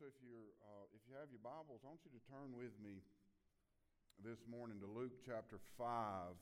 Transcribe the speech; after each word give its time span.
so 0.00 0.08
if 0.08 0.16
you're 0.24 0.56
uh, 0.64 0.88
if 0.96 1.04
you 1.04 1.12
have 1.20 1.28
your 1.28 1.44
Bibles, 1.44 1.84
I 1.84 1.92
want 1.92 2.00
you 2.08 2.12
to 2.16 2.24
turn 2.32 2.56
with 2.56 2.72
me 2.80 3.04
this 4.24 4.40
morning 4.48 4.80
to 4.80 4.88
Luke 4.88 5.12
chapter 5.28 5.60
five. 5.76 6.32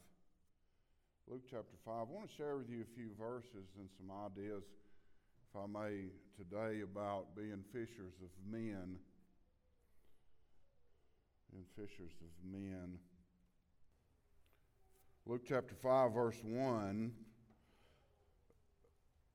Luke 1.27 1.43
chapter 1.51 1.75
five. 1.83 2.07
I 2.07 2.13
want 2.15 2.31
to 2.31 2.35
share 2.39 2.55
with 2.55 2.71
you 2.71 2.87
a 2.87 2.91
few 2.95 3.11
verses 3.19 3.75
and 3.75 3.91
some 3.99 4.15
ideas, 4.15 4.63
if 4.63 5.53
I 5.59 5.67
may, 5.67 6.07
today 6.39 6.87
about 6.87 7.35
being 7.35 7.67
fishers 7.75 8.15
of 8.23 8.31
men. 8.47 8.95
And 11.51 11.67
fishers 11.75 12.15
of 12.23 12.31
men. 12.47 13.03
Luke 15.27 15.43
chapter 15.49 15.75
5, 15.75 16.15
verse 16.15 16.39
1. 16.45 17.11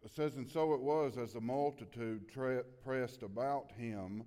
It 0.04 0.14
says, 0.14 0.36
And 0.36 0.50
so 0.50 0.74
it 0.74 0.82
was 0.82 1.18
as 1.18 1.34
the 1.34 1.42
multitude 1.42 2.28
tre- 2.30 2.62
pressed 2.84 3.24
about 3.24 3.72
him 3.72 4.24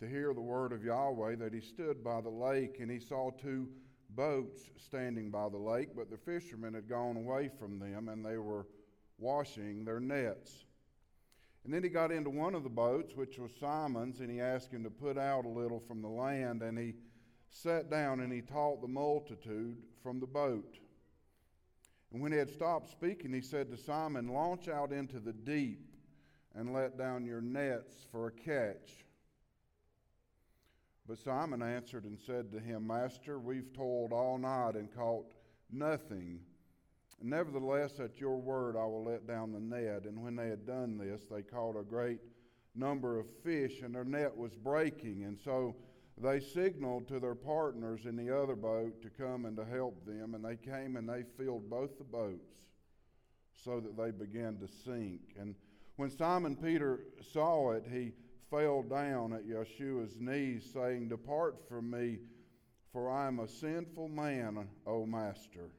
to 0.00 0.08
hear 0.08 0.34
the 0.34 0.40
word 0.40 0.72
of 0.72 0.84
Yahweh 0.84 1.36
that 1.36 1.54
he 1.54 1.60
stood 1.60 2.02
by 2.02 2.20
the 2.20 2.30
lake, 2.30 2.78
and 2.80 2.90
he 2.90 2.98
saw 2.98 3.30
two 3.30 3.68
boats 4.10 4.70
standing 4.76 5.30
by 5.30 5.48
the 5.48 5.58
lake, 5.58 5.90
but 5.94 6.10
the 6.10 6.16
fishermen 6.16 6.74
had 6.74 6.88
gone 6.88 7.16
away 7.16 7.48
from 7.58 7.78
them, 7.78 8.08
and 8.08 8.24
they 8.24 8.38
were 8.38 8.66
washing 9.18 9.84
their 9.84 10.00
nets. 10.00 10.64
And 11.64 11.72
then 11.72 11.82
he 11.82 11.90
got 11.90 12.10
into 12.10 12.30
one 12.30 12.54
of 12.54 12.64
the 12.64 12.70
boats, 12.70 13.14
which 13.14 13.38
was 13.38 13.50
Simon's, 13.60 14.20
and 14.20 14.30
he 14.30 14.40
asked 14.40 14.72
him 14.72 14.82
to 14.82 14.90
put 14.90 15.18
out 15.18 15.44
a 15.44 15.48
little 15.48 15.80
from 15.80 16.00
the 16.00 16.08
land, 16.08 16.62
and 16.62 16.78
he 16.78 16.94
sat 17.50 17.90
down 17.90 18.20
and 18.20 18.32
he 18.32 18.40
taught 18.40 18.80
the 18.80 18.88
multitude 18.88 19.76
from 20.02 20.18
the 20.18 20.26
boat. 20.26 20.78
And 22.12 22.20
when 22.20 22.32
he 22.32 22.38
had 22.38 22.50
stopped 22.50 22.90
speaking, 22.90 23.32
he 23.32 23.40
said 23.40 23.70
to 23.70 23.76
Simon, 23.76 24.28
Launch 24.28 24.68
out 24.68 24.92
into 24.92 25.20
the 25.20 25.32
deep 25.32 25.94
and 26.54 26.72
let 26.72 26.98
down 26.98 27.24
your 27.24 27.40
nets 27.40 27.94
for 28.10 28.26
a 28.26 28.32
catch. 28.32 29.04
But 31.06 31.18
Simon 31.18 31.62
answered 31.62 32.04
and 32.04 32.18
said 32.18 32.52
to 32.52 32.60
him, 32.60 32.86
Master, 32.86 33.38
we've 33.38 33.72
toiled 33.72 34.12
all 34.12 34.38
night 34.38 34.74
and 34.74 34.92
caught 34.94 35.32
nothing. 35.70 36.40
Nevertheless, 37.22 38.00
at 38.00 38.20
your 38.20 38.36
word, 38.36 38.76
I 38.76 38.84
will 38.84 39.04
let 39.04 39.26
down 39.26 39.52
the 39.52 39.60
net. 39.60 40.04
And 40.04 40.22
when 40.22 40.36
they 40.36 40.48
had 40.48 40.66
done 40.66 40.98
this, 40.98 41.22
they 41.30 41.42
caught 41.42 41.76
a 41.76 41.82
great 41.82 42.20
number 42.74 43.18
of 43.18 43.28
fish, 43.42 43.82
and 43.82 43.94
their 43.94 44.04
net 44.04 44.36
was 44.36 44.54
breaking. 44.54 45.24
And 45.24 45.38
so 45.38 45.76
they 46.22 46.40
signaled 46.40 47.08
to 47.08 47.20
their 47.20 47.34
partners 47.34 48.06
in 48.06 48.16
the 48.16 48.36
other 48.36 48.56
boat 48.56 49.02
to 49.02 49.10
come 49.10 49.44
and 49.44 49.56
to 49.56 49.64
help 49.64 50.04
them, 50.04 50.34
and 50.34 50.44
they 50.44 50.56
came 50.56 50.96
and 50.96 51.08
they 51.08 51.24
filled 51.36 51.68
both 51.70 51.98
the 51.98 52.04
boats 52.04 52.54
so 53.64 53.80
that 53.80 53.96
they 53.96 54.10
began 54.10 54.56
to 54.58 54.68
sink. 54.84 55.20
And 55.38 55.54
when 55.96 56.10
Simon 56.10 56.56
Peter 56.56 57.00
saw 57.32 57.72
it, 57.72 57.84
he 57.90 58.12
fell 58.50 58.82
down 58.82 59.32
at 59.32 59.46
Yeshua's 59.46 60.18
knees, 60.18 60.68
saying, 60.72 61.08
Depart 61.08 61.68
from 61.68 61.90
me, 61.90 62.18
for 62.92 63.10
I 63.10 63.26
am 63.26 63.38
a 63.38 63.48
sinful 63.48 64.08
man, 64.08 64.68
O 64.86 65.06
Master. 65.06 65.70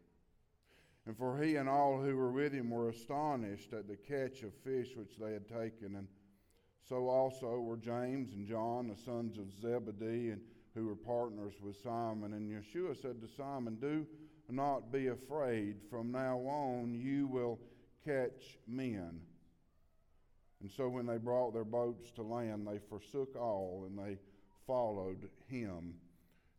And 1.05 1.17
for 1.17 1.41
he 1.41 1.55
and 1.55 1.67
all 1.67 1.99
who 1.99 2.15
were 2.15 2.31
with 2.31 2.53
him 2.53 2.69
were 2.69 2.89
astonished 2.89 3.73
at 3.73 3.87
the 3.87 3.97
catch 3.97 4.43
of 4.43 4.53
fish 4.63 4.95
which 4.95 5.17
they 5.19 5.33
had 5.33 5.47
taken. 5.47 5.95
And 5.95 6.07
so 6.87 7.07
also 7.07 7.59
were 7.59 7.77
James 7.77 8.33
and 8.33 8.47
John, 8.47 8.87
the 8.87 9.01
sons 9.01 9.37
of 9.37 9.51
Zebedee, 9.61 10.31
and 10.31 10.41
who 10.73 10.87
were 10.87 10.95
partners 10.95 11.53
with 11.61 11.81
Simon. 11.81 12.33
And 12.33 12.49
Yeshua 12.49 12.99
said 13.01 13.21
to 13.21 13.27
Simon, 13.37 13.75
Do 13.75 14.05
not 14.49 14.91
be 14.91 15.07
afraid. 15.07 15.77
From 15.89 16.11
now 16.11 16.37
on 16.39 16.93
you 16.93 17.27
will 17.27 17.59
catch 18.05 18.57
men. 18.67 19.21
And 20.61 20.69
so 20.69 20.87
when 20.89 21.05
they 21.05 21.17
brought 21.17 21.53
their 21.53 21.63
boats 21.63 22.11
to 22.11 22.21
land, 22.21 22.67
they 22.67 22.79
forsook 22.89 23.35
all 23.35 23.85
and 23.87 23.97
they 23.97 24.17
followed 24.67 25.29
him. 25.47 25.95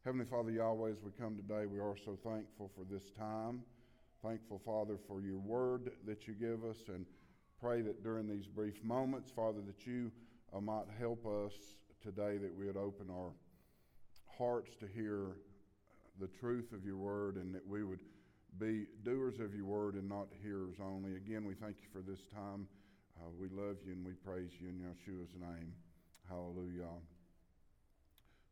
Heavenly 0.05 0.27
Father 0.27 0.51
Yahweh, 0.51 0.91
as 0.91 1.03
we 1.03 1.13
come 1.13 1.37
today, 1.37 1.67
we 1.67 1.79
are 1.79 1.95
so 2.05 2.19
thankful 2.25 2.71
for 2.75 2.85
this 2.91 3.11
time. 3.17 3.63
Thankful, 4.23 4.61
Father, 4.65 4.97
for 5.07 5.21
your 5.21 5.39
word 5.39 5.93
that 6.07 6.27
you 6.27 6.35
give 6.35 6.65
us 6.65 6.79
and 6.89 7.07
pray 7.63 7.81
that 7.81 8.03
during 8.03 8.27
these 8.27 8.49
brief 8.49 8.83
moments, 8.83 9.31
Father, 9.31 9.61
that 9.65 9.87
you 9.87 10.11
uh, 10.53 10.61
might 10.61 10.87
help 10.99 11.25
us 11.25 11.53
today, 12.03 12.37
that 12.37 12.53
we 12.53 12.67
would 12.67 12.77
open 12.77 13.07
our 13.09 13.31
hearts 14.37 14.73
to 14.81 14.87
hear 14.93 15.37
the 16.19 16.27
truth 16.27 16.73
of 16.73 16.85
your 16.85 16.97
word 16.97 17.37
and 17.37 17.55
that 17.55 17.65
we 17.65 17.85
would 17.85 18.01
be 18.59 18.87
doers 19.05 19.39
of 19.39 19.55
your 19.55 19.65
word 19.65 19.95
and 19.95 20.09
not 20.09 20.27
hearers 20.43 20.75
only. 20.83 21.15
Again, 21.15 21.45
we 21.45 21.55
thank 21.55 21.77
you 21.81 21.87
for 21.93 22.01
this 22.01 22.27
time. 22.35 22.67
Uh, 23.21 23.31
we 23.39 23.47
love 23.49 23.77
you 23.87 23.93
and 23.93 24.05
we 24.05 24.15
praise 24.15 24.51
you 24.61 24.69
in 24.69 24.81
Yeshua's 24.81 25.31
name. 25.41 25.73
Hallelujah. 26.29 26.91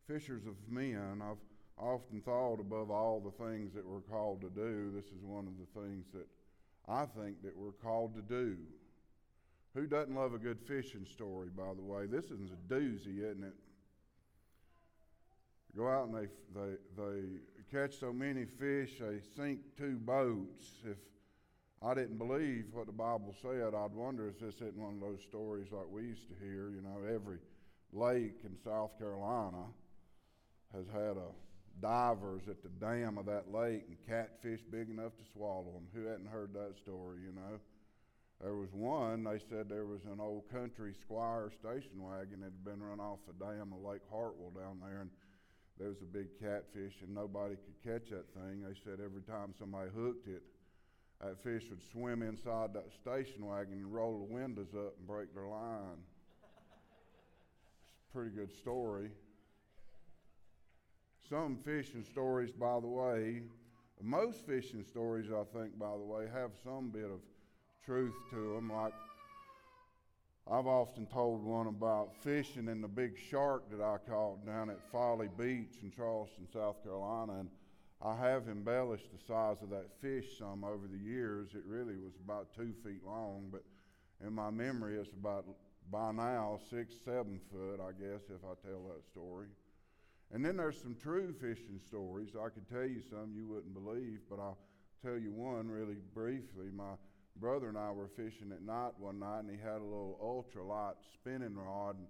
Fishers 0.06 0.46
of 0.46 0.54
men, 0.68 1.20
I've 1.20 1.36
often 1.76 2.20
thought 2.20 2.60
above 2.60 2.92
all 2.92 3.18
the 3.18 3.44
things 3.44 3.74
that 3.74 3.84
we're 3.84 4.02
called 4.02 4.40
to 4.42 4.50
do, 4.50 4.92
this 4.94 5.06
is 5.06 5.24
one 5.24 5.48
of 5.48 5.54
the 5.58 5.80
things 5.80 6.06
that 6.14 6.28
I 6.88 7.06
think 7.06 7.42
that 7.42 7.56
we're 7.56 7.72
called 7.72 8.14
to 8.14 8.22
do. 8.22 8.56
Who 9.74 9.86
doesn't 9.86 10.14
love 10.14 10.34
a 10.34 10.38
good 10.38 10.58
fishing 10.66 11.06
story, 11.06 11.48
by 11.56 11.74
the 11.76 11.82
way? 11.82 12.06
This 12.06 12.24
is 12.26 12.50
a 12.50 12.72
doozy, 12.72 13.18
isn't 13.18 13.44
it? 13.44 13.54
Go 15.76 15.88
out 15.88 16.08
and 16.08 16.16
they, 16.16 16.28
they, 16.54 16.76
they 16.96 17.22
catch 17.70 17.98
so 17.98 18.12
many 18.12 18.44
fish, 18.44 18.94
they 18.98 19.20
sink 19.36 19.60
two 19.78 19.96
boats. 19.96 20.66
If 20.84 20.96
I 21.80 21.94
didn't 21.94 22.18
believe 22.18 22.66
what 22.72 22.86
the 22.86 22.92
Bible 22.92 23.34
said, 23.40 23.74
I'd 23.74 23.94
wonder 23.94 24.28
if 24.28 24.40
this 24.40 24.56
isn't 24.56 24.76
one 24.76 24.94
of 24.94 25.00
those 25.00 25.22
stories 25.22 25.68
like 25.70 25.86
we 25.88 26.02
used 26.02 26.28
to 26.28 26.34
hear. 26.44 26.70
You 26.70 26.82
know, 26.82 26.98
every 27.14 27.38
lake 27.92 28.40
in 28.44 28.56
South 28.64 28.98
Carolina 28.98 29.64
has 30.74 30.86
had 30.92 31.16
a 31.16 31.30
divers 31.80 32.42
at 32.48 32.62
the 32.62 32.68
dam 32.84 33.16
of 33.16 33.26
that 33.26 33.52
lake 33.52 33.84
and 33.88 33.96
catfish 34.06 34.60
big 34.70 34.90
enough 34.90 35.16
to 35.16 35.24
swallow 35.32 35.72
them. 35.72 35.86
Who 35.94 36.08
hadn't 36.08 36.26
heard 36.26 36.52
that 36.54 36.76
story, 36.76 37.20
you 37.24 37.32
know? 37.32 37.60
There 38.40 38.54
was 38.54 38.72
one, 38.72 39.24
they 39.24 39.38
said 39.50 39.68
there 39.68 39.84
was 39.84 40.04
an 40.10 40.18
old 40.18 40.50
country 40.50 40.94
squire 40.98 41.50
station 41.50 42.02
wagon 42.02 42.40
that 42.40 42.46
had 42.46 42.64
been 42.64 42.82
run 42.82 42.98
off 42.98 43.18
the 43.26 43.44
dam 43.44 43.72
of 43.74 43.82
Lake 43.82 44.00
Hartwell 44.10 44.50
down 44.50 44.78
there, 44.80 45.02
and 45.02 45.10
there 45.78 45.88
was 45.88 46.00
a 46.00 46.06
big 46.06 46.28
catfish, 46.40 46.94
and 47.02 47.14
nobody 47.14 47.56
could 47.56 47.82
catch 47.84 48.08
that 48.10 48.32
thing. 48.32 48.62
They 48.62 48.74
said 48.82 48.98
every 49.04 49.20
time 49.22 49.52
somebody 49.58 49.90
hooked 49.94 50.26
it, 50.26 50.42
that 51.20 51.42
fish 51.42 51.64
would 51.68 51.82
swim 51.92 52.22
inside 52.22 52.72
that 52.72 52.90
station 52.92 53.44
wagon 53.44 53.74
and 53.74 53.92
roll 53.92 54.26
the 54.26 54.32
windows 54.32 54.74
up 54.74 54.96
and 54.96 55.06
break 55.06 55.34
their 55.34 55.46
line. 55.46 56.00
It's 57.92 58.08
a 58.08 58.12
pretty 58.16 58.30
good 58.30 58.56
story. 58.56 59.10
Some 61.28 61.58
fishing 61.62 62.04
stories, 62.04 62.52
by 62.52 62.80
the 62.80 62.88
way, 62.88 63.42
most 64.02 64.46
fishing 64.46 64.82
stories, 64.82 65.26
I 65.30 65.44
think, 65.56 65.78
by 65.78 65.92
the 65.92 66.04
way, 66.04 66.26
have 66.32 66.52
some 66.64 66.88
bit 66.88 67.04
of 67.04 67.20
truth 67.84 68.14
to 68.30 68.54
them. 68.54 68.70
Like 68.72 68.94
I've 70.50 70.66
often 70.66 71.06
told 71.06 71.44
one 71.44 71.68
about 71.68 72.14
fishing 72.22 72.68
and 72.68 72.82
the 72.82 72.88
big 72.88 73.16
shark 73.30 73.70
that 73.70 73.82
I 73.82 73.98
caught 74.08 74.44
down 74.44 74.70
at 74.70 74.82
Folly 74.90 75.28
Beach 75.38 75.78
in 75.82 75.90
Charleston, 75.90 76.48
South 76.52 76.82
Carolina. 76.82 77.40
And 77.40 77.50
I 78.02 78.16
have 78.16 78.48
embellished 78.48 79.10
the 79.12 79.22
size 79.26 79.62
of 79.62 79.70
that 79.70 79.90
fish 80.00 80.38
some 80.38 80.64
over 80.64 80.86
the 80.90 80.98
years. 80.98 81.50
It 81.54 81.62
really 81.66 81.96
was 81.96 82.14
about 82.24 82.54
two 82.54 82.72
feet 82.84 83.04
long, 83.04 83.48
but 83.52 83.62
in 84.26 84.32
my 84.32 84.50
memory, 84.50 84.96
it's 84.96 85.12
about 85.12 85.44
by 85.90 86.10
now 86.12 86.58
six, 86.70 86.94
seven 87.04 87.40
foot, 87.52 87.80
I 87.80 87.92
guess, 87.92 88.22
if 88.28 88.42
I 88.44 88.54
tell 88.66 88.82
that 88.88 89.04
story. 89.10 89.48
And 90.32 90.44
then 90.44 90.56
there's 90.56 90.80
some 90.80 90.96
true 91.00 91.34
fishing 91.40 91.80
stories. 91.86 92.30
I 92.34 92.48
could 92.48 92.68
tell 92.68 92.86
you 92.86 93.02
some 93.10 93.32
you 93.34 93.46
wouldn't 93.46 93.74
believe, 93.74 94.20
but 94.28 94.38
I'll 94.38 94.58
tell 95.04 95.18
you 95.18 95.32
one 95.32 95.68
really 95.68 95.98
briefly. 96.14 96.66
My 96.74 96.94
brother 97.36 97.68
and 97.68 97.78
I 97.78 97.90
were 97.90 98.08
fishing 98.16 98.52
at 98.52 98.62
night 98.62 98.92
one 98.98 99.18
night, 99.18 99.40
and 99.40 99.50
he 99.50 99.56
had 99.56 99.80
a 99.80 99.84
little 99.84 100.18
ultralight 100.22 100.94
spinning 101.14 101.54
rod, 101.54 101.96
and 101.96 102.06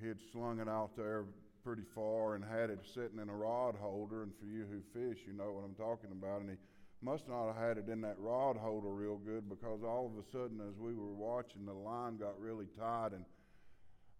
he 0.00 0.08
had 0.08 0.18
slung 0.32 0.60
it 0.60 0.68
out 0.68 0.96
there 0.96 1.24
pretty 1.64 1.84
far 1.94 2.36
and 2.36 2.44
had 2.44 2.70
it 2.70 2.78
sitting 2.94 3.18
in 3.20 3.28
a 3.28 3.34
rod 3.34 3.74
holder. 3.74 4.22
And 4.22 4.32
for 4.38 4.46
you 4.46 4.66
who 4.70 4.80
fish, 4.92 5.18
you 5.26 5.32
know 5.32 5.52
what 5.52 5.64
I'm 5.64 5.74
talking 5.74 6.12
about. 6.12 6.42
And 6.42 6.50
he 6.50 6.56
must 7.02 7.28
not 7.28 7.48
have 7.48 7.56
had 7.56 7.78
it 7.78 7.88
in 7.88 8.00
that 8.02 8.18
rod 8.18 8.56
holder 8.56 8.90
real 8.90 9.16
good 9.16 9.48
because 9.48 9.82
all 9.82 10.06
of 10.06 10.22
a 10.22 10.30
sudden, 10.30 10.60
as 10.60 10.78
we 10.78 10.94
were 10.94 11.12
watching, 11.12 11.66
the 11.66 11.72
line 11.72 12.18
got 12.18 12.38
really 12.40 12.66
tight 12.78 13.10
and 13.12 13.24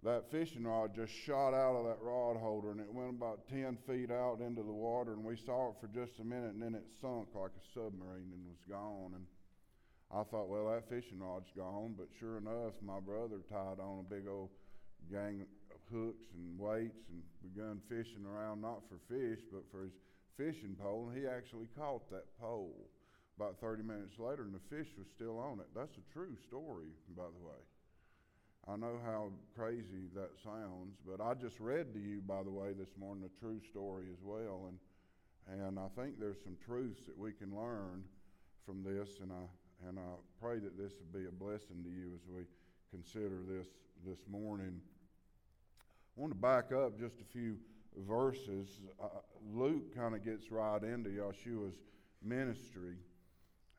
that 0.03 0.31
fishing 0.31 0.65
rod 0.65 0.95
just 0.95 1.13
shot 1.13 1.55
out 1.55 1.75
of 1.75 1.85
that 1.85 1.99
rod 2.03 2.37
holder 2.37 2.71
and 2.71 2.81
it 2.81 2.93
went 2.93 3.11
about 3.11 3.49
10 3.49 3.79
feet 3.87 4.11
out 4.11 4.41
into 4.41 4.63
the 4.63 4.73
water 4.73 5.15
and 5.15 5.25
we 5.25 5.37
saw 5.37 5.71
it 5.71 5.77
for 5.81 5.89
just 5.89 6.21
a 6.21 6.25
minute 6.25 6.53
and 6.53 6.63
then 6.63 6.75
it 6.75 6.85
sunk 7.01 7.29
like 7.35 7.51
a 7.51 7.65
submarine 7.75 8.31
and 8.33 8.45
was 8.47 8.61
gone 8.69 9.13
and 9.15 9.25
I 10.13 10.23
thought, 10.23 10.49
well, 10.49 10.71
that 10.71 10.89
fishing 10.89 11.19
rod's 11.19 11.51
gone. 11.57 11.95
But 11.97 12.09
sure 12.19 12.39
enough, 12.39 12.75
my 12.83 13.01
brother 13.01 13.43
tied 13.51 13.81
on 13.81 14.01
a 14.01 14.15
big 14.15 14.29
old 14.29 14.51
gang 15.11 15.43
of 15.71 15.81
hooks 15.93 16.27
and 16.35 16.59
weights 16.59 17.09
and 17.11 17.23
begun 17.43 17.81
fishing 17.89 18.25
around, 18.27 18.61
not 18.61 18.83
for 18.89 18.99
fish, 19.09 19.41
but 19.53 19.63
for 19.71 19.85
his 19.85 19.95
fishing 20.37 20.77
pole. 20.81 21.11
And 21.11 21.19
he 21.19 21.27
actually 21.27 21.69
caught 21.77 22.11
that 22.11 22.27
pole 22.41 22.89
about 23.37 23.61
30 23.61 23.83
minutes 23.83 24.19
later, 24.19 24.43
and 24.43 24.55
the 24.55 24.77
fish 24.77 24.89
was 24.97 25.07
still 25.15 25.39
on 25.39 25.61
it. 25.61 25.67
That's 25.75 25.97
a 25.99 26.13
true 26.13 26.37
story, 26.49 26.89
by 27.17 27.25
the 27.25 27.47
way. 27.47 27.61
I 28.69 28.77
know 28.77 28.99
how 29.05 29.31
crazy 29.55 30.09
that 30.15 30.31
sounds, 30.43 30.97
but 31.07 31.23
I 31.23 31.35
just 31.35 31.61
read 31.61 31.93
to 31.95 32.01
you, 32.01 32.21
by 32.21 32.43
the 32.43 32.51
way, 32.51 32.73
this 32.73 32.97
morning 32.99 33.25
a 33.25 33.41
true 33.41 33.61
story 33.71 34.07
as 34.13 34.19
well, 34.23 34.67
and 34.69 34.79
and 35.49 35.79
I 35.79 35.87
think 35.95 36.19
there's 36.19 36.43
some 36.43 36.57
truths 36.65 37.07
that 37.07 37.17
we 37.17 37.31
can 37.33 37.55
learn 37.55 38.03
from 38.65 38.83
this, 38.83 39.21
and 39.23 39.31
I 39.31 39.47
and 39.87 39.99
I 39.99 40.03
pray 40.41 40.59
that 40.59 40.79
this 40.79 40.93
will 40.99 41.21
be 41.21 41.27
a 41.27 41.33
blessing 41.33 41.83
to 41.83 41.91
you 41.91 42.13
as 42.15 42.21
we 42.29 42.43
consider 42.91 43.41
this 43.49 43.67
this 44.07 44.21
morning. 44.29 44.81
I 46.17 46.21
want 46.21 46.33
to 46.33 46.39
back 46.39 46.73
up 46.73 46.99
just 46.99 47.21
a 47.21 47.25
few 47.25 47.57
verses. 48.07 48.69
Uh, 49.03 49.09
Luke 49.53 49.95
kind 49.95 50.15
of 50.15 50.25
gets 50.25 50.51
right 50.51 50.83
into 50.83 51.11
Yeshua's 51.11 51.77
ministry. 52.23 52.97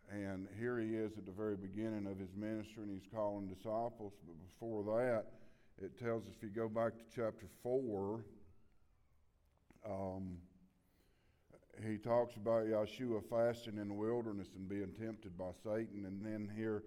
And 0.10 0.48
here 0.58 0.80
he 0.80 0.96
is 0.96 1.18
at 1.18 1.26
the 1.26 1.32
very 1.32 1.58
beginning 1.58 2.08
of 2.08 2.18
his 2.18 2.34
ministry, 2.36 2.84
and 2.84 2.92
he's 2.92 3.12
calling 3.14 3.48
disciples. 3.48 4.14
But 4.26 4.36
before 4.48 4.84
that, 4.84 5.26
it 5.84 6.00
tells 6.00 6.24
us 6.24 6.34
if 6.38 6.44
you 6.44 6.50
go 6.50 6.70
back 6.70 6.94
to 6.94 7.04
chapter 7.14 7.48
4, 7.62 8.24
um, 9.86 10.38
he 11.86 11.98
talks 11.98 12.36
about 12.36 12.66
Yeshua 12.66 13.22
fasting 13.30 13.78
in 13.78 13.88
the 13.90 13.94
wilderness 13.94 14.48
and 14.56 14.68
being 14.68 14.92
tempted 15.00 15.38
by 15.38 15.52
Satan, 15.64 16.06
and 16.06 16.24
then 16.26 16.50
here 16.56 16.84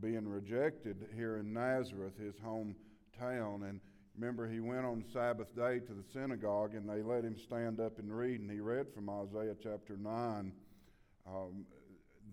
being 0.00 0.26
rejected 0.26 1.06
here 1.14 1.38
in 1.38 1.52
Nazareth, 1.52 2.16
his 2.18 2.34
hometown. 2.36 3.68
And 3.68 3.80
remember, 4.16 4.48
he 4.48 4.60
went 4.60 4.84
on 4.84 5.04
Sabbath 5.12 5.54
day 5.54 5.80
to 5.80 5.92
the 5.92 6.04
synagogue, 6.12 6.74
and 6.74 6.88
they 6.88 7.02
let 7.02 7.24
him 7.24 7.36
stand 7.36 7.80
up 7.80 7.98
and 7.98 8.16
read, 8.16 8.40
and 8.40 8.50
he 8.50 8.60
read 8.60 8.86
from 8.94 9.10
Isaiah 9.10 9.54
chapter 9.62 9.96
9. 9.96 10.52
Um, 11.26 11.66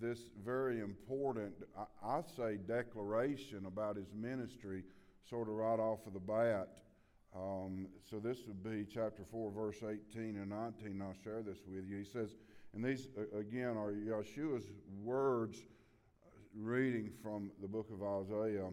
this 0.01 0.19
very 0.43 0.79
important, 0.79 1.53
I, 1.77 2.17
I, 2.17 2.21
say, 2.35 2.57
declaration 2.57 3.65
about 3.65 3.97
his 3.97 4.07
ministry, 4.15 4.83
sort 5.29 5.47
of 5.47 5.55
right 5.55 5.79
off 5.79 5.99
of 6.07 6.13
the 6.13 6.19
bat. 6.19 6.69
Um, 7.35 7.87
so 8.09 8.19
this 8.19 8.39
would 8.47 8.63
be 8.63 8.85
chapter 8.91 9.23
4, 9.31 9.51
verse 9.51 9.77
18 9.83 10.37
and 10.37 10.49
19. 10.49 11.01
I'll 11.01 11.13
share 11.23 11.41
this 11.41 11.59
with 11.67 11.85
you. 11.87 11.97
He 11.97 12.03
says, 12.03 12.35
and 12.73 12.83
these, 12.83 13.07
again, 13.37 13.77
are 13.77 13.91
Yeshua's 13.91 14.65
words 15.03 15.57
reading 16.55 17.11
from 17.21 17.51
the 17.61 17.67
book 17.67 17.89
of 17.91 18.03
Isaiah. 18.03 18.69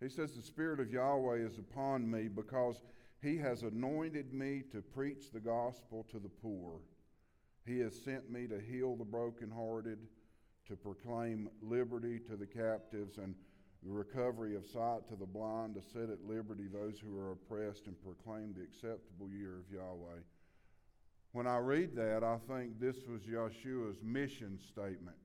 He 0.00 0.08
says, 0.08 0.34
The 0.34 0.42
Spirit 0.42 0.80
of 0.80 0.92
Yahweh 0.92 1.38
is 1.38 1.58
upon 1.58 2.10
me 2.10 2.28
because 2.28 2.82
he 3.22 3.36
has 3.38 3.62
anointed 3.62 4.32
me 4.32 4.62
to 4.72 4.82
preach 4.82 5.30
the 5.32 5.40
gospel 5.40 6.06
to 6.10 6.18
the 6.18 6.28
poor. 6.28 6.80
He 7.66 7.78
has 7.80 7.98
sent 8.02 8.30
me 8.30 8.46
to 8.48 8.60
heal 8.60 8.96
the 8.96 9.04
brokenhearted 9.04 9.98
to 10.68 10.76
proclaim 10.76 11.48
liberty 11.62 12.18
to 12.20 12.36
the 12.36 12.46
captives 12.46 13.18
and 13.18 13.34
the 13.84 13.92
recovery 13.92 14.56
of 14.56 14.64
sight 14.64 15.06
to 15.08 15.16
the 15.16 15.26
blind, 15.26 15.74
to 15.74 15.82
set 15.82 16.10
at 16.10 16.24
liberty 16.26 16.64
those 16.72 16.98
who 16.98 17.18
are 17.18 17.32
oppressed, 17.32 17.86
and 17.86 17.96
proclaim 18.02 18.54
the 18.54 18.62
acceptable 18.62 19.30
year 19.30 19.58
of 19.58 19.72
Yahweh. 19.72 20.20
When 21.32 21.46
I 21.46 21.58
read 21.58 21.94
that, 21.96 22.24
I 22.24 22.38
think 22.48 22.80
this 22.80 22.96
was 23.08 23.22
Yeshua's 23.22 24.02
mission 24.02 24.58
statement. 24.58 25.16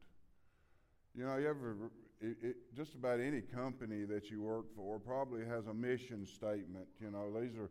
You 1.16 1.26
know, 1.26 1.38
you 1.38 1.48
ever, 1.48 1.76
it, 2.20 2.38
it, 2.42 2.56
just 2.76 2.96
about 2.96 3.20
any 3.20 3.42
company 3.42 4.04
that 4.06 4.30
you 4.30 4.42
work 4.42 4.66
for 4.76 5.00
probably 5.00 5.46
has 5.46 5.68
a 5.68 5.74
mission 5.74 6.26
statement. 6.26 6.88
You 7.00 7.12
know, 7.12 7.40
these 7.40 7.56
are 7.56 7.70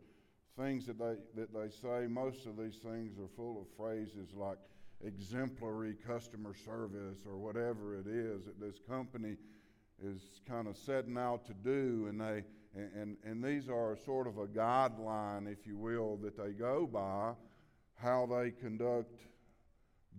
things 0.56 0.86
that 0.86 0.98
they, 0.98 1.16
that 1.34 1.52
they 1.52 1.68
say. 1.68 2.06
Most 2.06 2.46
of 2.46 2.56
these 2.56 2.76
things 2.76 3.18
are 3.18 3.28
full 3.36 3.60
of 3.60 3.66
phrases 3.76 4.32
like, 4.34 4.58
exemplary 5.04 5.94
customer 6.06 6.52
service 6.64 7.18
or 7.26 7.38
whatever 7.38 7.96
it 7.96 8.06
is 8.06 8.44
that 8.46 8.60
this 8.60 8.80
company 8.88 9.36
is 10.02 10.40
kind 10.48 10.68
of 10.68 10.76
setting 10.76 11.18
out 11.18 11.44
to 11.46 11.54
do 11.54 12.06
and 12.08 12.20
they 12.20 12.44
and, 12.74 13.16
and 13.24 13.42
these 13.42 13.68
are 13.68 13.96
sort 14.04 14.26
of 14.26 14.38
a 14.38 14.46
guideline 14.46 15.50
if 15.50 15.66
you 15.66 15.76
will 15.76 16.16
that 16.22 16.36
they 16.36 16.52
go 16.52 16.86
by 16.86 17.32
how 17.96 18.26
they 18.26 18.50
conduct 18.50 19.20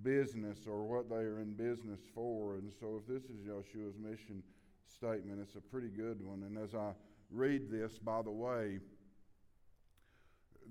business 0.02 0.60
or 0.68 0.84
what 0.84 1.10
they 1.10 1.16
are 1.16 1.40
in 1.40 1.54
business 1.54 2.00
for 2.14 2.56
and 2.56 2.72
so 2.80 3.02
if 3.02 3.08
this 3.08 3.30
is 3.30 3.46
Yeshua's 3.48 3.98
mission 3.98 4.44
statement 4.86 5.40
it's 5.42 5.56
a 5.56 5.62
pretty 5.62 5.90
good 5.90 6.22
one 6.22 6.44
and 6.44 6.58
as 6.58 6.76
I 6.76 6.92
read 7.32 7.70
this 7.70 8.00
by 8.00 8.22
the 8.22 8.32
way 8.32 8.80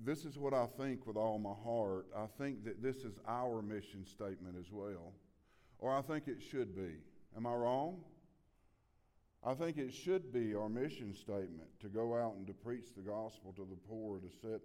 this 0.03 0.25
is 0.25 0.37
what 0.37 0.53
I 0.53 0.65
think 0.65 1.05
with 1.05 1.17
all 1.17 1.39
my 1.39 1.53
heart. 1.63 2.07
I 2.15 2.25
think 2.37 2.63
that 2.65 2.81
this 2.81 2.97
is 2.97 3.19
our 3.27 3.61
mission 3.61 4.05
statement 4.05 4.55
as 4.57 4.71
well. 4.71 5.13
Or 5.77 5.95
I 5.95 6.01
think 6.01 6.27
it 6.27 6.41
should 6.41 6.75
be. 6.75 6.95
Am 7.35 7.45
I 7.45 7.53
wrong? 7.53 7.99
I 9.43 9.53
think 9.53 9.77
it 9.77 9.93
should 9.93 10.33
be 10.33 10.53
our 10.53 10.67
mission 10.67 11.13
statement 11.15 11.69
to 11.81 11.87
go 11.87 12.17
out 12.17 12.35
and 12.35 12.45
to 12.47 12.53
preach 12.53 12.93
the 12.95 13.01
gospel 13.01 13.53
to 13.55 13.65
the 13.69 13.77
poor, 13.87 14.19
to 14.19 14.29
set 14.41 14.59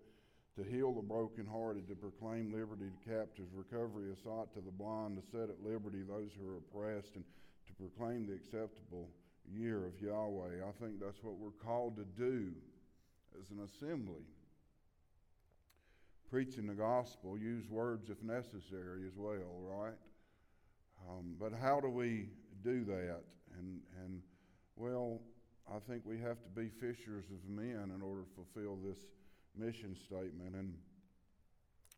to 0.56 0.62
heal 0.62 0.92
the 0.92 1.02
brokenhearted, 1.02 1.88
to 1.88 1.94
proclaim 1.96 2.52
liberty 2.52 2.86
to 2.86 3.10
captives, 3.10 3.52
recovery 3.52 4.10
of 4.10 4.18
sight 4.18 4.52
to 4.54 4.60
the 4.60 4.70
blind, 4.70 5.16
to 5.16 5.22
set 5.30 5.50
at 5.50 5.62
liberty 5.64 6.02
those 6.02 6.30
who 6.38 6.48
are 6.48 6.58
oppressed, 6.58 7.16
and 7.16 7.24
to 7.66 7.72
proclaim 7.74 8.26
the 8.26 8.34
acceptable 8.34 9.08
year 9.52 9.84
of 9.84 10.00
Yahweh. 10.00 10.62
I 10.66 10.72
think 10.80 11.00
that's 11.00 11.22
what 11.22 11.38
we're 11.38 11.50
called 11.50 11.96
to 11.96 12.04
do 12.16 12.52
as 13.40 13.50
an 13.50 13.60
assembly 13.64 14.22
preaching 16.30 16.66
the 16.66 16.74
gospel, 16.74 17.38
use 17.38 17.68
words 17.70 18.10
if 18.10 18.20
necessary 18.22 19.06
as 19.06 19.16
well, 19.16 19.60
right? 19.60 19.94
Um, 21.08 21.36
but 21.38 21.52
how 21.52 21.80
do 21.80 21.88
we 21.88 22.28
do 22.64 22.84
that? 22.84 23.22
And, 23.56 23.80
and, 24.02 24.20
well, 24.76 25.20
I 25.72 25.78
think 25.88 26.02
we 26.04 26.18
have 26.18 26.42
to 26.42 26.48
be 26.54 26.68
fishers 26.68 27.24
of 27.30 27.48
men 27.48 27.92
in 27.94 28.02
order 28.02 28.22
to 28.22 28.28
fulfill 28.34 28.76
this 28.76 28.98
mission 29.56 29.96
statement. 29.96 30.54
And 30.54 30.74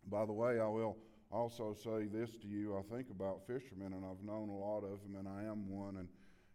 by 0.08 0.24
the 0.24 0.32
way, 0.32 0.60
I 0.60 0.68
will 0.68 0.96
also 1.32 1.74
say 1.74 2.06
this 2.06 2.30
to 2.42 2.46
you. 2.46 2.76
I 2.76 2.94
think 2.94 3.10
about 3.10 3.46
fishermen, 3.46 3.92
and 3.92 4.04
I've 4.04 4.22
known 4.24 4.48
a 4.48 4.56
lot 4.56 4.84
of 4.84 5.02
them, 5.02 5.16
and 5.18 5.28
I 5.28 5.50
am 5.50 5.68
one. 5.68 5.96
And, 5.96 6.08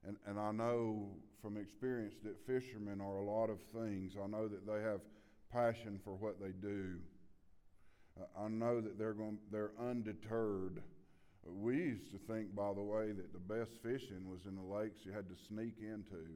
and, 0.06 0.18
and 0.26 0.40
I 0.40 0.52
know 0.52 1.10
from 1.42 1.58
experience 1.58 2.16
that 2.24 2.38
fishermen 2.46 3.02
are 3.02 3.18
a 3.18 3.26
lot 3.26 3.50
of 3.50 3.60
things. 3.74 4.14
I 4.22 4.28
know 4.28 4.48
that 4.48 4.66
they 4.66 4.82
have 4.82 5.02
passion 5.52 6.00
for 6.04 6.16
what 6.16 6.40
they 6.40 6.52
do. 6.62 6.96
Uh, 8.20 8.46
I 8.46 8.48
know 8.48 8.80
that 8.82 8.98
they're 8.98 9.14
going 9.14 9.38
they're 9.52 9.72
undeterred. 9.80 10.82
We 11.46 11.76
used 11.76 12.12
to 12.12 12.20
think, 12.32 12.56
by 12.56 12.74
the 12.74 12.84
way, 12.84 13.12
that 13.12 13.34
the 13.34 13.40
best 13.40 13.72
fishing 13.82 14.30
was 14.30 14.46
in 14.46 14.56
the 14.56 14.62
lakes 14.62 15.02
you 15.04 15.12
had 15.12 15.28
to 15.30 15.36
sneak 15.48 15.82
into. 15.82 16.30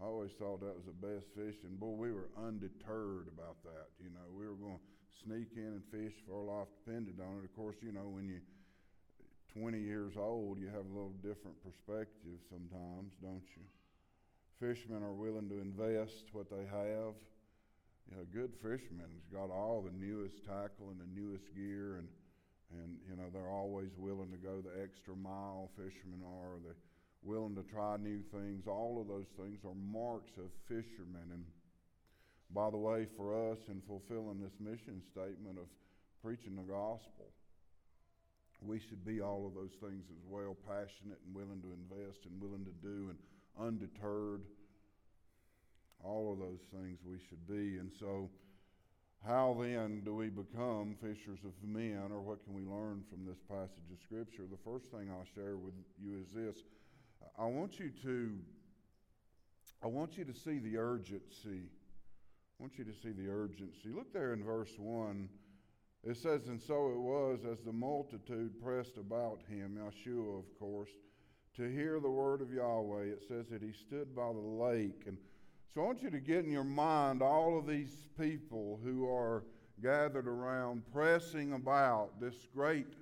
I 0.00 0.04
always 0.04 0.32
thought 0.38 0.60
that 0.60 0.74
was 0.74 0.86
the 0.86 1.06
best 1.06 1.26
fishing. 1.34 1.76
Boy, 1.76 1.94
we 1.96 2.12
were 2.12 2.30
undeterred 2.38 3.28
about 3.28 3.62
that. 3.64 3.92
You 4.00 4.10
know, 4.10 4.24
we 4.32 4.46
were 4.46 4.54
going 4.54 4.78
to 4.78 4.84
sneak 5.24 5.52
in 5.56 5.76
and 5.76 5.84
fish 5.90 6.14
for 6.24 6.38
our 6.38 6.60
life 6.60 6.68
depended 6.84 7.20
on 7.20 7.38
it. 7.38 7.44
Of 7.44 7.52
course, 7.54 7.76
you 7.82 7.92
know, 7.92 8.08
when 8.08 8.28
you're 8.28 8.46
20 9.52 9.78
years 9.78 10.14
old, 10.16 10.58
you 10.58 10.68
have 10.68 10.86
a 10.86 10.94
little 10.94 11.16
different 11.20 11.56
perspective 11.62 12.38
sometimes, 12.48 13.12
don't 13.20 13.44
you? 13.56 13.64
Fishermen 14.60 15.02
are 15.02 15.12
willing 15.12 15.48
to 15.48 15.60
invest 15.60 16.32
what 16.32 16.48
they 16.48 16.64
have 16.70 17.14
you 18.08 18.16
know, 18.16 18.22
a 18.22 18.34
good 18.34 18.52
fisherman's 18.62 19.28
got 19.32 19.50
all 19.50 19.84
the 19.84 19.92
newest 19.92 20.44
tackle 20.44 20.88
and 20.90 21.00
the 21.00 21.20
newest 21.20 21.44
gear, 21.54 21.96
and 21.96 22.08
and 22.72 22.96
you 23.08 23.16
know 23.16 23.30
they're 23.32 23.50
always 23.50 23.90
willing 23.96 24.30
to 24.30 24.36
go 24.36 24.60
the 24.60 24.82
extra 24.82 25.16
mile. 25.16 25.70
Fishermen 25.76 26.20
are 26.24 26.60
they're 26.64 26.76
willing 27.22 27.54
to 27.56 27.62
try 27.62 27.96
new 27.96 28.20
things. 28.32 28.66
All 28.66 29.00
of 29.00 29.08
those 29.08 29.28
things 29.36 29.58
are 29.64 29.74
marks 29.74 30.32
of 30.38 30.50
fishermen. 30.68 31.32
And 31.32 31.44
by 32.50 32.70
the 32.70 32.76
way, 32.76 33.06
for 33.16 33.52
us 33.52 33.58
in 33.68 33.82
fulfilling 33.86 34.40
this 34.40 34.54
mission 34.60 35.02
statement 35.10 35.58
of 35.58 35.66
preaching 36.22 36.56
the 36.56 36.62
gospel, 36.62 37.32
we 38.60 38.80
should 38.88 39.04
be 39.04 39.20
all 39.20 39.46
of 39.46 39.54
those 39.54 39.74
things 39.80 40.04
as 40.10 40.22
well, 40.28 40.56
passionate 40.66 41.18
and 41.26 41.34
willing 41.34 41.62
to 41.62 41.70
invest 41.72 42.26
and 42.26 42.40
willing 42.40 42.64
to 42.64 42.74
do 42.82 43.10
and 43.10 43.18
undeterred 43.58 44.42
all 46.02 46.32
of 46.32 46.38
those 46.38 46.62
things 46.72 46.98
we 47.04 47.18
should 47.28 47.46
be. 47.46 47.78
And 47.78 47.90
so, 47.98 48.30
how 49.26 49.56
then 49.60 50.02
do 50.04 50.14
we 50.14 50.28
become 50.28 50.96
fishers 51.00 51.40
of 51.44 51.52
men, 51.62 52.10
or 52.10 52.20
what 52.20 52.44
can 52.44 52.54
we 52.54 52.62
learn 52.62 53.02
from 53.10 53.26
this 53.26 53.38
passage 53.48 53.90
of 53.92 53.98
Scripture? 54.02 54.44
The 54.50 54.70
first 54.70 54.86
thing 54.90 55.10
I'll 55.10 55.26
share 55.34 55.56
with 55.56 55.74
you 56.00 56.18
is 56.20 56.32
this 56.32 56.62
I 57.38 57.44
want 57.44 57.78
you 57.78 57.90
to. 58.02 58.38
I 59.82 59.86
want 59.86 60.18
you 60.18 60.24
to 60.24 60.34
see 60.34 60.58
the 60.58 60.76
urgency. 60.78 61.70
I 62.58 62.62
want 62.62 62.78
you 62.78 62.84
to 62.84 62.94
see 63.02 63.12
the 63.12 63.30
urgency. 63.30 63.90
Look 63.94 64.12
there 64.12 64.32
in 64.32 64.42
verse 64.42 64.72
1. 64.76 65.28
It 66.04 66.16
says, 66.16 66.48
And 66.48 66.60
so 66.60 66.90
it 66.90 66.98
was 66.98 67.40
as 67.50 67.60
the 67.60 67.72
multitude 67.72 68.60
pressed 68.62 68.96
about 68.96 69.40
him, 69.48 69.78
Yeshua, 69.78 70.38
of 70.38 70.58
course, 70.58 70.90
to 71.56 71.68
hear 71.70 72.00
the 72.00 72.10
word 72.10 72.40
of 72.40 72.52
Yahweh. 72.52 73.04
It 73.04 73.24
says 73.28 73.46
that 73.50 73.62
he 73.62 73.72
stood 73.72 74.14
by 74.14 74.32
the 74.32 74.38
lake. 74.38 75.04
And 75.06 75.18
so 75.74 75.82
I 75.82 75.84
want 75.84 76.02
you 76.02 76.10
to 76.10 76.20
get 76.20 76.44
in 76.44 76.50
your 76.50 76.64
mind 76.64 77.22
all 77.22 77.58
of 77.58 77.66
these 77.66 78.06
people 78.18 78.80
who 78.82 79.08
are 79.08 79.44
gathered 79.82 80.26
around, 80.26 80.82
pressing 80.92 81.52
about 81.52 82.20
this 82.20 82.34
great 82.54 82.94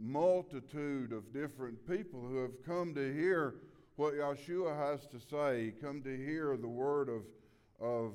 multitude 0.00 1.12
of 1.12 1.32
different 1.32 1.86
people 1.88 2.20
who 2.20 2.38
have 2.38 2.64
come 2.66 2.94
to 2.94 3.12
hear 3.12 3.54
what 3.96 4.14
Yeshua 4.14 4.76
has 4.76 5.06
to 5.06 5.20
say, 5.20 5.72
come 5.80 6.02
to 6.02 6.16
hear 6.16 6.56
the 6.56 6.68
word 6.68 7.08
of, 7.08 7.22
of 7.80 8.12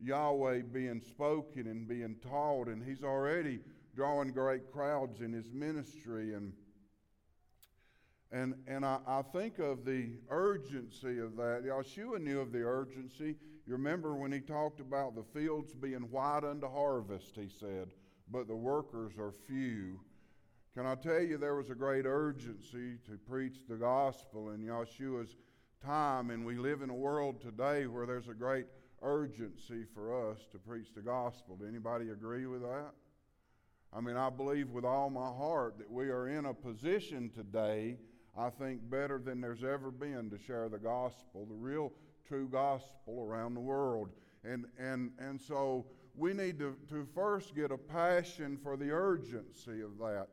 Yahweh 0.00 0.62
being 0.72 1.00
spoken 1.00 1.66
and 1.66 1.88
being 1.88 2.16
taught, 2.22 2.68
and 2.68 2.84
he's 2.84 3.02
already 3.02 3.60
drawing 3.94 4.30
great 4.30 4.70
crowds 4.70 5.22
in 5.22 5.32
his 5.32 5.50
ministry. 5.52 6.34
And, 6.34 6.52
and, 8.36 8.54
and 8.66 8.84
I, 8.84 8.98
I 9.06 9.22
think 9.22 9.58
of 9.58 9.86
the 9.86 10.10
urgency 10.28 11.18
of 11.20 11.36
that. 11.36 11.62
Yeshua 11.64 12.20
knew 12.20 12.40
of 12.40 12.52
the 12.52 12.62
urgency. 12.62 13.36
You 13.66 13.72
remember 13.72 14.14
when 14.14 14.30
he 14.30 14.40
talked 14.40 14.78
about 14.78 15.14
the 15.14 15.22
fields 15.22 15.72
being 15.72 16.02
white 16.10 16.44
unto 16.44 16.70
harvest, 16.70 17.34
he 17.34 17.48
said, 17.48 17.88
but 18.30 18.46
the 18.46 18.54
workers 18.54 19.12
are 19.18 19.32
few. 19.46 20.00
Can 20.74 20.84
I 20.84 20.96
tell 20.96 21.20
you, 21.20 21.38
there 21.38 21.54
was 21.54 21.70
a 21.70 21.74
great 21.74 22.04
urgency 22.04 22.98
to 23.06 23.16
preach 23.26 23.56
the 23.66 23.76
gospel 23.76 24.50
in 24.50 24.60
Yeshua's 24.60 25.34
time, 25.82 26.28
and 26.28 26.44
we 26.44 26.56
live 26.56 26.82
in 26.82 26.90
a 26.90 26.94
world 26.94 27.40
today 27.40 27.86
where 27.86 28.04
there's 28.04 28.28
a 28.28 28.34
great 28.34 28.66
urgency 29.02 29.84
for 29.94 30.30
us 30.30 30.40
to 30.52 30.58
preach 30.58 30.88
the 30.94 31.00
gospel. 31.00 31.56
Do 31.56 31.66
anybody 31.66 32.10
agree 32.10 32.44
with 32.44 32.60
that? 32.60 32.90
I 33.94 34.00
mean, 34.02 34.18
I 34.18 34.28
believe 34.28 34.68
with 34.68 34.84
all 34.84 35.08
my 35.08 35.28
heart 35.28 35.78
that 35.78 35.90
we 35.90 36.10
are 36.10 36.28
in 36.28 36.44
a 36.44 36.52
position 36.52 37.30
today, 37.34 37.96
I 38.38 38.50
think, 38.50 38.90
better 38.90 39.18
than 39.18 39.40
there's 39.40 39.64
ever 39.64 39.90
been 39.90 40.30
to 40.30 40.38
share 40.38 40.68
the 40.68 40.78
gospel, 40.78 41.46
the 41.46 41.54
real 41.54 41.92
true 42.26 42.48
gospel 42.48 43.26
around 43.26 43.54
the 43.54 43.60
world. 43.60 44.10
And, 44.44 44.66
and, 44.78 45.12
and 45.18 45.40
so 45.40 45.86
we 46.14 46.32
need 46.32 46.58
to, 46.58 46.76
to 46.90 47.06
first 47.14 47.54
get 47.54 47.70
a 47.70 47.78
passion 47.78 48.58
for 48.62 48.76
the 48.76 48.90
urgency 48.90 49.80
of 49.80 49.98
that. 49.98 50.28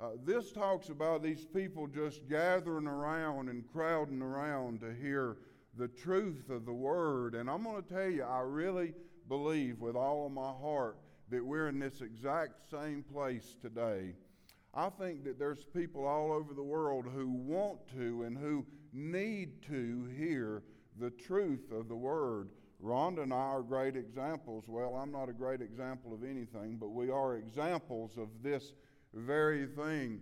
Uh, 0.00 0.10
this 0.24 0.52
talks 0.52 0.88
about 0.88 1.22
these 1.22 1.44
people 1.44 1.86
just 1.86 2.28
gathering 2.28 2.86
around 2.86 3.48
and 3.48 3.64
crowding 3.72 4.22
around 4.22 4.80
to 4.80 4.92
hear 4.92 5.36
the 5.76 5.88
truth 5.88 6.50
of 6.50 6.66
the 6.66 6.72
Word. 6.72 7.34
And 7.34 7.48
I'm 7.48 7.62
going 7.62 7.82
to 7.82 7.88
tell 7.88 8.08
you, 8.08 8.24
I 8.24 8.40
really 8.40 8.92
believe 9.28 9.80
with 9.80 9.96
all 9.96 10.26
of 10.26 10.32
my 10.32 10.50
heart 10.50 10.98
that 11.30 11.44
we're 11.44 11.68
in 11.68 11.78
this 11.78 12.00
exact 12.00 12.70
same 12.70 13.02
place 13.02 13.56
today. 13.60 14.14
I 14.74 14.90
think 14.90 15.24
that 15.24 15.38
there's 15.38 15.64
people 15.64 16.04
all 16.04 16.32
over 16.32 16.52
the 16.52 16.62
world 16.62 17.06
who 17.14 17.28
want 17.28 17.78
to 17.96 18.24
and 18.24 18.36
who 18.36 18.66
need 18.92 19.62
to 19.68 20.08
hear 20.16 20.62
the 20.98 21.10
truth 21.10 21.70
of 21.72 21.88
the 21.88 21.96
Word. 21.96 22.48
Rhonda 22.82 23.22
and 23.22 23.32
I 23.32 23.36
are 23.36 23.62
great 23.62 23.96
examples. 23.96 24.64
Well, 24.66 24.96
I'm 24.96 25.12
not 25.12 25.28
a 25.28 25.32
great 25.32 25.60
example 25.60 26.12
of 26.12 26.24
anything, 26.24 26.76
but 26.78 26.88
we 26.88 27.10
are 27.10 27.36
examples 27.36 28.18
of 28.18 28.28
this 28.42 28.72
very 29.14 29.66
thing 29.66 30.20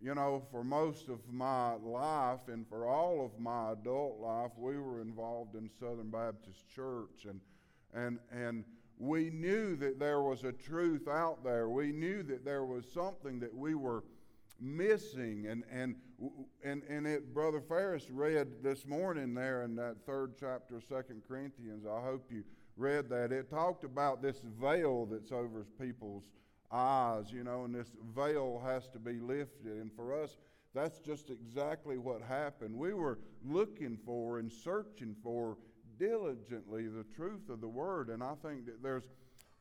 you 0.00 0.14
know, 0.14 0.42
for 0.52 0.62
most 0.62 1.08
of 1.08 1.18
my 1.30 1.74
life 1.74 2.40
and 2.46 2.66
for 2.68 2.86
all 2.86 3.24
of 3.24 3.38
my 3.40 3.72
adult 3.72 4.20
life, 4.20 4.52
we 4.56 4.78
were 4.78 5.00
involved 5.00 5.56
in 5.56 5.68
Southern 5.80 6.10
Baptist 6.10 6.68
Church, 6.68 7.26
and 7.28 7.40
and 7.92 8.18
and 8.30 8.64
we 8.98 9.30
knew 9.30 9.76
that 9.76 9.98
there 9.98 10.20
was 10.20 10.44
a 10.44 10.52
truth 10.52 11.06
out 11.08 11.44
there. 11.44 11.68
We 11.68 11.92
knew 11.92 12.22
that 12.24 12.44
there 12.44 12.64
was 12.64 12.84
something 12.92 13.38
that 13.40 13.54
we 13.54 13.74
were 13.74 14.02
missing, 14.60 15.46
and 15.46 15.62
and 15.72 15.94
and 16.64 16.82
and 16.88 17.06
it. 17.06 17.32
Brother 17.32 17.60
Ferris 17.60 18.10
read 18.10 18.62
this 18.62 18.86
morning 18.86 19.34
there 19.34 19.62
in 19.62 19.76
that 19.76 20.04
third 20.04 20.34
chapter, 20.38 20.80
Second 20.80 21.22
Corinthians. 21.28 21.86
I 21.86 22.00
hope 22.00 22.26
you 22.30 22.42
read 22.76 23.08
that. 23.10 23.30
It 23.30 23.48
talked 23.48 23.84
about 23.84 24.20
this 24.20 24.40
veil 24.60 25.06
that's 25.06 25.30
over 25.30 25.64
people's 25.80 26.24
eyes, 26.72 27.30
you 27.32 27.44
know, 27.44 27.64
and 27.64 27.74
this 27.74 27.92
veil 28.14 28.60
has 28.64 28.88
to 28.88 28.98
be 28.98 29.20
lifted. 29.20 29.76
And 29.76 29.92
for 29.92 30.12
us, 30.22 30.36
that's 30.74 30.98
just 30.98 31.30
exactly 31.30 31.98
what 31.98 32.20
happened. 32.20 32.74
We 32.74 32.94
were 32.94 33.18
looking 33.44 33.96
for 34.04 34.38
and 34.38 34.50
searching 34.52 35.14
for 35.22 35.56
diligently 35.98 36.88
the 36.88 37.04
truth 37.14 37.48
of 37.48 37.60
the 37.60 37.68
Word. 37.68 38.08
And 38.08 38.22
I 38.22 38.34
think 38.42 38.66
that 38.66 38.82
there's 38.82 39.04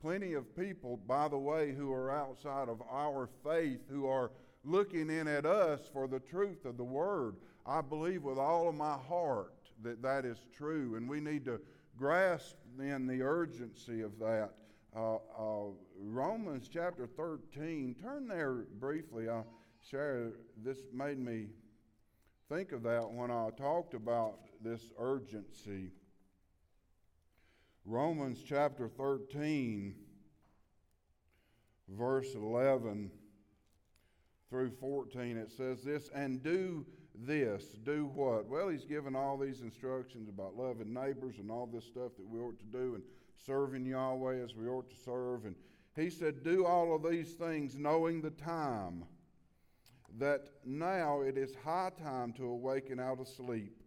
plenty 0.01 0.33
of 0.33 0.55
people, 0.55 0.97
by 1.07 1.27
the 1.27 1.37
way, 1.37 1.73
who 1.73 1.91
are 1.91 2.11
outside 2.11 2.69
of 2.69 2.81
our 2.89 3.29
faith 3.43 3.81
who 3.89 4.07
are 4.07 4.31
looking 4.63 5.09
in 5.09 5.27
at 5.27 5.45
us 5.45 5.81
for 5.91 6.07
the 6.07 6.19
truth 6.19 6.65
of 6.65 6.77
the 6.77 6.83
Word. 6.83 7.35
I 7.65 7.81
believe 7.81 8.23
with 8.23 8.37
all 8.37 8.69
of 8.69 8.75
my 8.75 8.95
heart 8.95 9.53
that 9.83 10.01
that 10.01 10.25
is 10.25 10.37
true. 10.55 10.95
And 10.95 11.09
we 11.09 11.19
need 11.19 11.45
to 11.45 11.59
grasp 11.97 12.55
then 12.77 13.07
the 13.07 13.21
urgency 13.21 14.01
of 14.01 14.17
that. 14.19 14.51
Uh, 14.95 15.15
uh, 15.15 15.71
Romans 15.99 16.69
chapter 16.71 17.07
13, 17.07 17.95
turn 18.01 18.27
there 18.27 18.65
briefly. 18.79 19.29
I 19.29 19.43
share 19.89 20.31
this 20.63 20.77
made 20.93 21.19
me 21.19 21.47
think 22.49 22.71
of 22.71 22.83
that 22.83 23.09
when 23.11 23.29
I 23.29 23.49
talked 23.57 23.93
about 23.93 24.39
this 24.63 24.81
urgency. 24.97 25.91
Romans 27.89 28.43
chapter 28.45 28.89
13, 28.89 29.95
verse 31.87 32.35
11 32.35 33.09
through 34.49 34.71
14, 34.71 35.37
it 35.37 35.49
says 35.49 35.83
this, 35.83 36.09
and 36.13 36.43
do 36.43 36.85
this. 37.15 37.63
Do 37.85 38.11
what? 38.13 38.45
Well, 38.49 38.67
he's 38.67 38.83
given 38.83 39.15
all 39.15 39.37
these 39.37 39.61
instructions 39.61 40.27
about 40.27 40.57
loving 40.57 40.93
neighbors 40.93 41.35
and 41.39 41.49
all 41.49 41.65
this 41.65 41.85
stuff 41.85 42.11
that 42.17 42.27
we 42.27 42.41
ought 42.41 42.59
to 42.59 42.65
do 42.65 42.95
and 42.95 43.03
serving 43.45 43.85
Yahweh 43.85 44.43
as 44.43 44.53
we 44.53 44.67
ought 44.67 44.89
to 44.89 44.97
serve. 45.05 45.45
And 45.45 45.55
he 45.95 46.09
said, 46.09 46.43
Do 46.43 46.65
all 46.65 46.93
of 46.93 47.09
these 47.09 47.35
things 47.35 47.77
knowing 47.77 48.19
the 48.21 48.31
time, 48.31 49.05
that 50.17 50.49
now 50.65 51.21
it 51.21 51.37
is 51.37 51.55
high 51.63 51.91
time 51.97 52.33
to 52.33 52.49
awaken 52.49 52.99
out 52.99 53.21
of 53.21 53.29
sleep, 53.29 53.81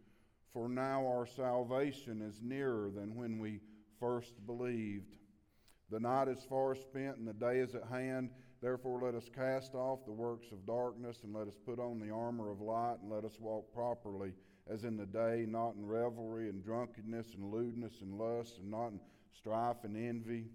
for 0.55 0.71
now 0.71 1.07
our 1.07 1.27
salvation 1.27 2.23
is 2.23 2.41
nearer 2.41 2.89
than 2.89 3.15
when 3.15 3.39
we 3.39 3.61
first 4.01 4.35
believed. 4.47 5.17
The 5.91 6.01
night 6.01 6.29
is 6.29 6.45
far 6.49 6.75
spent 6.75 7.19
and 7.19 7.29
the 7.29 7.35
day 7.35 7.59
is 7.59 7.75
at 7.75 7.85
hand. 7.85 8.31
Therefore, 8.63 9.01
let 9.03 9.15
us 9.15 9.29
cast 9.35 9.75
off 9.75 10.05
the 10.05 10.13
works 10.13 10.47
of 10.53 10.67
darkness 10.67 11.19
and 11.23 11.35
let 11.35 11.47
us 11.47 11.57
put 11.65 11.79
on 11.79 12.01
the 12.01 12.11
armor 12.11 12.51
of 12.51 12.61
light 12.61 12.97
and 13.03 13.11
let 13.11 13.25
us 13.25 13.39
walk 13.41 13.73
properly 13.73 14.33
as 14.71 14.85
in 14.85 14.97
the 14.97 15.07
day, 15.07 15.47
not 15.49 15.75
in 15.75 15.85
revelry 15.85 16.49
and 16.49 16.65
drunkenness 16.65 17.35
and 17.35 17.51
lewdness 17.51 18.01
and 18.03 18.19
lust 18.19 18.59
and 18.59 18.71
not 18.71 18.89
in 18.89 19.01
strife 19.37 19.79
and 19.85 19.97
envy, 19.97 20.47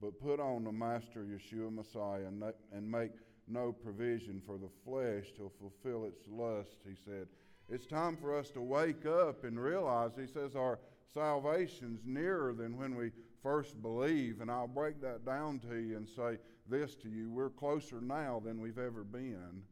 but 0.00 0.18
put 0.18 0.40
on 0.40 0.64
the 0.64 0.72
Master 0.72 1.24
Yeshua 1.24 1.72
Messiah 1.72 2.26
and, 2.72 2.90
make 2.90 3.12
no 3.46 3.72
provision 3.72 4.42
for 4.44 4.58
the 4.58 4.70
flesh 4.84 5.32
to 5.36 5.50
fulfill 5.58 6.04
its 6.04 6.22
lust, 6.28 6.78
he 6.86 6.94
said. 7.04 7.26
It's 7.68 7.86
time 7.86 8.16
for 8.16 8.36
us 8.36 8.50
to 8.50 8.60
wake 8.60 9.06
up 9.06 9.44
and 9.44 9.60
realize, 9.60 10.12
he 10.18 10.26
says, 10.26 10.56
our 10.56 10.78
salvation's 11.12 12.00
nearer 12.04 12.52
than 12.52 12.76
when 12.76 12.94
we 12.94 13.10
first 13.42 13.80
believe. 13.82 14.40
And 14.40 14.50
I'll 14.50 14.68
break 14.68 15.00
that 15.02 15.24
down 15.24 15.58
to 15.60 15.76
you 15.76 15.96
and 15.96 16.08
say 16.08 16.38
this 16.68 16.94
to 16.96 17.08
you 17.08 17.30
we're 17.30 17.50
closer 17.50 18.00
now 18.00 18.40
than 18.44 18.60
we've 18.60 18.78
ever 18.78 19.04
been. 19.04 19.62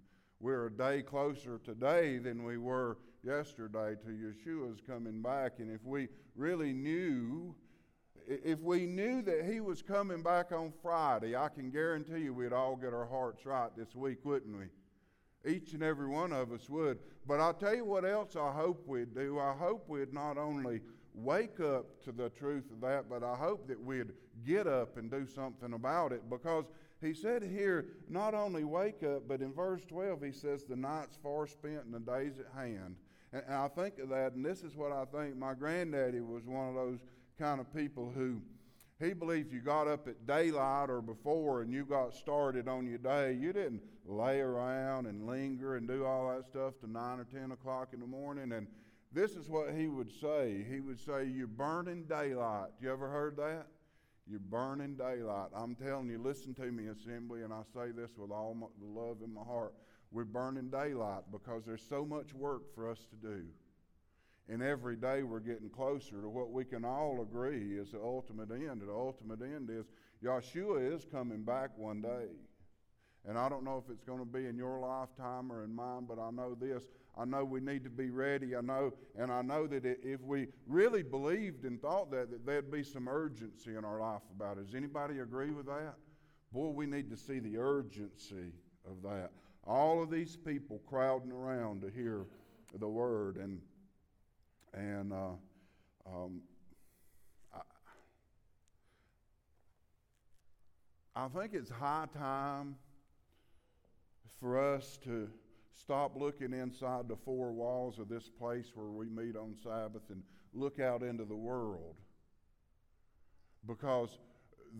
We're 0.40 0.66
a 0.66 0.72
day 0.72 1.02
closer 1.02 1.60
today 1.64 2.18
than 2.18 2.44
we 2.44 2.58
were 2.58 2.98
yesterday 3.24 3.96
to 4.02 4.08
Yeshua's 4.08 4.80
coming 4.86 5.20
back. 5.20 5.54
And 5.58 5.70
if 5.70 5.84
we 5.84 6.08
really 6.36 6.72
knew 6.72 7.54
if 8.28 8.60
we 8.60 8.84
knew 8.84 9.22
that 9.22 9.46
he 9.50 9.60
was 9.60 9.80
coming 9.80 10.22
back 10.22 10.52
on 10.52 10.70
Friday, 10.82 11.34
I 11.34 11.48
can 11.48 11.70
guarantee 11.70 12.24
you 12.24 12.34
we'd 12.34 12.52
all 12.52 12.76
get 12.76 12.92
our 12.92 13.06
hearts 13.06 13.46
right 13.46 13.70
this 13.74 13.94
week, 13.94 14.18
wouldn't 14.24 14.54
we? 14.54 15.50
Each 15.50 15.72
and 15.72 15.82
every 15.82 16.08
one 16.08 16.32
of 16.32 16.52
us 16.52 16.68
would. 16.68 16.98
But 17.26 17.40
I'll 17.40 17.54
tell 17.54 17.74
you 17.74 17.86
what 17.86 18.04
else 18.04 18.36
I 18.36 18.52
hope 18.52 18.86
we'd 18.86 19.14
do. 19.14 19.38
I 19.38 19.52
hope 19.52 19.88
we'd 19.88 20.12
not 20.12 20.36
only 20.36 20.82
wake 21.14 21.60
up 21.60 22.02
to 22.04 22.12
the 22.12 22.30
truth 22.30 22.70
of 22.70 22.80
that, 22.82 23.08
but 23.08 23.22
I 23.22 23.34
hope 23.34 23.66
that 23.68 23.82
we'd 23.82 24.12
get 24.46 24.66
up 24.66 24.96
and 24.96 25.10
do 25.10 25.26
something 25.26 25.72
about 25.72 26.12
it 26.12 26.28
because 26.30 26.64
he 27.00 27.14
said 27.14 27.42
here, 27.42 27.86
not 28.08 28.34
only 28.34 28.64
wake 28.64 29.02
up, 29.02 29.28
but 29.28 29.40
in 29.40 29.52
verse 29.52 29.82
12 29.88 30.22
he 30.22 30.32
says, 30.32 30.64
the 30.64 30.76
night's 30.76 31.16
far 31.22 31.46
spent 31.46 31.84
and 31.84 31.94
the 31.94 32.00
day's 32.00 32.38
at 32.38 32.46
hand. 32.54 32.96
And, 33.32 33.42
I 33.48 33.68
think 33.68 33.98
of 33.98 34.08
that, 34.08 34.32
and 34.32 34.44
this 34.44 34.62
is 34.62 34.74
what 34.74 34.90
I 34.90 35.04
think. 35.04 35.36
My 35.36 35.54
granddaddy 35.54 36.20
was 36.20 36.44
one 36.46 36.68
of 36.68 36.74
those 36.74 36.98
kind 37.38 37.60
of 37.60 37.72
people 37.74 38.10
who 38.14 38.40
he 39.00 39.12
believed 39.12 39.52
you 39.52 39.60
got 39.60 39.86
up 39.86 40.08
at 40.08 40.26
daylight 40.26 40.90
or 40.90 41.00
before 41.00 41.62
and 41.62 41.72
you 41.72 41.84
got 41.84 42.14
started 42.14 42.66
on 42.66 42.86
your 42.86 42.98
day. 42.98 43.32
You 43.32 43.52
didn't 43.52 43.82
lay 44.04 44.40
around 44.40 45.06
and 45.06 45.26
linger 45.26 45.76
and 45.76 45.86
do 45.86 46.04
all 46.04 46.28
that 46.34 46.46
stuff 46.46 46.74
to 46.80 46.90
9 46.90 47.20
or 47.20 47.24
10 47.24 47.52
o'clock 47.52 47.90
in 47.92 48.00
the 48.00 48.06
morning. 48.06 48.50
And 48.50 48.66
this 49.12 49.32
is 49.32 49.48
what 49.48 49.74
he 49.74 49.88
would 49.88 50.10
say. 50.20 50.64
He 50.70 50.80
would 50.80 51.00
say, 51.00 51.24
You're 51.24 51.46
burning 51.46 52.04
daylight. 52.04 52.70
You 52.80 52.92
ever 52.92 53.08
heard 53.08 53.36
that? 53.36 53.66
You're 54.30 54.40
burning 54.40 54.94
daylight. 54.96 55.48
I'm 55.54 55.74
telling 55.74 56.08
you, 56.08 56.18
listen 56.18 56.54
to 56.56 56.70
me, 56.70 56.88
assembly, 56.88 57.42
and 57.42 57.52
I 57.52 57.62
say 57.72 57.92
this 57.92 58.10
with 58.18 58.30
all 58.30 58.54
the 58.78 58.86
love 58.86 59.18
in 59.24 59.32
my 59.32 59.42
heart. 59.42 59.72
We're 60.10 60.24
burning 60.24 60.68
daylight 60.68 61.22
because 61.32 61.64
there's 61.64 61.84
so 61.88 62.04
much 62.04 62.34
work 62.34 62.74
for 62.74 62.90
us 62.90 63.06
to 63.10 63.16
do. 63.16 63.44
And 64.50 64.62
every 64.62 64.96
day 64.96 65.22
we're 65.22 65.40
getting 65.40 65.68
closer 65.68 66.20
to 66.20 66.28
what 66.28 66.50
we 66.50 66.64
can 66.64 66.84
all 66.84 67.20
agree 67.22 67.78
is 67.78 67.92
the 67.92 68.00
ultimate 68.00 68.50
end. 68.50 68.82
The 68.82 68.92
ultimate 68.92 69.42
end 69.42 69.70
is 69.70 69.86
Yeshua 70.24 70.94
is 70.94 71.04
coming 71.04 71.42
back 71.42 71.70
one 71.76 72.00
day. 72.00 72.26
And 73.26 73.38
I 73.38 73.48
don't 73.48 73.64
know 73.64 73.82
if 73.84 73.92
it's 73.92 74.04
going 74.04 74.20
to 74.20 74.24
be 74.24 74.46
in 74.46 74.56
your 74.56 74.80
lifetime 74.80 75.52
or 75.52 75.64
in 75.64 75.74
mine, 75.74 76.06
but 76.08 76.18
I 76.18 76.30
know 76.30 76.54
this. 76.54 76.84
I 77.16 77.24
know 77.24 77.44
we 77.44 77.60
need 77.60 77.82
to 77.84 77.90
be 77.90 78.10
ready. 78.10 78.54
I 78.54 78.60
know, 78.60 78.92
and 79.18 79.32
I 79.32 79.42
know 79.42 79.66
that 79.66 79.84
if 79.84 80.20
we 80.22 80.46
really 80.66 81.02
believed 81.02 81.64
and 81.64 81.80
thought 81.82 82.10
that, 82.12 82.30
that 82.30 82.46
there'd 82.46 82.70
be 82.70 82.84
some 82.84 83.08
urgency 83.08 83.74
in 83.76 83.84
our 83.84 84.00
life 84.00 84.22
about 84.34 84.58
it. 84.58 84.66
Does 84.66 84.74
anybody 84.74 85.18
agree 85.18 85.50
with 85.50 85.66
that? 85.66 85.94
Boy, 86.52 86.68
we 86.68 86.86
need 86.86 87.10
to 87.10 87.16
see 87.16 87.40
the 87.40 87.58
urgency 87.58 88.52
of 88.88 89.02
that. 89.02 89.30
All 89.64 90.02
of 90.02 90.10
these 90.10 90.36
people 90.36 90.80
crowding 90.86 91.32
around 91.32 91.82
to 91.82 91.90
hear 91.90 92.24
the 92.78 92.88
word, 92.88 93.36
and 93.36 93.60
and 94.72 95.12
uh, 95.12 95.32
um, 96.06 96.40
I, 97.52 97.60
I 101.16 101.28
think 101.28 101.52
it's 101.54 101.70
high 101.70 102.06
time 102.14 102.76
for 104.40 104.74
us 104.74 104.98
to 105.04 105.28
stop 105.72 106.16
looking 106.16 106.52
inside 106.52 107.08
the 107.08 107.16
four 107.16 107.52
walls 107.52 107.98
of 107.98 108.08
this 108.08 108.28
place 108.28 108.66
where 108.74 108.90
we 108.90 109.08
meet 109.08 109.36
on 109.36 109.54
Sabbath 109.62 110.02
and 110.10 110.22
look 110.52 110.80
out 110.80 111.02
into 111.02 111.24
the 111.24 111.36
world. 111.36 111.96
Because 113.66 114.18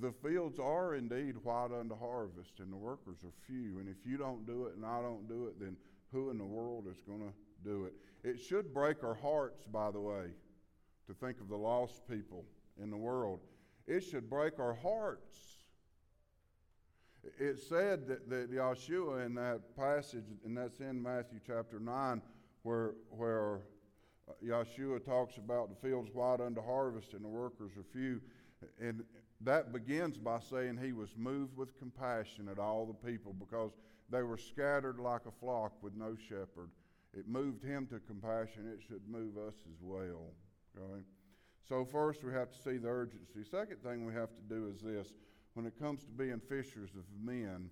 the 0.00 0.12
fields 0.12 0.58
are 0.58 0.94
indeed 0.94 1.34
white 1.42 1.70
unto 1.72 1.96
harvest, 1.96 2.60
and 2.60 2.72
the 2.72 2.76
workers 2.76 3.18
are 3.24 3.32
few. 3.46 3.78
And 3.78 3.88
if 3.88 3.96
you 4.04 4.16
don't 4.16 4.46
do 4.46 4.66
it 4.66 4.76
and 4.76 4.84
I 4.84 5.00
don't 5.00 5.28
do 5.28 5.46
it, 5.46 5.58
then 5.58 5.76
who 6.12 6.30
in 6.30 6.38
the 6.38 6.44
world 6.44 6.86
is 6.90 7.02
going 7.06 7.20
to 7.20 7.68
do 7.68 7.84
it? 7.84 7.94
It 8.24 8.40
should 8.40 8.72
break 8.72 9.02
our 9.02 9.14
hearts, 9.14 9.66
by 9.66 9.90
the 9.90 10.00
way, 10.00 10.26
to 11.06 11.14
think 11.14 11.40
of 11.40 11.48
the 11.48 11.56
lost 11.56 12.08
people 12.08 12.44
in 12.82 12.90
the 12.90 12.96
world. 12.96 13.40
It 13.86 14.00
should 14.00 14.28
break 14.28 14.58
our 14.58 14.74
hearts. 14.74 15.36
It 17.38 17.60
said 17.60 18.06
that, 18.08 18.28
that 18.30 18.52
Yeshua 18.52 19.26
in 19.26 19.34
that 19.34 19.76
passage, 19.76 20.24
and 20.44 20.56
that's 20.56 20.80
in 20.80 21.02
Matthew 21.02 21.40
chapter 21.46 21.80
9, 21.80 22.22
where, 22.62 22.94
where 23.10 23.56
uh, 24.28 24.32
Yeshua 24.44 25.04
talks 25.04 25.36
about 25.36 25.68
the 25.70 25.88
fields 25.88 26.10
wide 26.14 26.40
unto 26.40 26.62
harvest 26.62 27.14
and 27.14 27.24
the 27.24 27.28
workers 27.28 27.72
are 27.76 27.84
few. 27.92 28.20
And 28.80 29.04
that 29.40 29.72
begins 29.72 30.18
by 30.18 30.40
saying 30.40 30.78
he 30.82 30.92
was 30.92 31.10
moved 31.16 31.56
with 31.56 31.78
compassion 31.78 32.48
at 32.48 32.58
all 32.58 32.86
the 32.86 33.08
people 33.08 33.32
because 33.32 33.72
they 34.10 34.22
were 34.22 34.38
scattered 34.38 34.98
like 34.98 35.26
a 35.26 35.30
flock 35.30 35.72
with 35.82 35.94
no 35.94 36.16
shepherd. 36.28 36.70
It 37.16 37.28
moved 37.28 37.62
him 37.64 37.86
to 37.86 38.00
compassion. 38.00 38.70
It 38.72 38.82
should 38.86 39.02
move 39.08 39.36
us 39.36 39.54
as 39.66 39.80
well. 39.80 40.32
Okay? 40.76 41.02
So, 41.68 41.84
first, 41.84 42.24
we 42.24 42.32
have 42.32 42.50
to 42.50 42.58
see 42.58 42.78
the 42.78 42.88
urgency. 42.88 43.44
Second 43.50 43.82
thing 43.82 44.06
we 44.06 44.14
have 44.14 44.30
to 44.30 44.42
do 44.48 44.72
is 44.74 44.80
this 44.80 45.12
when 45.58 45.66
it 45.66 45.76
comes 45.76 46.04
to 46.04 46.10
being 46.12 46.40
fishers 46.48 46.90
of 46.94 47.02
men, 47.20 47.68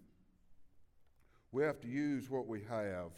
we 1.52 1.62
have 1.62 1.81
to 1.81 1.87
use 1.87 2.28
what 2.28 2.49
we 2.49 2.61
have. 2.69 3.12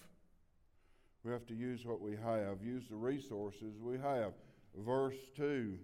We 1.24 1.32
have 1.32 1.46
to 1.46 1.54
use 1.54 1.86
what 1.86 2.02
we 2.02 2.16
have, 2.22 2.62
use 2.62 2.84
the 2.90 2.96
resources 2.96 3.80
we 3.80 3.96
have. 3.96 4.34
Verse 4.76 5.16
2, 5.38 5.78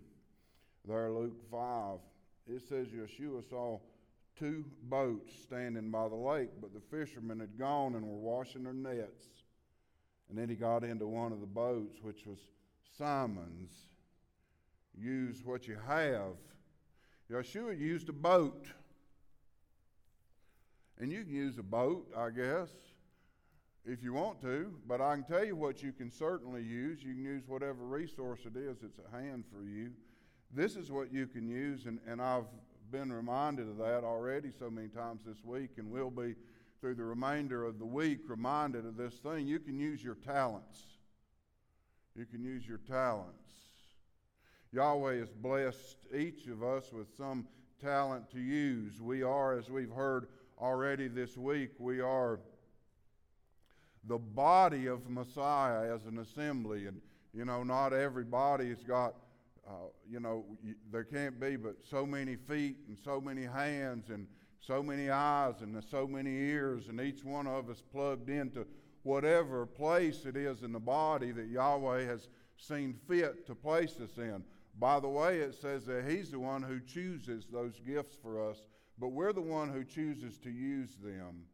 there, 0.87 1.11
Luke 1.11 1.41
5 1.51 1.99
it 2.47 2.61
says 2.69 2.89
Yeshua 2.89 3.49
saw 3.49 3.79
two 4.39 4.67
boats 4.83 5.33
standing 5.45 5.91
by 5.91 6.07
the 6.09 6.15
lake, 6.15 6.51
but 6.61 6.75
the 6.75 6.81
fishermen 6.81 7.41
had 7.41 7.59
gone 7.59 7.95
and 7.95 8.07
were 8.07 8.19
washing 8.19 8.65
their 8.65 8.75
nets. 8.75 9.25
And 10.29 10.37
then 10.37 10.51
he 10.51 10.57
got 10.57 10.85
into 10.85 11.07
one 11.07 11.33
of 11.33 11.41
the 11.41 11.47
boats, 11.47 12.03
which 12.03 12.27
was 12.27 12.39
Simon's. 12.99 13.73
Use 14.95 15.41
what 15.43 15.67
you 15.67 15.79
have. 15.89 16.37
Yeshua 17.31 17.79
used 17.79 18.09
a 18.09 18.13
boat. 18.13 18.67
And 20.99 21.11
you 21.11 21.25
can 21.25 21.35
use 21.35 21.59
a 21.59 21.63
boat, 21.63 22.07
I 22.17 22.31
guess, 22.31 22.71
if 23.85 24.03
you 24.03 24.13
want 24.13 24.41
to, 24.43 24.73
but 24.87 25.01
I 25.01 25.15
can 25.15 25.25
tell 25.25 25.45
you 25.45 25.57
what 25.57 25.83
you 25.83 25.93
can 25.93 26.11
certainly 26.11 26.63
use. 26.63 27.03
You 27.03 27.15
can 27.15 27.25
use 27.25 27.43
whatever 27.47 27.85
resource 27.85 28.41
it 28.47 28.57
is 28.57 28.79
that's 28.81 28.99
at 28.99 29.21
hand 29.21 29.45
for 29.53 29.65
you. 29.65 29.91
This 30.53 30.77
is 30.77 30.91
what 30.91 31.13
you 31.13 31.27
can 31.27 31.49
use, 31.49 31.87
and, 31.87 31.99
and 32.07 32.23
I've 32.23 32.47
been 32.93 33.13
reminded 33.13 33.69
of 33.69 33.77
that 33.79 34.05
already 34.05 34.53
so 34.57 34.71
many 34.71 34.89
times 34.89 35.23
this 35.27 35.45
week, 35.45 35.71
and 35.79 35.91
will 35.91 36.11
be 36.11 36.37
through 36.81 36.95
the 36.95 37.05
remainder 37.05 37.65
of 37.65 37.79
the 37.79 37.85
week 37.85 38.21
reminded 38.29 38.87
of 38.87 38.97
this 38.97 39.15
thing. 39.15 39.49
You 39.49 39.59
can 39.59 39.79
use 39.79 40.03
your 40.03 40.15
talents. 40.15 40.81
You 42.15 42.25
can 42.25 42.45
use 42.45 42.67
your 42.67 42.79
talents. 42.79 43.53
Yahweh 44.75 45.19
has 45.21 45.31
blessed 45.31 45.97
each 46.15 46.47
of 46.49 46.63
us 46.63 46.93
with 46.93 47.07
some 47.17 47.47
talent 47.81 48.31
to 48.33 48.41
use. 48.41 49.01
We 49.01 49.23
are, 49.23 49.57
as 49.57 49.71
we've 49.71 49.93
heard 49.93 50.27
already 50.61 51.09
this 51.09 51.37
week, 51.37 51.71
we 51.79 52.01
are 52.01 52.41
the 54.07 54.19
body 54.19 54.87
of 54.87 55.09
Messiah 55.09 55.95
as 55.95 56.07
an 56.07 56.19
assembly. 56.19 56.87
And, 56.87 57.01
you 57.33 57.45
know, 57.45 57.63
not 57.63 57.93
everybody 57.93 58.69
has 58.71 58.83
got 58.83 59.15
uh, 59.67 59.89
you 60.07 60.21
know, 60.21 60.45
there 60.93 61.05
can't 61.05 61.41
be 61.41 61.57
but 61.57 61.77
so 61.89 62.05
many 62.05 62.37
feet 62.37 62.77
and 62.87 62.99
so 63.03 63.21
many 63.21 63.45
hands 63.45 64.11
and 64.11 64.27
so 64.61 64.83
many 64.83 65.11
eyes 65.11 65.55
and 65.61 65.83
so 65.91 66.07
many 66.07 66.31
ears, 66.31 66.89
and 66.89 67.01
each 67.01 67.25
one 67.25 67.47
of 67.47 67.71
us 67.71 67.83
plugged 67.93 68.29
into 68.29 68.67
whatever 69.03 69.67
place 69.67 70.25
it 70.25 70.37
is 70.37 70.63
in 70.63 70.73
the 70.73 70.81
body 70.81 71.33
that 71.33 71.49
Yahweh 71.49 72.05
has 72.05 72.29
seen 72.57 72.95
fit 73.07 73.47
to 73.47 73.55
place 73.55 73.99
us 74.01 74.17
in. 74.17 74.43
By 74.79 75.01
the 75.01 75.09
way, 75.09 75.39
it 75.39 75.55
says 75.55 75.85
that 75.87 76.05
He's 76.09 76.31
the 76.31 76.41
one 76.41 76.63
who 76.63 76.81
chooses 76.81 77.47
those 77.53 77.81
gifts 77.87 78.17
for 78.21 78.51
us, 78.51 78.59
but 78.99 79.09
we're 79.09 79.33
the 79.33 79.41
one 79.41 79.71
who 79.71 79.85
chooses 79.85 80.39
to 80.39 80.51
use 80.51 80.97
them. 81.03 81.45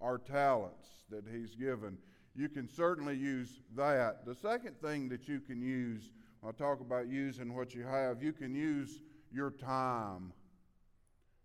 Our 0.00 0.18
talents 0.18 0.86
that 1.10 1.24
He's 1.30 1.54
given. 1.54 1.98
You 2.34 2.48
can 2.48 2.68
certainly 2.68 3.16
use 3.16 3.60
that. 3.76 4.26
The 4.26 4.34
second 4.34 4.80
thing 4.80 5.08
that 5.08 5.26
you 5.26 5.40
can 5.40 5.62
use 5.62 6.10
I 6.46 6.52
talk 6.52 6.80
about 6.80 7.08
using 7.08 7.54
what 7.54 7.74
you 7.74 7.82
have. 7.84 8.22
You 8.22 8.32
can 8.32 8.54
use 8.54 9.00
your 9.32 9.50
time. 9.50 10.32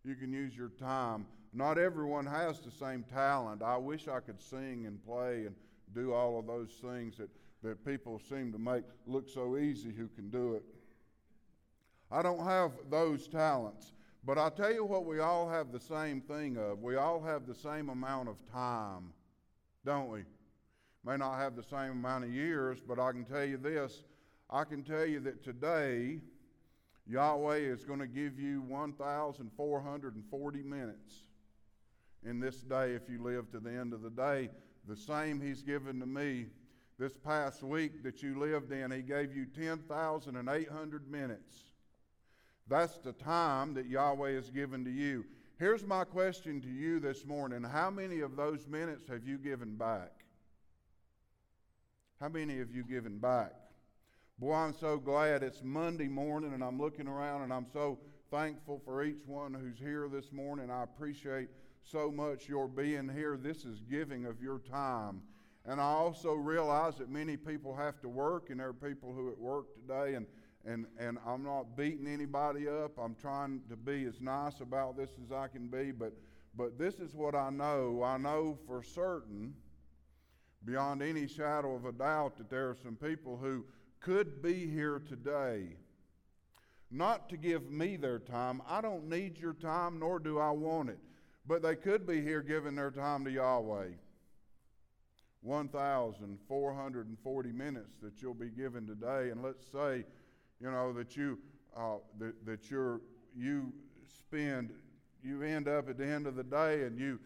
You 0.03 0.15
can 0.15 0.31
use 0.31 0.55
your 0.55 0.69
time. 0.69 1.25
Not 1.53 1.79
everyone 1.79 2.25
has 2.27 2.59
the 2.59 2.71
same 2.71 3.03
talent. 3.11 3.63
I 3.63 3.77
wish 3.77 4.07
I 4.07 4.19
could 4.19 4.39
sing 4.39 4.85
and 4.85 5.03
play 5.03 5.45
and 5.47 5.55
do 5.93 6.13
all 6.13 6.37
of 6.37 6.45
those 6.45 6.71
things 6.81 7.17
that, 7.17 7.29
that 7.63 7.85
people 7.85 8.19
seem 8.19 8.51
to 8.51 8.57
make 8.57 8.83
look 9.05 9.29
so 9.29 9.57
easy 9.57 9.91
who 9.91 10.07
can 10.07 10.29
do 10.29 10.55
it. 10.55 10.63
I 12.11 12.21
don't 12.21 12.45
have 12.45 12.71
those 12.89 13.27
talents. 13.27 13.93
But 14.23 14.37
i 14.37 14.49
tell 14.49 14.71
you 14.71 14.85
what, 14.85 15.05
we 15.05 15.19
all 15.19 15.49
have 15.49 15.71
the 15.71 15.79
same 15.79 16.21
thing 16.21 16.55
of. 16.57 16.83
We 16.83 16.95
all 16.95 17.23
have 17.23 17.47
the 17.47 17.55
same 17.55 17.89
amount 17.89 18.29
of 18.29 18.35
time, 18.51 19.13
don't 19.83 20.09
we? 20.09 20.25
May 21.03 21.17
not 21.17 21.39
have 21.39 21.55
the 21.55 21.63
same 21.63 21.91
amount 21.91 22.25
of 22.25 22.31
years, 22.31 22.79
but 22.87 22.99
I 22.99 23.11
can 23.11 23.25
tell 23.25 23.43
you 23.43 23.57
this 23.57 24.03
I 24.53 24.65
can 24.65 24.83
tell 24.83 25.05
you 25.05 25.21
that 25.21 25.45
today, 25.45 26.19
Yahweh 27.07 27.59
is 27.59 27.85
going 27.85 27.99
to 27.99 28.07
give 28.07 28.37
you 28.37 28.61
1,440 28.63 30.63
minutes 30.63 31.13
in 32.23 32.41
this 32.41 32.57
day 32.57 32.91
if 32.91 33.03
you 33.09 33.23
live 33.23 33.49
to 33.51 33.61
the 33.61 33.71
end 33.71 33.93
of 33.93 34.01
the 34.01 34.09
day. 34.09 34.49
The 34.89 34.97
same 34.97 35.39
He's 35.39 35.61
given 35.61 36.01
to 36.01 36.05
me 36.05 36.47
this 37.01 37.17
past 37.17 37.63
week 37.63 38.03
that 38.03 38.21
you 38.21 38.37
lived 38.39 38.71
in. 38.71 38.91
He 38.91 39.01
gave 39.01 39.35
you 39.35 39.47
10,800 39.47 41.11
minutes. 41.11 41.55
That's 42.67 42.99
the 42.99 43.13
time 43.13 43.73
that 43.73 43.87
Yahweh 43.87 44.33
has 44.33 44.51
given 44.51 44.85
to 44.85 44.91
you. 44.91 45.25
Here's 45.57 45.83
my 45.83 46.03
question 46.03 46.61
to 46.61 46.69
you 46.69 46.99
this 46.99 47.25
morning 47.25 47.63
How 47.63 47.89
many 47.89 48.19
of 48.19 48.35
those 48.35 48.67
minutes 48.67 49.07
have 49.07 49.25
you 49.25 49.39
given 49.39 49.77
back? 49.77 50.11
How 52.19 52.29
many 52.29 52.59
have 52.59 52.69
you 52.69 52.83
given 52.83 53.17
back? 53.17 53.53
Boy, 54.37 54.53
I'm 54.53 54.75
so 54.75 54.99
glad 54.99 55.41
it's 55.41 55.63
Monday 55.63 56.07
morning 56.07 56.53
and 56.53 56.63
I'm 56.63 56.79
looking 56.79 57.07
around 57.07 57.41
and 57.41 57.51
I'm 57.51 57.65
so 57.73 57.97
thankful 58.29 58.79
for 58.85 59.03
each 59.03 59.25
one 59.25 59.55
who's 59.55 59.79
here 59.79 60.07
this 60.07 60.31
morning. 60.31 60.69
I 60.69 60.83
appreciate 60.83 61.49
so 61.81 62.11
much 62.11 62.47
your 62.47 62.67
being 62.67 63.09
here. 63.09 63.37
This 63.41 63.65
is 63.65 63.79
giving 63.89 64.27
of 64.27 64.39
your 64.39 64.59
time. 64.59 65.23
And 65.65 65.79
I 65.79 65.85
also 65.85 66.33
realize 66.33 66.95
that 66.97 67.09
many 67.09 67.37
people 67.37 67.75
have 67.75 68.01
to 68.01 68.09
work, 68.09 68.49
and 68.49 68.59
there 68.59 68.69
are 68.69 68.73
people 68.73 69.13
who 69.13 69.29
at 69.31 69.37
work 69.37 69.67
today, 69.75 70.15
and, 70.15 70.25
and, 70.65 70.85
and 70.97 71.17
I'm 71.25 71.43
not 71.43 71.77
beating 71.77 72.07
anybody 72.07 72.67
up. 72.67 72.97
I'm 72.97 73.15
trying 73.15 73.61
to 73.69 73.75
be 73.75 74.05
as 74.05 74.19
nice 74.21 74.59
about 74.59 74.97
this 74.97 75.11
as 75.23 75.31
I 75.31 75.47
can 75.47 75.67
be, 75.67 75.91
but, 75.91 76.13
but 76.55 76.79
this 76.79 76.95
is 76.95 77.13
what 77.13 77.35
I 77.35 77.51
know. 77.51 78.01
I 78.03 78.17
know 78.17 78.57
for 78.65 78.81
certain, 78.81 79.53
beyond 80.65 81.03
any 81.03 81.27
shadow 81.27 81.75
of 81.75 81.85
a 81.85 81.91
doubt, 81.91 82.37
that 82.37 82.49
there 82.49 82.69
are 82.69 82.77
some 82.81 82.95
people 82.95 83.37
who 83.37 83.63
could 83.99 84.41
be 84.41 84.67
here 84.67 84.99
today 84.99 85.75
not 86.89 87.29
to 87.29 87.37
give 87.37 87.71
me 87.71 87.95
their 87.95 88.19
time. 88.19 88.61
I 88.67 88.81
don't 88.81 89.07
need 89.07 89.37
your 89.37 89.53
time, 89.53 89.99
nor 89.99 90.19
do 90.19 90.39
I 90.39 90.51
want 90.51 90.89
it. 90.89 90.99
But 91.47 91.61
they 91.61 91.75
could 91.75 92.05
be 92.05 92.21
here 92.21 92.41
giving 92.41 92.75
their 92.75 92.91
time 92.91 93.23
to 93.25 93.31
Yahweh. 93.31 93.87
1,440 95.41 97.51
minutes 97.51 97.95
that 98.01 98.21
you'll 98.21 98.33
be 98.33 98.49
given 98.49 98.85
today. 98.85 99.29
And 99.31 99.43
let's 99.43 99.65
say, 99.71 100.05
you 100.59 100.71
know, 100.71 100.93
that 100.93 101.17
you, 101.17 101.39
uh, 101.75 101.95
that, 102.19 102.45
that 102.45 102.69
you're, 102.69 103.01
you 103.35 103.73
spend, 104.19 104.71
you 105.23 105.41
end 105.41 105.67
up 105.67 105.89
at 105.89 105.97
the 105.97 106.05
end 106.05 106.27
of 106.27 106.35
the 106.35 106.43
day 106.43 106.83
and 106.83 106.99
you, 106.99 107.19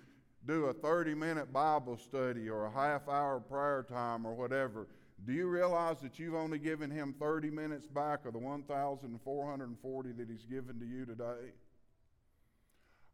do 0.46 0.66
a 0.66 0.74
30 0.74 1.16
minute 1.16 1.52
Bible 1.52 1.98
study 1.98 2.50
or 2.50 2.66
a 2.66 2.72
half 2.72 3.10
hour 3.10 3.40
prayer 3.40 3.86
time 3.88 4.26
or 4.26 4.34
whatever, 4.34 4.88
do 5.26 5.34
you 5.34 5.48
realize 5.48 6.00
that 6.02 6.20
you've 6.20 6.36
only 6.36 6.60
given 6.60 6.92
him 6.92 7.16
30 7.20 7.50
minutes 7.50 7.88
back 7.88 8.26
of 8.26 8.34
the 8.34 8.40
1,440 8.40 10.12
that 10.12 10.30
he's 10.30 10.46
given 10.46 10.80
to 10.80 10.86
you 10.86 11.06
today? 11.06 11.54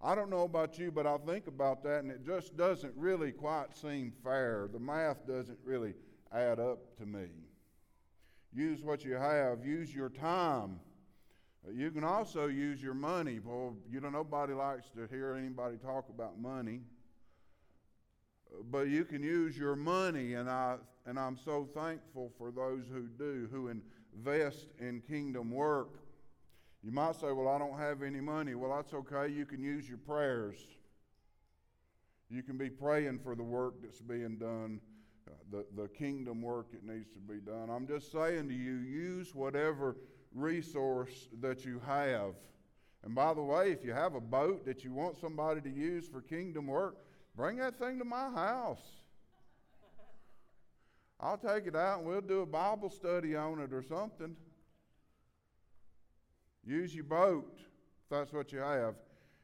I 0.03 0.15
don't 0.15 0.29
know 0.29 0.43
about 0.43 0.79
you, 0.79 0.91
but 0.91 1.05
I 1.05 1.17
think 1.17 1.47
about 1.47 1.83
that 1.83 1.99
and 1.99 2.11
it 2.11 2.25
just 2.25 2.57
doesn't 2.57 2.93
really 2.95 3.31
quite 3.31 3.75
seem 3.75 4.11
fair. 4.23 4.67
The 4.71 4.79
math 4.79 5.27
doesn't 5.27 5.59
really 5.63 5.93
add 6.33 6.59
up 6.59 6.97
to 6.97 7.05
me. 7.05 7.27
Use 8.53 8.81
what 8.83 9.05
you 9.05 9.13
have, 9.13 9.65
use 9.65 9.93
your 9.93 10.09
time. 10.09 10.79
You 11.71 11.91
can 11.91 12.03
also 12.03 12.47
use 12.47 12.81
your 12.81 12.95
money. 12.95 13.39
Well, 13.43 13.75
you 13.89 14.01
know, 14.01 14.09
nobody 14.09 14.53
likes 14.53 14.89
to 14.95 15.07
hear 15.07 15.35
anybody 15.35 15.77
talk 15.77 16.09
about 16.09 16.39
money. 16.39 16.81
But 18.69 18.87
you 18.87 19.05
can 19.05 19.23
use 19.23 19.57
your 19.57 19.75
money, 19.75 20.33
and, 20.33 20.49
I, 20.49 20.77
and 21.05 21.17
I'm 21.19 21.37
so 21.37 21.69
thankful 21.73 22.33
for 22.37 22.51
those 22.51 22.83
who 22.91 23.07
do, 23.07 23.47
who 23.51 23.69
invest 24.13 24.67
in 24.79 25.01
kingdom 25.01 25.51
work. 25.51 25.99
You 26.83 26.91
might 26.91 27.15
say, 27.15 27.31
Well, 27.31 27.47
I 27.47 27.57
don't 27.57 27.77
have 27.77 28.01
any 28.01 28.21
money. 28.21 28.55
Well, 28.55 28.75
that's 28.75 28.93
okay. 28.93 29.31
You 29.31 29.45
can 29.45 29.61
use 29.61 29.87
your 29.87 29.99
prayers. 29.99 30.57
You 32.29 32.43
can 32.43 32.57
be 32.57 32.69
praying 32.69 33.19
for 33.19 33.35
the 33.35 33.43
work 33.43 33.81
that's 33.81 34.01
being 34.01 34.37
done, 34.37 34.79
uh, 35.27 35.33
the, 35.51 35.65
the 35.75 35.89
kingdom 35.89 36.41
work 36.41 36.71
that 36.71 36.83
needs 36.83 37.09
to 37.11 37.19
be 37.19 37.41
done. 37.41 37.69
I'm 37.69 37.85
just 37.85 38.11
saying 38.11 38.47
to 38.47 38.53
you, 38.53 38.75
use 38.75 39.35
whatever 39.35 39.97
resource 40.33 41.27
that 41.41 41.65
you 41.65 41.81
have. 41.85 42.35
And 43.03 43.13
by 43.13 43.33
the 43.33 43.41
way, 43.41 43.71
if 43.71 43.83
you 43.83 43.93
have 43.93 44.15
a 44.15 44.21
boat 44.21 44.65
that 44.65 44.83
you 44.83 44.93
want 44.93 45.19
somebody 45.19 45.59
to 45.59 45.69
use 45.69 46.07
for 46.07 46.21
kingdom 46.21 46.67
work, 46.67 46.97
bring 47.35 47.57
that 47.57 47.77
thing 47.77 47.99
to 47.99 48.05
my 48.05 48.29
house. 48.29 49.01
I'll 51.19 51.37
take 51.37 51.67
it 51.67 51.75
out 51.75 51.99
and 51.99 52.07
we'll 52.07 52.21
do 52.21 52.41
a 52.41 52.45
Bible 52.45 52.89
study 52.89 53.35
on 53.35 53.59
it 53.59 53.73
or 53.73 53.83
something. 53.83 54.35
Use 56.65 56.93
your 56.93 57.03
boat 57.03 57.57
if 57.57 58.09
that's 58.09 58.31
what 58.31 58.51
you 58.51 58.59
have. 58.59 58.95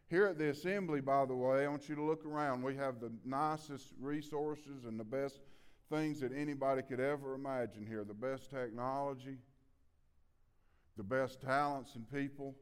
Here 0.09 0.25
at 0.27 0.37
the 0.37 0.49
assembly, 0.49 1.01
by 1.01 1.25
the 1.25 1.35
way, 1.35 1.65
I 1.65 1.67
want 1.67 1.89
you 1.89 1.95
to 1.95 2.03
look 2.03 2.25
around. 2.25 2.63
We 2.63 2.75
have 2.77 3.01
the 3.01 3.11
nicest 3.25 3.87
resources 3.99 4.85
and 4.85 4.99
the 4.99 5.03
best 5.03 5.41
things 5.89 6.19
that 6.21 6.31
anybody 6.33 6.81
could 6.81 6.99
ever 6.99 7.33
imagine 7.33 7.85
here 7.85 8.03
the 8.03 8.13
best 8.13 8.49
technology, 8.49 9.37
the 10.95 11.03
best 11.03 11.41
talents 11.41 11.95
and 11.95 12.09
people. 12.11 12.55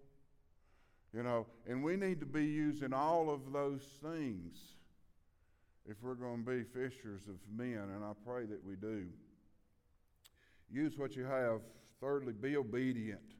You 1.13 1.23
know, 1.23 1.45
and 1.67 1.83
we 1.83 1.95
need 1.95 2.19
to 2.19 2.25
be 2.25 2.43
using 2.43 2.93
all 2.93 3.29
of 3.29 3.53
those 3.53 3.83
things 4.03 4.57
if 5.87 5.95
we're 6.01 6.15
going 6.15 6.43
to 6.43 6.51
be 6.51 6.63
fishers 6.63 7.27
of 7.27 7.35
men, 7.55 7.89
and 7.95 8.03
I 8.03 8.11
pray 8.25 8.45
that 8.45 8.63
we 8.65 8.75
do. 8.75 9.05
Use 10.69 10.97
what 10.97 11.15
you 11.15 11.23
have. 11.23 11.61
Thirdly, 12.01 12.33
be 12.33 12.57
obedient. 12.57 13.34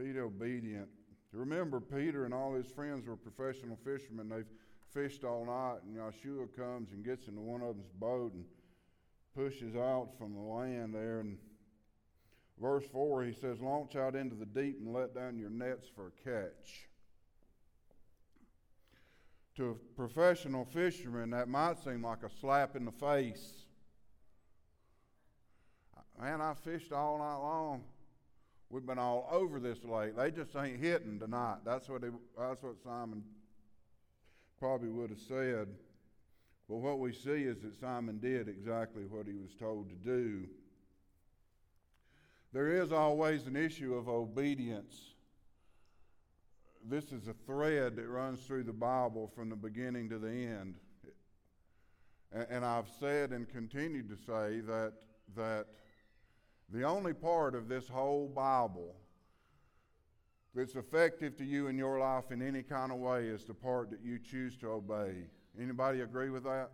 Be 0.00 0.18
obedient. 0.18 0.88
Remember, 1.32 1.78
Peter 1.78 2.24
and 2.24 2.32
all 2.32 2.54
his 2.54 2.66
friends 2.66 3.06
were 3.06 3.16
professional 3.16 3.76
fishermen. 3.84 4.30
They've 4.30 4.46
fished 4.94 5.24
all 5.24 5.44
night, 5.44 5.82
and 5.84 5.96
Yeshua 5.96 6.48
comes 6.56 6.92
and 6.92 7.04
gets 7.04 7.28
into 7.28 7.40
one 7.42 7.60
of 7.60 7.76
them's 7.76 7.92
boat 7.92 8.32
and 8.32 8.44
pushes 9.34 9.76
out 9.76 10.08
from 10.16 10.34
the 10.34 10.40
land 10.40 10.94
there. 10.94 11.20
And 11.20 11.36
verse 12.58 12.84
4, 12.90 13.24
he 13.24 13.34
says, 13.34 13.60
Launch 13.60 13.94
out 13.94 14.14
into 14.14 14.34
the 14.34 14.46
deep 14.46 14.78
and 14.80 14.90
let 14.92 15.14
down 15.14 15.38
your 15.38 15.50
nets 15.50 15.86
for 15.94 16.06
a 16.06 16.30
catch. 16.30 16.88
To 19.56 19.70
a 19.70 19.74
professional 19.96 20.64
fisherman, 20.64 21.28
that 21.30 21.48
might 21.48 21.78
seem 21.78 22.02
like 22.02 22.22
a 22.22 22.30
slap 22.40 22.74
in 22.74 22.86
the 22.86 22.92
face. 22.92 23.64
Man, 26.18 26.40
I 26.40 26.54
fished 26.54 26.90
all 26.90 27.18
night 27.18 27.36
long. 27.36 27.84
We've 28.70 28.86
been 28.86 29.00
all 29.00 29.28
over 29.32 29.58
this 29.58 29.84
lake. 29.84 30.16
They 30.16 30.30
just 30.30 30.54
ain't 30.54 30.78
hitting 30.78 31.18
tonight. 31.18 31.58
That's 31.64 31.88
what, 31.88 32.04
he, 32.04 32.10
that's 32.38 32.62
what 32.62 32.76
Simon 32.84 33.24
probably 34.60 34.90
would 34.90 35.10
have 35.10 35.18
said. 35.18 35.66
But 36.68 36.76
what 36.76 37.00
we 37.00 37.12
see 37.12 37.42
is 37.42 37.62
that 37.62 37.80
Simon 37.80 38.18
did 38.18 38.48
exactly 38.48 39.02
what 39.06 39.26
he 39.26 39.34
was 39.34 39.54
told 39.58 39.88
to 39.88 39.96
do. 39.96 40.46
There 42.52 42.80
is 42.80 42.92
always 42.92 43.46
an 43.48 43.56
issue 43.56 43.94
of 43.94 44.08
obedience. 44.08 44.96
This 46.88 47.06
is 47.06 47.26
a 47.26 47.34
thread 47.46 47.96
that 47.96 48.06
runs 48.06 48.38
through 48.40 48.64
the 48.64 48.72
Bible 48.72 49.32
from 49.34 49.50
the 49.50 49.56
beginning 49.56 50.08
to 50.10 50.18
the 50.18 50.30
end. 50.30 50.76
And 52.32 52.64
I've 52.64 52.88
said 53.00 53.32
and 53.32 53.48
continue 53.48 54.04
to 54.04 54.16
say 54.16 54.60
that, 54.60 54.92
that 55.34 55.66
the 56.72 56.84
only 56.84 57.12
part 57.12 57.54
of 57.54 57.68
this 57.68 57.88
whole 57.88 58.28
Bible 58.28 58.94
that's 60.54 60.74
effective 60.74 61.36
to 61.36 61.44
you 61.44 61.68
in 61.68 61.78
your 61.78 61.98
life 61.98 62.30
in 62.30 62.42
any 62.42 62.62
kind 62.62 62.92
of 62.92 62.98
way 62.98 63.26
is 63.26 63.44
the 63.44 63.54
part 63.54 63.90
that 63.90 64.00
you 64.02 64.18
choose 64.18 64.56
to 64.58 64.68
obey. 64.68 65.26
Anybody 65.60 66.00
agree 66.00 66.30
with 66.30 66.44
that? 66.44 66.70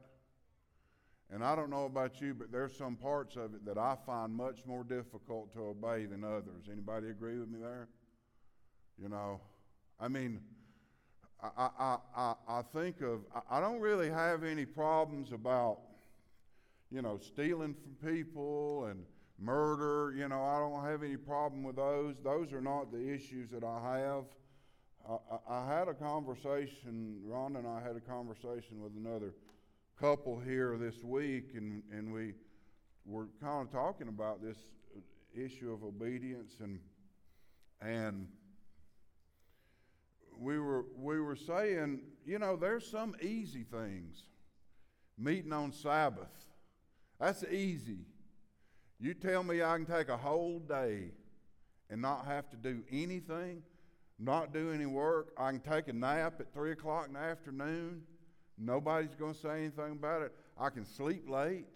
And 1.31 1.43
I 1.43 1.57
don't 1.57 1.71
know 1.71 1.87
about 1.87 2.21
you, 2.21 2.35
but 2.35 2.53
there's 2.53 2.77
some 2.77 2.95
parts 2.95 3.37
of 3.37 3.55
it 3.55 3.65
that 3.67 3.79
I 3.79 3.97
find 4.07 4.33
much 4.33 4.65
more 4.65 4.85
difficult 4.85 5.53
to 5.55 5.61
obey 5.61 6.07
than 6.07 6.23
others. 6.23 6.69
Anybody 6.71 7.11
agree 7.11 7.39
with 7.39 7.49
me 7.49 7.59
there? 7.61 7.89
You 9.03 9.09
know, 9.09 9.41
I 9.99 10.09
mean, 10.09 10.41
I, 11.43 11.69
I, 11.79 11.97
I, 12.17 12.35
I 12.49 12.63
think 12.63 13.01
of, 13.01 13.21
I 13.51 13.61
don't 13.61 13.81
really 13.81 14.09
have 14.09 14.45
any 14.45 14.65
problems 14.65 15.33
about, 15.33 15.81
you 16.91 17.03
know, 17.03 17.19
stealing 17.19 17.75
from 17.75 18.15
people 18.15 18.87
and 18.87 19.05
murder. 19.39 20.15
You 20.17 20.29
know, 20.29 20.43
I 20.43 20.59
don't 20.59 20.85
have 20.85 21.03
any 21.03 21.17
problem 21.17 21.63
with 21.63 21.77
those. 21.77 22.17
Those 22.23 22.53
are 22.53 22.61
not 22.61 22.93
the 22.93 23.13
issues 23.13 23.51
that 23.51 23.65
I 23.65 23.99
have. 23.99 24.25
I, 25.09 25.55
I 25.55 25.67
had 25.67 25.89
a 25.89 25.95
conversation, 25.95 27.21
Ron 27.25 27.57
and 27.57 27.67
I 27.67 27.81
had 27.81 27.97
a 27.97 28.01
conversation 28.01 28.83
with 28.83 28.93
another 28.97 29.35
couple 30.01 30.39
here 30.39 30.77
this 30.79 31.03
week, 31.03 31.53
and, 31.55 31.83
and 31.93 32.13
we 32.13 32.35
were 33.05 33.29
kind 33.41 33.67
of 33.67 33.73
talking 33.73 34.09
about 34.09 34.43
this 34.43 34.59
issue 35.35 35.73
of 35.73 35.85
obedience 35.85 36.55
and 36.61 36.81
and 37.83 38.27
we 40.39 40.59
were 40.59 40.85
we 40.97 41.21
were 41.21 41.37
saying, 41.37 42.01
you 42.25 42.39
know, 42.39 42.57
there's 42.57 42.87
some 42.87 43.15
easy 43.21 43.65
things. 43.65 44.23
Meeting 45.19 45.53
on 45.53 45.73
Sabbath. 45.73 46.51
That's 47.19 47.43
easy. 47.45 48.01
You 48.99 49.15
tell 49.15 49.43
me 49.43 49.63
I 49.63 49.77
can 49.77 49.87
take 49.87 50.09
a 50.09 50.17
whole 50.17 50.59
day 50.59 51.11
and 51.91 52.01
not 52.01 52.27
have 52.27 52.49
to 52.51 52.57
do 52.57 52.83
anything, 52.91 53.63
not 54.19 54.53
do 54.53 54.73
any 54.73 54.87
work. 54.87 55.33
I 55.39 55.51
can 55.51 55.61
take 55.61 55.89
a 55.89 55.93
nap 55.93 56.41
at 56.41 56.53
3 56.55 56.73
o'clock 56.73 57.09
in 57.09 57.13
the 57.13 57.21
afternoon. 57.21 58.03
Nobody's 58.59 59.15
going 59.15 59.35
to 59.35 59.41
say 59.41 59.61
anything 59.61 59.93
about 59.93 60.23
it. 60.23 60.33
I 60.59 60.71
can 60.71 60.87
sleep 60.87 61.29
late. 61.29 61.67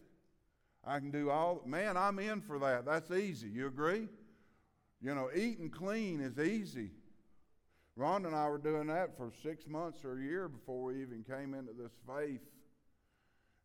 I 0.84 0.98
can 0.98 1.10
do 1.10 1.28
all. 1.30 1.62
Man, 1.66 1.96
I'm 1.98 2.18
in 2.18 2.40
for 2.40 2.58
that. 2.60 2.86
That's 2.86 3.10
easy. 3.10 3.48
You 3.48 3.66
agree? 3.66 4.08
You 5.02 5.14
know, 5.14 5.28
eating 5.34 5.68
clean 5.68 6.20
is 6.20 6.38
easy. 6.38 6.90
Ron 7.96 8.24
and 8.24 8.34
I 8.34 8.48
were 8.48 8.58
doing 8.58 8.86
that 8.86 9.14
for 9.16 9.30
six 9.42 9.66
months 9.66 10.04
or 10.04 10.18
a 10.18 10.22
year 10.22 10.48
before 10.48 10.84
we 10.84 11.02
even 11.02 11.22
came 11.22 11.52
into 11.52 11.72
this 11.74 11.92
faith. 12.06 12.40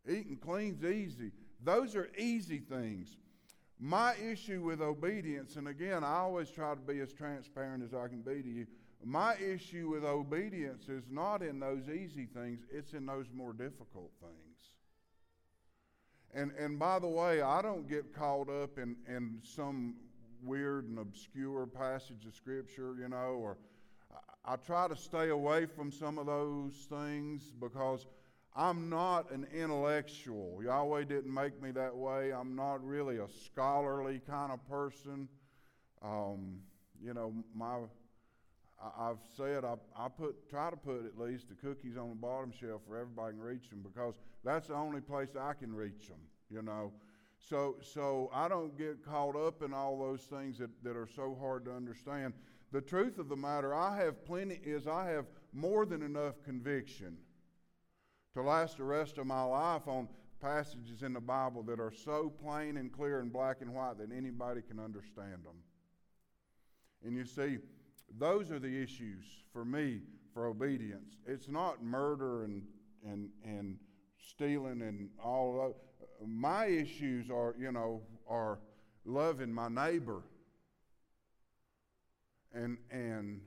Eating 0.08 0.38
clean's 0.38 0.84
easy. 0.84 1.32
Those 1.64 1.96
are 1.96 2.10
easy 2.18 2.60
things. 2.60 3.16
My 3.80 4.16
issue 4.16 4.62
with 4.62 4.82
obedience, 4.82 5.58
and 5.58 5.68
again, 5.68 6.04
I 6.04 6.18
always 6.18 6.50
try 6.50 6.74
to 6.74 6.80
be 6.80 7.00
as 7.02 7.12
transparent 7.12 7.84
as 7.84 7.94
I 7.94 8.08
can 8.08 8.22
be 8.22 8.42
to 8.42 8.50
you. 8.50 8.68
My 9.04 9.36
issue 9.36 9.90
with 9.90 10.04
obedience 10.04 10.88
is 10.88 11.04
not 11.12 11.44
in 11.44 11.60
those 11.60 11.90
easy 11.90 12.26
things, 12.26 12.62
it's 12.72 12.94
in 12.94 13.06
those 13.06 13.28
more 13.34 13.54
difficult 13.54 14.12
things. 14.22 14.56
And, 16.34 16.52
and 16.60 16.80
by 16.80 17.00
the 17.00 17.08
way, 17.08 17.42
I 17.42 17.62
don't 17.62 17.88
get 17.88 18.14
caught 18.14 18.50
up 18.50 18.78
in, 18.78 18.96
in 19.08 19.40
some 19.44 19.96
weird 20.44 20.86
and 20.86 21.00
obscure 21.00 21.66
passage 21.66 22.26
of 22.26 22.34
Scripture, 22.34 22.96
you 23.00 23.10
know, 23.10 23.38
or 23.40 23.58
I, 24.46 24.54
I 24.54 24.56
try 24.58 24.88
to 24.88 24.96
stay 24.96 25.30
away 25.30 25.66
from 25.66 25.92
some 25.92 26.18
of 26.18 26.26
those 26.26 26.74
things 26.90 27.52
because 27.60 28.06
I'm 28.58 28.90
not 28.90 29.32
an 29.32 29.46
intellectual. 29.54 30.62
Yahweh 30.64 31.04
didn't 31.04 31.34
make 31.34 31.62
me 31.62 31.72
that 31.72 31.94
way. 31.94 32.32
I'm 32.32 32.56
not 32.56 32.86
really 32.86 33.18
a 33.18 33.28
scholarly 33.44 34.22
kind 34.26 34.54
of 34.54 34.66
person. 34.70 35.28
Um, 36.02 36.60
you 37.04 37.14
know, 37.14 37.34
my 37.54 37.80
I, 38.82 39.08
have 39.08 39.18
said 39.36 39.66
I, 39.66 39.76
I 39.98 40.08
put 40.08 40.50
try 40.50 40.70
to 40.70 40.78
put 40.78 41.06
at 41.06 41.20
least 41.20 41.50
the 41.50 41.56
cookies 41.56 41.98
on 41.98 42.10
the 42.10 42.16
bottom 42.16 42.52
shelf 42.58 42.82
where 42.86 43.00
everybody 43.00 43.34
can 43.34 43.42
reach 43.42 43.70
them 43.70 43.84
because 43.84 44.16
that's 44.44 44.68
the 44.68 44.76
only 44.76 45.02
place 45.02 45.30
I 45.40 45.54
can 45.54 45.74
reach 45.74 46.08
them. 46.08 46.20
You 46.50 46.62
know, 46.62 46.94
so 47.38 47.76
so 47.82 48.30
I 48.34 48.48
don't 48.48 48.78
get 48.78 49.04
caught 49.04 49.36
up 49.36 49.64
in 49.64 49.74
all 49.74 50.00
those 50.00 50.22
things 50.22 50.60
that, 50.60 50.70
that 50.84 50.96
are 50.96 51.10
so 51.14 51.38
hard 51.42 51.66
to 51.66 51.74
understand. 51.74 52.34
The 52.72 52.82
truth 52.82 53.18
of 53.18 53.28
the 53.28 53.36
matter, 53.36 53.74
I 53.76 53.98
have 53.98 54.26
plenty 54.26 54.62
is 54.64 54.88
I 54.88 55.10
have 55.10 55.26
more 55.54 55.86
than 55.86 56.02
enough 56.02 56.42
conviction 56.44 57.18
to 58.36 58.42
last 58.42 58.78
the 58.78 58.84
rest 58.84 59.18
of 59.18 59.26
my 59.26 59.44
life 59.44 59.88
on 59.88 60.10
passages 60.42 61.04
in 61.04 61.14
the 61.14 61.22
Bible 61.22 61.64
that 61.64 61.80
are 61.80 61.92
so 61.92 62.30
plain 62.44 62.76
and 62.76 62.92
clear 62.92 63.22
and 63.22 63.32
black 63.32 63.62
and 63.62 63.74
white 63.74 63.98
that 63.98 64.12
anybody 64.12 64.62
can 64.62 64.78
understand 64.78 65.38
them. 65.46 65.56
And 67.06 67.16
you 67.16 67.24
see, 67.26 67.60
those 68.20 68.52
are 68.52 68.60
the 68.60 68.84
issues 68.84 69.24
for 69.54 69.64
me 69.64 70.02
for 70.34 70.48
obedience. 70.48 71.16
It's 71.26 71.48
not 71.48 71.82
murder 71.82 72.44
and 72.44 72.64
and 73.06 73.30
and 73.46 73.78
stealing 74.18 74.82
and 74.82 75.10
all 75.24 75.74
of 76.22 76.28
my 76.28 76.66
issues 76.66 77.30
are, 77.30 77.56
you 77.58 77.72
know, 77.72 78.02
are 78.28 78.60
loving 79.06 79.54
my 79.54 79.70
neighbor 79.70 80.24
and 82.54 82.78
and 82.92 83.40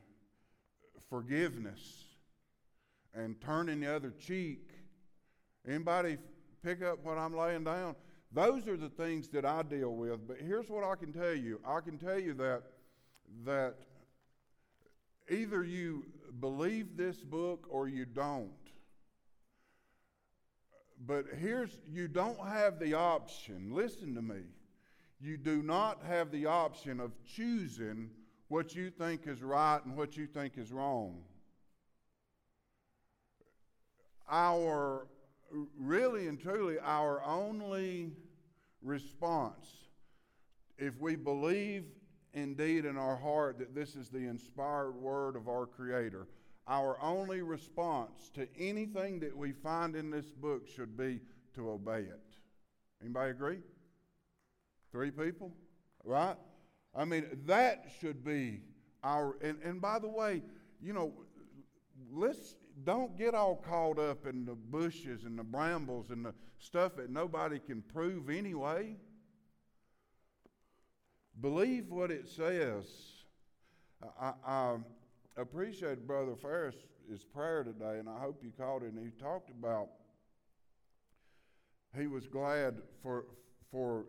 forgiveness 1.11 2.05
and 3.15 3.41
turning 3.41 3.81
the 3.81 3.95
other 3.95 4.13
cheek. 4.19 4.68
Anybody 5.67 6.19
pick 6.63 6.83
up 6.83 7.05
what 7.05 7.19
I'm 7.19 7.37
laying 7.37 7.65
down? 7.65 7.95
Those 8.33 8.69
are 8.69 8.77
the 8.77 8.91
things 8.91 9.29
that 9.29 9.45
I 9.45 9.63
deal 9.63 9.95
with. 9.95 10.27
But 10.27 10.39
here's 10.39 10.69
what 10.69 10.85
I 10.85 10.95
can 10.97 11.13
tell 11.13 11.35
you. 11.35 11.61
I 11.67 11.81
can 11.81 11.99
tell 11.99 12.19
you 12.19 12.35
that 12.35 12.63
that 13.45 13.75
either 15.31 15.65
you 15.65 16.05
believe 16.41 16.97
this 16.97 17.17
book 17.19 17.67
or 17.71 17.89
you 17.89 18.05
don't. 18.05 18.51
But 21.07 21.27
here's 21.39 21.79
you 21.87 22.09
don't 22.09 22.41
have 22.41 22.79
the 22.79 22.95
option. 22.95 23.71
Listen 23.73 24.15
to 24.15 24.23
me. 24.23 24.43
You 25.21 25.37
do 25.37 25.63
not 25.63 26.03
have 26.07 26.31
the 26.31 26.47
option 26.47 27.01
of 27.01 27.13
choosing 27.25 28.11
what 28.49 28.75
you 28.75 28.91
think 28.91 29.27
is 29.27 29.43
right 29.43 29.81
and 29.85 29.97
what 29.97 30.17
you 30.17 30.27
think 30.27 30.57
is 30.57 30.73
wrong. 30.73 31.23
Our 34.31 35.07
really 35.79 36.29
and 36.29 36.41
truly 36.41 36.79
our 36.81 37.23
only 37.25 38.13
response 38.83 39.67
if 40.79 40.99
we 41.01 41.17
believe 41.17 41.85
indeed 42.35 42.85
in 42.85 42.97
our 42.97 43.17
heart 43.17 43.59
that 43.59 43.75
this 43.75 43.97
is 43.97 44.09
the 44.09 44.19
inspired 44.19 44.95
word 44.95 45.35
of 45.37 45.49
our 45.49 45.67
Creator, 45.67 46.29
our 46.67 47.01
only 47.03 47.43
response 47.43 48.31
to 48.35 48.47
anything 48.59 49.19
that 49.21 49.37
we 49.37 49.53
find 49.53 49.97
in 49.97 50.11
this 50.11 50.27
book 50.27 50.69
should 50.69 50.97
be 50.97 51.21
to 51.55 51.71
obey 51.71 52.01
it. 52.01 52.37
Anybody 53.03 53.31
agree? 53.31 53.59
Three 54.93 55.11
people? 55.11 55.53
Right? 56.05 56.37
I 56.95 57.05
mean, 57.05 57.27
that 57.47 57.87
should 58.01 58.25
be 58.25 58.61
our. 59.03 59.37
And, 59.43 59.59
and 59.63 59.81
by 59.81 59.99
the 59.99 60.09
way, 60.09 60.43
you 60.81 60.93
know, 60.93 61.13
let's 62.13 62.55
don't 62.85 63.17
get 63.17 63.35
all 63.35 63.57
caught 63.57 63.99
up 63.99 64.27
in 64.27 64.45
the 64.45 64.55
bushes 64.55 65.25
and 65.25 65.39
the 65.39 65.45
brambles 65.45 66.11
and 66.11 66.25
the 66.25 66.35
stuff 66.59 66.97
that 66.97 67.11
nobody 67.11 67.59
can 67.59 67.83
prove 67.83 68.31
anyway. 68.31 68.97
Believe 71.41 71.91
what 71.91 72.11
it 72.11 72.29
says. 72.29 72.85
I, 74.21 74.33
I 74.47 74.77
appreciate 75.37 76.07
Brother 76.07 76.35
Ferris' 76.41 76.75
prayer 77.33 77.65
today, 77.65 77.99
and 77.99 78.09
I 78.09 78.19
hope 78.19 78.43
you 78.43 78.53
caught 78.57 78.83
it. 78.83 78.93
And 78.93 79.05
he 79.05 79.11
talked 79.23 79.51
about 79.51 79.89
he 81.97 82.07
was 82.07 82.27
glad 82.27 82.77
for 83.03 83.25
for 83.71 84.05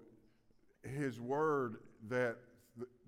his 0.84 1.20
word 1.20 1.78
that 2.10 2.38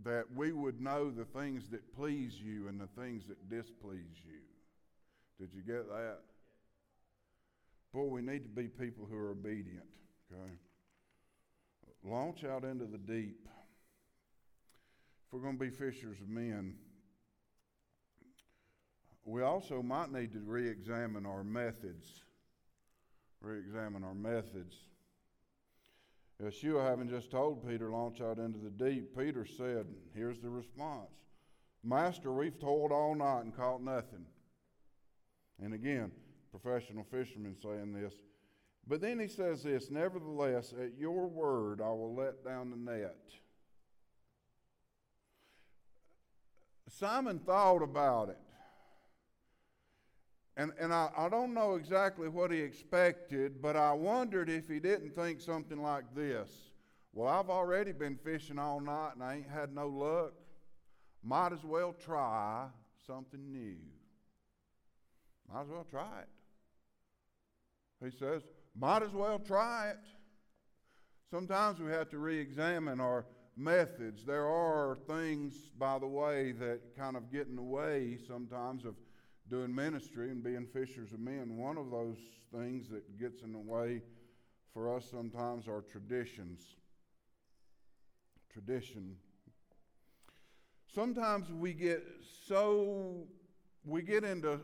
that 0.03 0.25
we 0.35 0.51
would 0.51 0.81
know 0.81 1.09
the 1.09 1.25
things 1.25 1.69
that 1.69 1.95
please 1.95 2.39
you 2.41 2.67
and 2.67 2.79
the 2.79 2.87
things 3.01 3.23
that 3.27 3.49
displease 3.49 4.17
you. 4.25 4.39
Did 5.41 5.49
you 5.53 5.61
get 5.61 5.89
that? 5.89 6.19
Boy, 7.91 8.05
we 8.05 8.21
need 8.21 8.43
to 8.43 8.49
be 8.49 8.69
people 8.69 9.05
who 9.09 9.17
are 9.17 9.31
obedient. 9.31 9.83
Okay, 10.31 10.53
launch 12.05 12.45
out 12.45 12.63
into 12.63 12.85
the 12.85 12.97
deep 12.97 13.49
if 15.31 15.35
we're 15.35 15.43
going 15.43 15.57
to 15.57 15.63
be 15.63 15.69
fishers 15.69 16.19
of 16.19 16.27
men, 16.27 16.73
we 19.23 19.41
also 19.43 19.81
might 19.81 20.11
need 20.11 20.33
to 20.33 20.39
re 20.39 20.67
examine 20.67 21.25
our 21.25 21.41
methods. 21.41 22.05
Re 23.39 23.57
examine 23.57 24.03
our 24.03 24.13
methods. 24.13 24.75
Yeshua, 26.43 26.85
having 26.85 27.07
just 27.07 27.31
told 27.31 27.65
Peter, 27.65 27.89
launch 27.89 28.19
out 28.19 28.39
into 28.39 28.59
the 28.59 28.71
deep, 28.71 29.17
Peter 29.17 29.45
said, 29.45 29.85
Here's 30.13 30.41
the 30.41 30.49
response 30.49 31.11
Master, 31.81 32.33
we've 32.33 32.59
toiled 32.59 32.91
all 32.91 33.15
night 33.15 33.45
and 33.45 33.55
caught 33.55 33.81
nothing. 33.81 34.25
And 35.61 35.73
again, 35.73 36.11
professional 36.49 37.03
fishermen 37.03 37.55
saying 37.61 37.93
this. 37.93 38.13
But 38.87 39.01
then 39.01 39.19
he 39.19 39.27
says 39.27 39.63
this 39.63 39.89
Nevertheless, 39.91 40.73
at 40.79 40.97
your 40.97 41.27
word 41.27 41.81
I 41.81 41.89
will 41.89 42.15
let 42.15 42.43
down 42.43 42.71
the 42.71 42.77
net. 42.77 43.17
Simon 46.89 47.39
thought 47.39 47.81
about 47.81 48.29
it. 48.29 48.37
And, 50.57 50.73
and 50.79 50.93
I, 50.93 51.09
I 51.17 51.29
don't 51.29 51.53
know 51.53 51.75
exactly 51.75 52.27
what 52.27 52.51
he 52.51 52.59
expected, 52.59 53.61
but 53.61 53.77
I 53.77 53.93
wondered 53.93 54.49
if 54.49 54.67
he 54.67 54.79
didn't 54.79 55.15
think 55.15 55.39
something 55.39 55.81
like 55.81 56.03
this. 56.13 56.51
Well, 57.13 57.29
I've 57.29 57.49
already 57.49 57.93
been 57.93 58.17
fishing 58.17 58.59
all 58.59 58.79
night 58.79 59.11
and 59.15 59.23
I 59.23 59.35
ain't 59.35 59.49
had 59.49 59.73
no 59.73 59.87
luck. 59.87 60.33
Might 61.23 61.53
as 61.53 61.63
well 61.63 61.93
try 61.93 62.67
something 63.07 63.51
new. 63.51 63.77
Might 65.53 65.61
as 65.63 65.67
well 65.69 65.85
try 65.89 66.21
it. 66.21 66.29
He 68.03 68.17
says, 68.17 68.43
might 68.75 69.03
as 69.03 69.11
well 69.11 69.39
try 69.39 69.89
it. 69.89 69.99
Sometimes 71.29 71.79
we 71.79 71.91
have 71.91 72.09
to 72.09 72.17
re 72.17 72.37
examine 72.39 72.99
our 72.99 73.25
methods. 73.57 74.25
There 74.25 74.47
are 74.47 74.97
things, 75.07 75.53
by 75.77 75.99
the 75.99 76.07
way, 76.07 76.51
that 76.53 76.95
kind 76.97 77.15
of 77.15 77.31
get 77.31 77.47
in 77.47 77.55
the 77.55 77.61
way 77.61 78.17
sometimes 78.27 78.85
of 78.85 78.95
doing 79.49 79.73
ministry 79.73 80.31
and 80.31 80.43
being 80.43 80.65
fishers 80.65 81.11
of 81.11 81.19
men. 81.19 81.57
One 81.57 81.77
of 81.77 81.91
those 81.91 82.17
things 82.53 82.89
that 82.89 83.19
gets 83.19 83.41
in 83.43 83.51
the 83.51 83.59
way 83.59 84.01
for 84.73 84.95
us 84.95 85.05
sometimes 85.09 85.67
are 85.67 85.81
traditions. 85.81 86.61
Tradition. 88.51 89.15
Sometimes 90.93 91.51
we 91.51 91.73
get 91.73 92.03
so, 92.47 93.27
we 93.85 94.01
get 94.01 94.23
into 94.23 94.59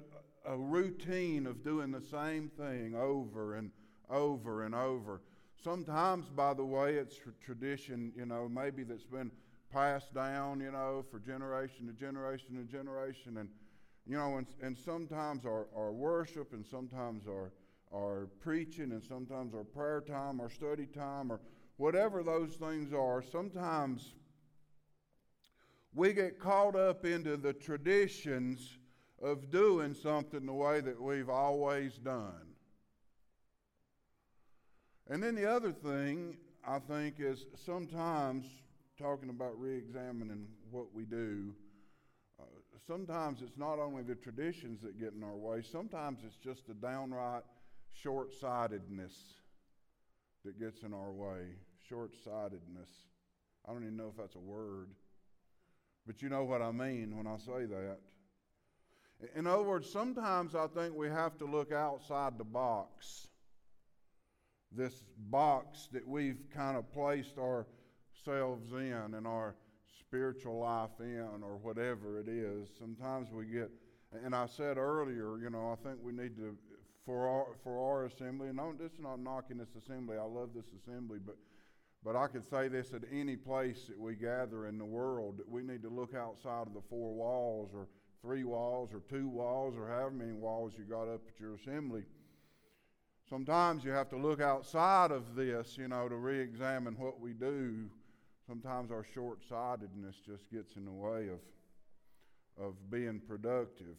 a 0.47 0.57
routine 0.57 1.45
of 1.45 1.63
doing 1.63 1.91
the 1.91 2.01
same 2.01 2.49
thing 2.57 2.95
over 2.95 3.55
and 3.55 3.69
over 4.09 4.63
and 4.63 4.73
over. 4.73 5.21
Sometimes, 5.61 6.29
by 6.29 6.53
the 6.53 6.63
way, 6.63 6.95
it's 6.95 7.19
tradition, 7.43 8.13
you 8.15 8.25
know, 8.25 8.47
maybe 8.47 8.83
that's 8.83 9.03
been 9.03 9.31
passed 9.71 10.13
down, 10.13 10.61
you 10.61 10.71
know, 10.71 11.03
for 11.11 11.19
generation 11.19 11.87
to 11.87 11.93
generation 11.93 12.55
to 12.55 12.71
generation. 12.71 13.37
And, 13.37 13.49
you 14.05 14.17
know, 14.17 14.37
and, 14.37 14.47
and 14.61 14.77
sometimes 14.77 15.45
our, 15.45 15.67
our 15.75 15.91
worship 15.91 16.53
and 16.53 16.65
sometimes 16.65 17.27
our, 17.27 17.51
our 17.93 18.27
preaching 18.39 18.91
and 18.91 19.03
sometimes 19.03 19.53
our 19.53 19.63
prayer 19.63 20.01
time 20.01 20.39
our 20.39 20.49
study 20.49 20.85
time 20.85 21.31
or 21.31 21.41
whatever 21.75 22.23
those 22.23 22.53
things 22.53 22.93
are, 22.93 23.21
sometimes 23.21 24.13
we 25.93 26.13
get 26.13 26.39
caught 26.39 26.75
up 26.75 27.05
into 27.05 27.35
the 27.35 27.53
traditions 27.53 28.77
of 29.21 29.49
doing 29.49 29.93
something 29.93 30.45
the 30.45 30.53
way 30.53 30.79
that 30.81 31.01
we've 31.01 31.29
always 31.29 31.97
done. 31.97 32.55
And 35.09 35.23
then 35.23 35.35
the 35.35 35.49
other 35.49 35.71
thing 35.71 36.37
I 36.67 36.79
think 36.79 37.15
is 37.19 37.45
sometimes 37.55 38.45
talking 38.99 39.29
about 39.29 39.59
re 39.59 39.77
examining 39.77 40.47
what 40.69 40.93
we 40.93 41.05
do, 41.05 41.53
uh, 42.39 42.43
sometimes 42.85 43.41
it's 43.41 43.57
not 43.57 43.79
only 43.79 44.03
the 44.03 44.15
traditions 44.15 44.81
that 44.81 44.99
get 44.99 45.13
in 45.13 45.23
our 45.23 45.35
way, 45.35 45.61
sometimes 45.61 46.19
it's 46.25 46.35
just 46.35 46.67
the 46.67 46.73
downright 46.73 47.43
short 47.93 48.33
sightedness 48.33 49.13
that 50.43 50.59
gets 50.59 50.83
in 50.83 50.93
our 50.93 51.11
way. 51.11 51.55
Short 51.87 52.11
sightedness. 52.23 52.89
I 53.65 53.71
don't 53.71 53.83
even 53.83 53.97
know 53.97 54.09
if 54.09 54.17
that's 54.17 54.35
a 54.35 54.39
word, 54.39 54.89
but 56.05 56.21
you 56.21 56.29
know 56.29 56.43
what 56.43 56.61
I 56.61 56.71
mean 56.71 57.15
when 57.17 57.27
I 57.27 57.37
say 57.37 57.65
that. 57.65 57.97
In 59.35 59.47
other 59.47 59.63
words, 59.63 59.89
sometimes 59.89 60.55
I 60.55 60.67
think 60.67 60.93
we 60.95 61.07
have 61.07 61.37
to 61.39 61.45
look 61.45 61.71
outside 61.71 62.37
the 62.37 62.43
box 62.43 63.27
this 64.71 65.03
box 65.29 65.87
that 65.91 66.07
we've 66.07 66.39
kind 66.53 66.77
of 66.77 66.91
placed 66.91 67.37
ourselves 67.37 68.71
in 68.73 69.13
and 69.15 69.25
our 69.25 69.55
spiritual 69.99 70.59
life 70.59 70.99
in 70.99 71.41
or 71.41 71.57
whatever 71.61 72.19
it 72.19 72.27
is. 72.27 72.69
Sometimes 72.77 73.29
we 73.31 73.45
get, 73.45 73.69
and 74.23 74.35
I 74.35 74.45
said 74.45 74.77
earlier, 74.77 75.37
you 75.39 75.49
know, 75.49 75.71
I 75.71 75.87
think 75.87 75.99
we 76.01 76.11
need 76.11 76.35
to, 76.37 76.55
for 77.05 77.27
our, 77.27 77.45
for 77.63 77.79
our 77.79 78.05
assembly, 78.05 78.49
and 78.49 78.59
this 78.79 78.93
is 78.93 78.99
not 78.99 79.19
knocking 79.19 79.57
this 79.57 79.75
assembly, 79.77 80.17
I 80.17 80.23
love 80.23 80.49
this 80.55 80.67
assembly, 80.81 81.19
but, 81.25 81.35
but 82.03 82.15
I 82.15 82.27
could 82.27 82.47
say 82.49 82.67
this 82.67 82.93
at 82.93 83.01
any 83.11 83.35
place 83.35 83.85
that 83.87 83.99
we 83.99 84.15
gather 84.15 84.67
in 84.67 84.77
the 84.77 84.85
world, 84.85 85.37
that 85.39 85.49
we 85.49 85.63
need 85.63 85.81
to 85.83 85.89
look 85.89 86.13
outside 86.13 86.67
of 86.67 86.73
the 86.73 86.83
four 86.89 87.13
walls 87.13 87.71
or 87.73 87.87
three 88.21 88.43
walls 88.43 88.89
or 88.93 89.01
two 89.09 89.27
walls 89.27 89.75
or 89.77 89.87
however 89.87 90.11
many 90.11 90.33
walls 90.33 90.73
you 90.77 90.83
got 90.83 91.07
up 91.07 91.21
at 91.27 91.39
your 91.39 91.55
assembly 91.55 92.03
sometimes 93.29 93.83
you 93.83 93.91
have 93.91 94.09
to 94.09 94.17
look 94.17 94.41
outside 94.41 95.11
of 95.11 95.35
this, 95.35 95.77
you 95.77 95.87
know, 95.87 96.07
to 96.07 96.15
re 96.15 96.39
examine 96.39 96.95
what 96.97 97.19
we 97.19 97.33
do. 97.33 97.89
Sometimes 98.47 98.91
our 98.91 99.05
short 99.13 99.39
sightedness 99.47 100.15
just 100.25 100.49
gets 100.51 100.75
in 100.75 100.85
the 100.85 100.91
way 100.91 101.27
of, 101.29 102.65
of 102.65 102.73
being 102.89 103.19
productive. 103.19 103.97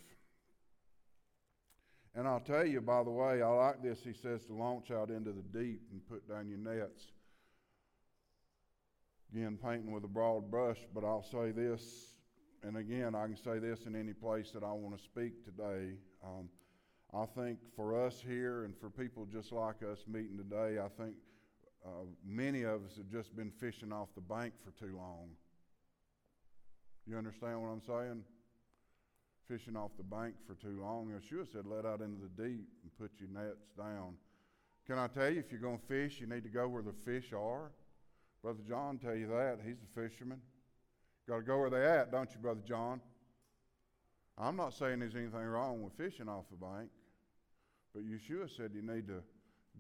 And 2.15 2.27
I'll 2.27 2.41
tell 2.41 2.67
you, 2.67 2.81
by 2.81 3.05
the 3.05 3.11
way, 3.11 3.43
I 3.43 3.49
like 3.49 3.83
this. 3.83 4.01
He 4.03 4.15
says 4.15 4.45
to 4.47 4.55
launch 4.55 4.91
out 4.91 5.11
into 5.11 5.33
the 5.33 5.59
deep 5.59 5.83
and 5.93 6.01
put 6.09 6.27
down 6.29 6.49
your 6.49 6.59
nets. 6.59 7.03
Again, 9.33 9.59
painting 9.63 9.93
with 9.93 10.05
a 10.05 10.09
broad 10.09 10.51
brush, 10.51 10.79
but 10.95 11.05
I'll 11.05 11.23
say 11.31 11.51
this, 11.51 11.83
and 12.63 12.77
again, 12.77 13.15
I 13.15 13.27
can 13.27 13.37
say 13.37 13.59
this 13.59 13.87
in 13.87 13.95
any 13.95 14.13
place 14.13 14.51
that 14.53 14.63
I 14.63 14.73
want 14.73 14.97
to 14.97 15.03
speak 15.03 15.45
today. 15.45 15.95
Um, 16.25 16.49
I 17.15 17.25
think 17.25 17.59
for 17.75 18.05
us 18.05 18.23
here 18.27 18.65
and 18.65 18.75
for 18.77 18.91
people 18.91 19.27
just 19.33 19.53
like 19.53 19.77
us 19.83 20.01
meeting 20.07 20.37
today, 20.37 20.79
I 20.79 20.89
think 21.01 21.15
uh, 21.87 22.05
many 22.27 22.63
of 22.65 22.85
us 22.85 22.97
have 22.97 23.11
just 23.11 23.35
been 23.37 23.51
fishing 23.51 23.93
off 23.93 24.09
the 24.15 24.21
bank 24.21 24.53
for 24.65 24.73
too 24.79 24.97
long. 24.97 25.31
You 27.07 27.17
understand 27.17 27.63
what 27.63 27.69
I'm 27.69 27.83
saying? 27.87 28.23
Fishing 29.49 29.77
off 29.77 29.93
the 29.97 30.03
bank 30.03 30.35
for 30.47 30.55
too 30.55 30.81
long. 30.83 31.09
Yeshua 31.09 31.51
said, 31.51 31.65
let 31.65 31.87
out 31.87 32.01
into 32.03 32.21
the 32.21 32.43
deep 32.43 32.67
and 32.83 32.99
put 32.99 33.13
your 33.19 33.31
nets 33.31 33.71
down. 33.79 34.15
Can 34.87 34.99
I 34.99 35.07
tell 35.07 35.31
you, 35.31 35.39
if 35.39 35.51
you're 35.51 35.61
going 35.61 35.79
to 35.79 35.87
fish, 35.87 36.21
you 36.21 36.27
need 36.27 36.43
to 36.43 36.51
go 36.51 36.69
where 36.69 36.83
the 36.83 36.93
fish 37.05 37.33
are. 37.33 37.71
Brother 38.43 38.61
John 38.69 38.99
tell 38.99 39.15
you 39.15 39.29
that. 39.29 39.59
He's 39.65 39.77
a 39.83 40.01
fisherman. 40.01 40.41
Got 41.29 41.37
to 41.37 41.43
go 41.43 41.59
where 41.59 41.69
they 41.69 41.85
at, 41.85 42.11
don't 42.11 42.31
you, 42.33 42.39
Brother 42.41 42.63
John? 42.67 43.03
I'm 44.39 44.57
not 44.57 44.73
saying 44.73 45.01
there's 45.01 45.15
anything 45.15 45.45
wrong 45.45 45.83
with 45.83 45.93
fishing 45.93 46.27
off 46.27 46.45
the 46.51 46.57
bank, 46.57 46.89
but 47.95 48.03
Yeshua 48.03 48.49
said 48.57 48.71
you 48.75 48.81
need 48.81 49.07
to 49.09 49.23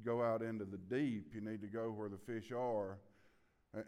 go 0.04 0.22
out 0.22 0.42
into 0.42 0.66
the 0.66 0.76
deep. 0.76 1.32
You 1.34 1.40
need 1.40 1.62
to 1.62 1.66
go 1.66 1.90
where 1.90 2.10
the 2.10 2.18
fish 2.18 2.52
are. 2.52 2.98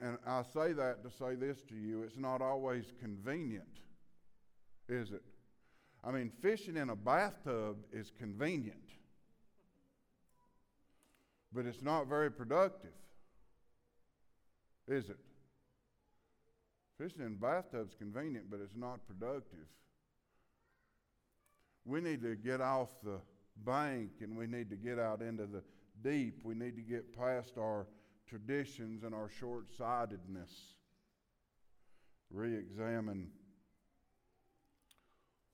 And 0.01 0.17
I 0.27 0.43
say 0.55 0.73
that 0.73 1.03
to 1.05 1.11
say 1.11 1.35
this 1.35 1.63
to 1.69 1.75
you 1.75 2.03
it's 2.03 2.17
not 2.17 2.41
always 2.41 2.95
convenient, 2.99 3.81
is 4.89 5.11
it? 5.11 5.23
I 6.03 6.13
mean, 6.13 6.31
fishing 6.41 6.79
in 6.79 6.89
a 6.89 6.97
bathtub 6.97 7.77
is 7.93 8.11
convenient, 8.19 8.79
but 11.53 11.67
it's 11.67 11.83
not 11.83 12.07
very 12.07 12.31
productive, 12.31 12.95
is 14.89 15.11
it? 15.11 15.19
Fishing 17.01 17.23
in 17.23 17.37
bathtubs 17.37 17.95
convenient, 17.95 18.51
but 18.51 18.61
it's 18.63 18.77
not 18.77 19.01
productive. 19.07 19.67
We 21.87 22.03
need 22.03 22.21
to 22.23 22.37
get 22.37 22.61
off 22.61 22.91
the 23.03 23.21
bank 23.65 24.11
and 24.21 24.37
we 24.37 24.47
need 24.47 24.69
to 24.69 24.77
get 24.77 24.99
out 24.99 25.23
into 25.23 25.47
the 25.47 25.63
deep. 26.03 26.43
We 26.45 26.55
need 26.55 26.77
to 26.77 26.83
get 26.83 27.17
past 27.17 27.55
our 27.57 27.87
traditions 28.29 29.03
and 29.03 29.15
our 29.15 29.31
short 29.31 29.73
sightedness. 29.79 30.51
Re 32.31 32.55
examine 32.55 33.29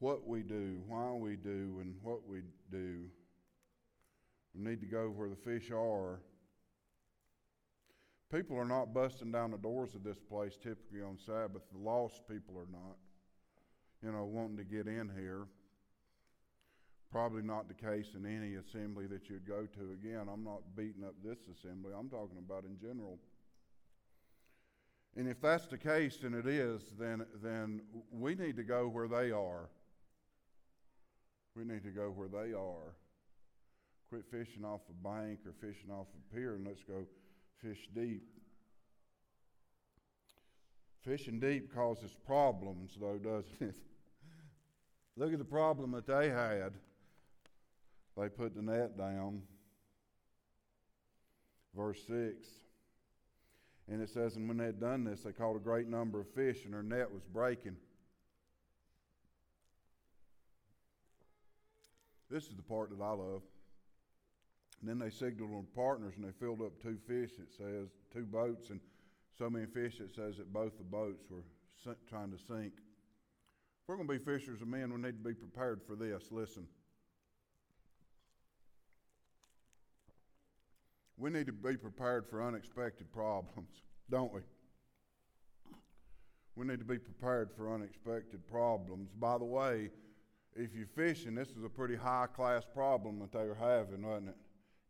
what 0.01 0.27
we 0.27 0.43
do, 0.43 0.81
why 0.89 1.13
we 1.13 1.37
do, 1.37 1.79
and 1.81 1.95
what 2.03 2.27
we 2.27 2.41
do. 2.73 3.05
We 4.53 4.69
need 4.69 4.81
to 4.81 4.87
go 4.87 5.13
where 5.15 5.29
the 5.29 5.37
fish 5.37 5.71
are. 5.71 6.19
People 8.33 8.59
are 8.59 8.65
not 8.65 8.93
busting 8.93 9.31
down 9.31 9.53
the 9.53 9.59
doors 9.59 9.95
of 9.95 10.03
this 10.03 10.19
place 10.19 10.57
typically 10.61 11.01
on 11.01 11.17
Sabbath. 11.25 11.63
The 11.73 11.79
lost 11.79 12.23
people 12.29 12.57
are 12.59 12.71
not, 12.71 12.97
you 14.03 14.11
know, 14.11 14.25
wanting 14.25 14.57
to 14.57 14.65
get 14.65 14.89
in 14.89 15.11
here. 15.17 15.47
Probably 17.13 17.43
not 17.43 17.69
the 17.69 17.75
case 17.75 18.09
in 18.17 18.27
any 18.27 18.57
assembly 18.57 19.07
that 19.07 19.31
you'd 19.31 19.47
go 19.47 19.67
to. 19.67 19.93
Again, 19.93 20.27
I'm 20.33 20.43
not 20.43 20.63
beating 20.77 21.05
up 21.05 21.15
this 21.25 21.39
assembly, 21.57 21.93
I'm 21.97 22.09
talking 22.09 22.39
about 22.39 22.65
in 22.65 22.77
general. 22.81 23.19
And 25.17 25.29
if 25.29 25.41
that's 25.41 25.67
the 25.67 25.79
case, 25.79 26.19
and 26.25 26.35
it 26.35 26.47
is, 26.47 26.83
then, 26.99 27.25
then 27.43 27.81
we 28.11 28.35
need 28.35 28.57
to 28.57 28.65
go 28.65 28.87
where 28.87 29.09
they 29.09 29.31
are. 29.31 29.71
We 31.55 31.65
need 31.65 31.85
to 31.85 31.91
go 31.91 32.11
where 32.11 32.29
they 32.29 32.53
are. 32.53 32.93
Quit 34.11 34.25
fishing 34.31 34.65
off 34.65 34.83
a 34.91 35.09
bank 35.09 35.39
or 35.47 35.53
fishing 35.61 35.91
off 35.91 36.07
a 36.15 36.35
pier 36.35 36.57
and 36.57 36.67
let's 36.67 36.83
go 36.83 37.07
fish 37.63 37.89
deep. 37.95 38.23
Fishing 41.03 41.39
deep 41.39 41.73
causes 41.73 42.15
problems, 42.27 42.97
though, 43.01 43.19
doesn't 43.19 43.61
it? 43.61 43.75
Look 45.17 45.33
at 45.33 45.39
the 45.39 45.45
problem 45.45 45.93
that 45.93 46.07
they 46.07 46.29
had. 46.29 46.73
They 48.17 48.29
put 48.29 48.55
the 48.55 48.63
net 48.63 48.99
down. 48.99 49.43
Verse 51.77 52.01
6. 52.07 52.47
And 53.89 54.03
it 54.03 54.09
says, 54.09 54.37
And 54.37 54.49
when 54.49 54.57
they 54.57 54.65
had 54.65 54.81
done 54.81 55.05
this, 55.05 55.21
they 55.21 55.33
caught 55.33 55.55
a 55.55 55.61
great 55.61 55.87
number 55.87 56.21
of 56.21 56.29
fish, 56.31 56.65
and 56.65 56.75
their 56.75 56.83
net 56.83 57.13
was 57.13 57.23
breaking. 57.33 57.77
This 62.31 62.45
is 62.45 62.57
the 62.57 62.63
part 62.63 62.91
that 62.91 63.03
I 63.03 63.11
love. 63.11 63.43
And 64.81 64.89
then 64.89 64.99
they 64.99 65.11
signaled 65.11 65.53
on 65.53 65.67
partners 65.75 66.15
and 66.17 66.25
they 66.25 66.33
filled 66.39 66.61
up 66.61 66.81
two 66.83 66.99
fish, 67.07 67.33
it 67.39 67.53
says, 67.57 67.89
two 68.13 68.25
boats, 68.25 68.71
and 68.71 68.81
so 69.37 69.51
many 69.51 69.67
fish, 69.67 70.01
it 70.01 70.15
says 70.15 70.37
that 70.37 70.53
both 70.53 70.77
the 70.79 70.85
boats 70.85 71.25
were 71.31 71.43
trying 72.09 72.31
to 72.31 72.39
sink. 72.39 72.73
If 72.75 73.89
we're 73.89 73.97
going 73.97 74.09
to 74.09 74.15
be 74.15 74.25
fishers 74.25 74.63
of 74.63 74.69
men, 74.69 74.93
we 74.93 75.01
need 75.01 75.23
to 75.23 75.29
be 75.29 75.35
prepared 75.35 75.81
for 75.87 75.95
this. 75.95 76.25
Listen. 76.31 76.67
We 81.19 81.31
need 81.31 81.47
to 81.47 81.53
be 81.53 81.77
prepared 81.77 82.27
for 82.29 82.43
unexpected 82.43 83.13
problems, 83.13 83.83
don't 84.11 84.33
we? 84.33 84.41
We 86.57 86.67
need 86.67 86.79
to 86.79 86.85
be 86.85 86.99
prepared 86.99 87.51
for 87.55 87.73
unexpected 87.73 88.47
problems. 88.49 89.11
By 89.19 89.39
the 89.39 89.45
way, 89.45 89.91
if 90.55 90.75
you're 90.75 90.87
fishing, 90.87 91.35
this 91.35 91.49
is 91.51 91.65
a 91.65 91.69
pretty 91.69 91.97
high 91.97 92.27
class 92.35 92.65
problem 92.73 93.19
that 93.21 93.33
they 93.33 93.47
were 93.47 93.55
having, 93.55 94.07
wasn't 94.07 94.31
it? 94.31 94.37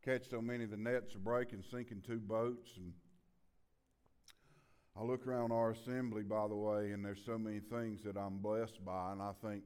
Catch 0.07 0.31
so 0.31 0.41
many, 0.41 0.63
of 0.63 0.71
the 0.71 0.77
nets 0.77 1.17
are 1.17 1.19
breaking, 1.19 1.65
sinking 1.69 2.01
two 2.07 2.21
boats. 2.21 2.71
And 2.77 2.93
I 4.97 5.03
look 5.03 5.27
around 5.27 5.51
our 5.51 5.73
assembly, 5.73 6.23
by 6.23 6.47
the 6.47 6.55
way, 6.55 6.93
and 6.93 7.05
there's 7.05 7.25
so 7.27 7.37
many 7.37 7.59
things 7.59 8.05
that 8.05 8.17
I'm 8.17 8.39
blessed 8.39 8.85
by, 8.85 9.11
and 9.11 9.21
I 9.21 9.33
think 9.43 9.65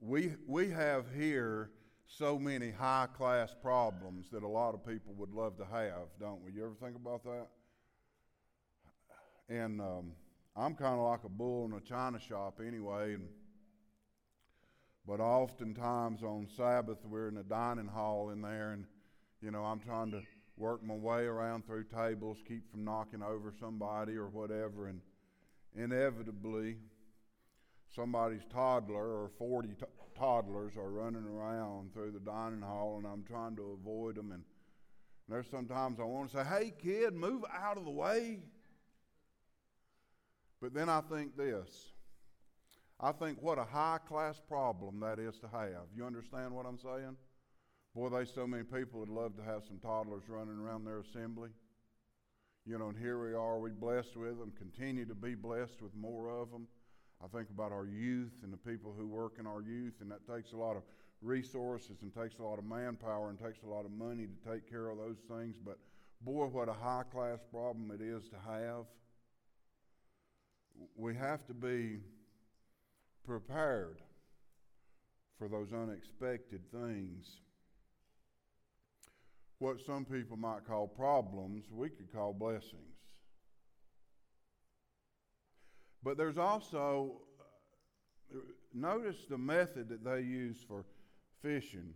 we 0.00 0.32
we 0.46 0.70
have 0.70 1.04
here 1.14 1.68
so 2.06 2.38
many 2.38 2.70
high 2.70 3.08
class 3.14 3.54
problems 3.60 4.30
that 4.32 4.42
a 4.42 4.48
lot 4.48 4.72
of 4.72 4.86
people 4.86 5.12
would 5.18 5.34
love 5.34 5.58
to 5.58 5.66
have, 5.66 6.08
don't 6.18 6.42
we? 6.42 6.52
You 6.52 6.64
ever 6.64 6.74
think 6.82 6.96
about 6.96 7.22
that? 7.24 7.48
And 9.50 9.82
um, 9.82 10.12
I'm 10.56 10.76
kind 10.76 10.98
of 10.98 11.06
like 11.06 11.24
a 11.24 11.28
bull 11.28 11.66
in 11.66 11.74
a 11.74 11.80
china 11.80 12.18
shop 12.18 12.58
anyway, 12.66 13.12
and 13.12 13.28
but 15.06 15.20
oftentimes 15.20 16.22
on 16.22 16.48
Sabbath, 16.56 17.04
we're 17.04 17.28
in 17.28 17.34
the 17.34 17.42
dining 17.42 17.86
hall 17.86 18.30
in 18.30 18.40
there, 18.40 18.72
and, 18.72 18.86
you 19.40 19.50
know, 19.50 19.64
I'm 19.64 19.80
trying 19.80 20.10
to 20.12 20.22
work 20.56 20.82
my 20.82 20.94
way 20.94 21.24
around 21.24 21.66
through 21.66 21.84
tables, 21.84 22.38
keep 22.46 22.70
from 22.70 22.84
knocking 22.84 23.22
over 23.22 23.52
somebody 23.60 24.16
or 24.16 24.28
whatever, 24.28 24.88
and 24.88 25.00
inevitably, 25.76 26.76
somebody's 27.94 28.44
toddler 28.52 29.22
or 29.22 29.30
40 29.38 29.68
t- 29.68 29.84
toddlers 30.16 30.76
are 30.76 30.90
running 30.90 31.24
around 31.24 31.92
through 31.92 32.10
the 32.10 32.20
dining 32.20 32.62
hall, 32.62 32.96
and 32.98 33.06
I'm 33.06 33.22
trying 33.22 33.56
to 33.56 33.78
avoid 33.80 34.16
them. 34.16 34.32
And 34.32 34.42
there's 35.28 35.48
sometimes 35.50 36.00
I 36.00 36.04
want 36.04 36.30
to 36.30 36.38
say, 36.38 36.44
hey, 36.44 36.74
kid, 36.82 37.14
move 37.14 37.44
out 37.54 37.78
of 37.78 37.84
the 37.84 37.90
way. 37.90 38.40
But 40.60 40.74
then 40.74 40.88
I 40.88 41.00
think 41.02 41.36
this 41.36 41.92
I 43.00 43.12
think 43.12 43.40
what 43.40 43.58
a 43.58 43.64
high 43.64 43.98
class 44.08 44.40
problem 44.48 44.98
that 45.00 45.20
is 45.20 45.38
to 45.38 45.48
have. 45.48 45.86
You 45.94 46.04
understand 46.04 46.52
what 46.52 46.66
I'm 46.66 46.78
saying? 46.78 47.16
Boy, 47.94 48.08
they 48.10 48.24
so 48.24 48.46
many 48.46 48.64
people 48.64 49.00
would 49.00 49.08
love 49.08 49.36
to 49.36 49.42
have 49.42 49.64
some 49.66 49.78
toddlers 49.78 50.28
running 50.28 50.58
around 50.58 50.84
their 50.84 51.00
assembly. 51.00 51.50
You 52.66 52.78
know, 52.78 52.88
and 52.88 52.98
here 52.98 53.18
we 53.22 53.34
are, 53.34 53.58
we 53.58 53.70
blessed 53.70 54.16
with 54.16 54.38
them, 54.38 54.52
continue 54.56 55.06
to 55.06 55.14
be 55.14 55.34
blessed 55.34 55.80
with 55.80 55.94
more 55.94 56.28
of 56.28 56.50
them. 56.50 56.66
I 57.24 57.26
think 57.26 57.48
about 57.50 57.72
our 57.72 57.86
youth 57.86 58.42
and 58.42 58.52
the 58.52 58.58
people 58.58 58.94
who 58.96 59.06
work 59.06 59.34
in 59.40 59.46
our 59.46 59.62
youth, 59.62 59.94
and 60.00 60.10
that 60.10 60.26
takes 60.26 60.52
a 60.52 60.56
lot 60.56 60.76
of 60.76 60.82
resources 61.20 62.02
and 62.02 62.14
takes 62.14 62.38
a 62.38 62.42
lot 62.42 62.58
of 62.58 62.64
manpower 62.64 63.30
and 63.30 63.38
takes 63.38 63.62
a 63.62 63.66
lot 63.66 63.84
of 63.84 63.90
money 63.90 64.26
to 64.26 64.50
take 64.52 64.68
care 64.70 64.88
of 64.90 64.98
those 64.98 65.18
things. 65.28 65.56
But 65.64 65.78
boy, 66.20 66.46
what 66.46 66.68
a 66.68 66.72
high 66.72 67.04
class 67.10 67.38
problem 67.50 67.90
it 67.90 68.02
is 68.02 68.28
to 68.28 68.36
have. 68.46 68.84
We 70.94 71.14
have 71.16 71.44
to 71.46 71.54
be 71.54 71.98
prepared 73.24 74.00
for 75.38 75.48
those 75.48 75.72
unexpected 75.72 76.70
things. 76.70 77.40
What 79.58 79.80
some 79.80 80.04
people 80.04 80.36
might 80.36 80.64
call 80.66 80.86
problems, 80.86 81.64
we 81.70 81.88
could 81.88 82.12
call 82.12 82.32
blessings. 82.32 82.98
But 86.02 86.16
there's 86.16 86.38
also, 86.38 87.22
notice 88.72 89.16
the 89.28 89.38
method 89.38 89.88
that 89.88 90.04
they 90.04 90.20
use 90.20 90.58
for 90.66 90.84
fishing. 91.42 91.94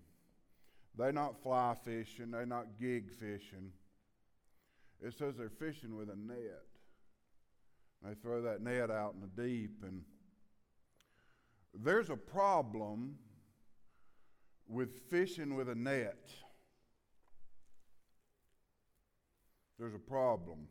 They're 0.99 1.13
not 1.13 1.41
fly 1.43 1.75
fishing, 1.85 2.31
they're 2.33 2.47
not 2.47 2.67
gig 2.81 3.11
fishing. 3.11 3.71
It 5.01 5.15
says 5.17 5.37
they're 5.37 5.49
fishing 5.49 5.97
with 5.97 6.11
a 6.11 6.17
net. 6.17 6.65
They 8.05 8.15
throw 8.15 8.43
that 8.43 8.61
net 8.61 8.91
out 8.91 9.15
in 9.15 9.21
the 9.21 9.43
deep, 9.43 9.83
and 9.85 10.03
there's 11.73 12.11
a 12.11 12.17
problem 12.17 13.17
with 14.67 15.01
fishing 15.09 15.55
with 15.55 15.69
a 15.69 15.75
net. 15.75 16.33
There's 19.79 19.95
a 19.95 19.99
problem. 19.99 20.69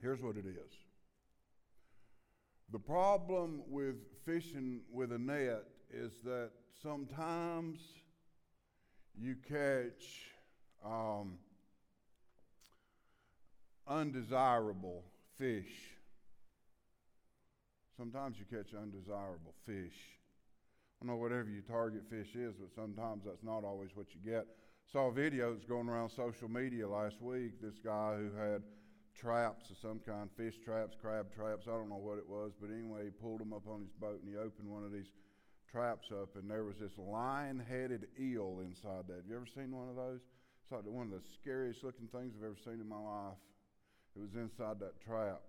Here's 0.00 0.20
what 0.20 0.36
it 0.36 0.46
is 0.46 0.72
the 2.72 2.78
problem 2.78 3.62
with 3.68 3.96
fishing 4.24 4.80
with 4.92 5.12
a 5.12 5.18
net 5.18 5.64
is 5.92 6.12
that 6.24 6.50
sometimes 6.82 7.78
you 9.16 9.36
catch 9.48 10.32
um, 10.84 11.38
undesirable 13.86 15.04
fish. 15.38 15.92
Sometimes 17.96 18.36
you 18.38 18.44
catch 18.44 18.74
undesirable 18.74 19.54
fish. 19.64 19.94
I 21.02 21.06
know 21.06 21.16
whatever 21.16 21.48
your 21.48 21.62
target 21.62 22.02
fish 22.10 22.34
is, 22.34 22.54
but 22.54 22.74
sometimes 22.74 23.22
that's 23.24 23.44
not 23.44 23.62
always 23.62 23.90
what 23.94 24.06
you 24.14 24.20
get. 24.28 24.46
Saw 24.92 25.08
a 25.08 25.12
video 25.12 25.52
that's 25.52 25.64
going 25.64 25.88
around 25.88 26.10
social 26.10 26.48
media 26.48 26.88
last 26.88 27.20
week. 27.20 27.60
This 27.60 27.78
guy 27.84 28.16
who 28.16 28.30
had 28.36 28.62
traps 29.14 29.70
of 29.70 29.76
some 29.78 30.00
kind, 30.06 30.28
fish 30.36 30.54
traps, 30.64 30.96
crab 31.00 31.34
traps, 31.34 31.66
I 31.66 31.72
don't 31.72 31.88
know 31.88 31.96
what 31.96 32.18
it 32.18 32.28
was, 32.28 32.52
but 32.60 32.70
anyway, 32.70 33.04
he 33.04 33.10
pulled 33.10 33.40
them 33.40 33.52
up 33.52 33.66
on 33.68 33.80
his 33.80 33.92
boat 34.00 34.20
and 34.22 34.28
he 34.28 34.36
opened 34.36 34.68
one 34.68 34.84
of 34.84 34.92
these 34.92 35.10
traps 35.70 36.08
up, 36.12 36.36
and 36.36 36.48
there 36.48 36.62
was 36.62 36.76
this 36.78 36.96
lion 36.98 37.58
headed 37.58 38.06
eel 38.20 38.60
inside 38.64 39.08
that. 39.08 39.16
Have 39.16 39.26
you 39.28 39.34
ever 39.34 39.46
seen 39.52 39.72
one 39.72 39.88
of 39.88 39.96
those? 39.96 40.20
It's 40.62 40.70
like 40.70 40.84
one 40.84 41.06
of 41.06 41.12
the 41.12 41.26
scariest 41.40 41.82
looking 41.82 42.06
things 42.08 42.34
I've 42.38 42.44
ever 42.44 42.56
seen 42.64 42.80
in 42.80 42.88
my 42.88 43.00
life. 43.00 43.38
It 44.14 44.20
was 44.20 44.34
inside 44.34 44.78
that 44.80 45.00
trap. 45.04 45.42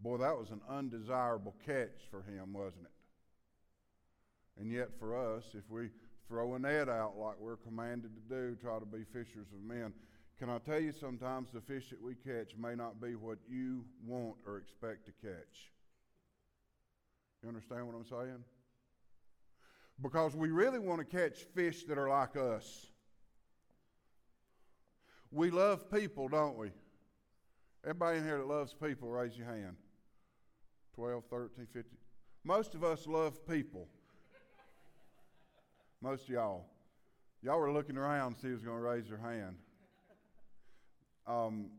Boy, 0.00 0.18
that 0.18 0.38
was 0.38 0.50
an 0.50 0.60
undesirable 0.70 1.54
catch 1.66 2.06
for 2.10 2.22
him, 2.22 2.52
wasn't 2.52 2.84
it? 2.84 4.60
And 4.60 4.70
yet, 4.70 4.90
for 5.00 5.36
us, 5.36 5.42
if 5.54 5.68
we 5.68 5.88
throw 6.28 6.54
a 6.54 6.58
net 6.58 6.88
out 6.88 7.14
like 7.18 7.36
we're 7.38 7.56
commanded 7.56 8.10
to 8.14 8.34
do, 8.34 8.56
try 8.60 8.78
to 8.78 8.86
be 8.86 9.04
fishers 9.12 9.46
of 9.52 9.62
men, 9.62 9.92
can 10.38 10.50
I 10.50 10.58
tell 10.58 10.80
you 10.80 10.92
sometimes 10.92 11.50
the 11.52 11.60
fish 11.60 11.90
that 11.90 12.02
we 12.02 12.14
catch 12.14 12.56
may 12.58 12.74
not 12.74 13.00
be 13.00 13.14
what 13.14 13.38
you 13.48 13.84
want 14.04 14.36
or 14.46 14.58
expect 14.58 15.06
to 15.06 15.12
catch? 15.22 15.70
You 17.42 17.48
understand 17.48 17.86
what 17.86 17.94
I'm 17.94 18.06
saying? 18.06 18.44
Because 20.02 20.34
we 20.34 20.50
really 20.50 20.80
want 20.80 20.98
to 20.98 21.04
catch 21.04 21.44
fish 21.54 21.84
that 21.84 21.98
are 21.98 22.08
like 22.08 22.36
us. 22.36 22.86
We 25.30 25.50
love 25.50 25.90
people, 25.90 26.28
don't 26.28 26.56
we? 26.56 26.70
Everybody 27.84 28.18
in 28.18 28.24
here 28.24 28.38
that 28.38 28.46
loves 28.46 28.74
people, 28.74 29.08
raise 29.08 29.36
your 29.36 29.46
hand. 29.46 29.76
12, 30.94 31.24
13, 31.30 31.66
15. 31.72 31.84
Most 32.44 32.74
of 32.74 32.82
us 32.82 33.06
love 33.06 33.46
people. 33.46 33.88
Most 36.04 36.24
of 36.24 36.28
y'all. 36.28 36.66
Y'all 37.42 37.58
were 37.58 37.72
looking 37.72 37.96
around 37.96 38.34
to 38.34 38.40
see 38.42 38.48
who's 38.48 38.62
going 38.62 38.76
to 38.76 38.82
raise 38.82 39.08
their 39.08 39.16
hand. 39.16 39.56
Um, 41.26 41.70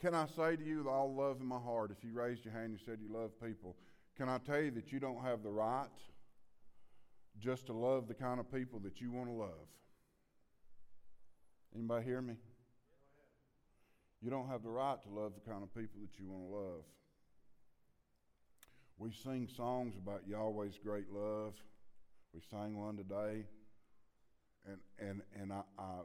can 0.00 0.14
I 0.14 0.24
say 0.34 0.56
to 0.56 0.64
you, 0.64 0.78
with 0.78 0.86
all 0.86 1.14
love 1.14 1.42
in 1.42 1.46
my 1.46 1.58
heart, 1.58 1.90
if 1.90 2.02
you 2.02 2.14
raised 2.14 2.46
your 2.46 2.54
hand 2.54 2.70
and 2.70 2.80
said 2.86 3.00
you 3.02 3.14
love 3.14 3.32
people, 3.38 3.76
can 4.16 4.30
I 4.30 4.38
tell 4.38 4.62
you 4.62 4.70
that 4.70 4.90
you 4.90 4.98
don't 4.98 5.22
have 5.22 5.42
the 5.42 5.50
right 5.50 5.88
just 7.38 7.66
to 7.66 7.74
love 7.74 8.08
the 8.08 8.14
kind 8.14 8.40
of 8.40 8.50
people 8.50 8.78
that 8.78 8.98
you 8.98 9.12
want 9.12 9.28
to 9.28 9.34
love? 9.34 9.68
Anybody 11.74 12.06
hear 12.06 12.22
me? 12.22 12.36
You 14.22 14.30
don't 14.30 14.48
have 14.48 14.62
the 14.62 14.70
right 14.70 14.96
to 15.02 15.10
love 15.10 15.32
the 15.34 15.50
kind 15.50 15.62
of 15.62 15.74
people 15.74 16.00
that 16.00 16.18
you 16.18 16.30
want 16.30 16.48
to 16.48 16.56
love. 16.56 16.84
We 18.96 19.12
sing 19.12 19.50
songs 19.54 19.96
about 20.02 20.22
Yahweh's 20.26 20.78
great 20.82 21.12
love. 21.12 21.52
We 22.34 22.40
sang 22.50 22.76
one 22.76 22.96
today. 22.96 23.44
And, 24.66 24.78
and, 24.98 25.22
and 25.40 25.52
I, 25.52 25.62
I, 25.78 26.00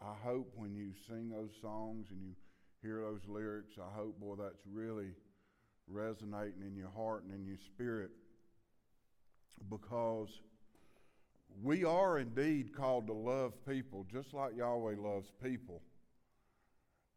I 0.00 0.14
hope 0.22 0.52
when 0.56 0.74
you 0.74 0.92
sing 1.08 1.30
those 1.30 1.50
songs 1.60 2.08
and 2.10 2.20
you 2.22 2.34
hear 2.82 3.00
those 3.00 3.20
lyrics, 3.26 3.74
I 3.78 3.96
hope, 3.96 4.20
boy, 4.20 4.34
that's 4.38 4.66
really 4.70 5.10
resonating 5.88 6.62
in 6.66 6.76
your 6.76 6.90
heart 6.94 7.24
and 7.24 7.32
in 7.34 7.46
your 7.46 7.58
spirit 7.74 8.10
because 9.70 10.28
we 11.62 11.84
are 11.84 12.18
indeed 12.18 12.74
called 12.74 13.06
to 13.06 13.12
love 13.12 13.52
people 13.66 14.06
just 14.12 14.34
like 14.34 14.56
Yahweh 14.56 14.96
loves 14.98 15.28
people. 15.42 15.82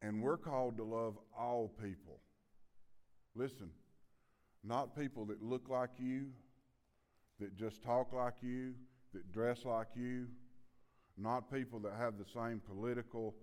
And 0.02 0.22
we're 0.22 0.38
called 0.38 0.78
to 0.78 0.84
love 0.84 1.18
all 1.38 1.74
people. 1.82 2.20
Listen, 3.34 3.70
not 4.64 4.96
people 4.96 5.26
that 5.26 5.42
look 5.42 5.68
like 5.68 5.92
you, 5.98 6.28
that 7.40 7.58
just 7.58 7.84
talk 7.84 8.14
like 8.14 8.36
you, 8.42 8.74
that 9.14 9.32
dress 9.32 9.66
like 9.66 9.88
you, 9.96 10.28
not 11.18 11.52
people 11.52 11.80
that 11.80 11.94
have 11.98 12.16
the 12.18 12.26
same 12.34 12.62
political 12.68 13.36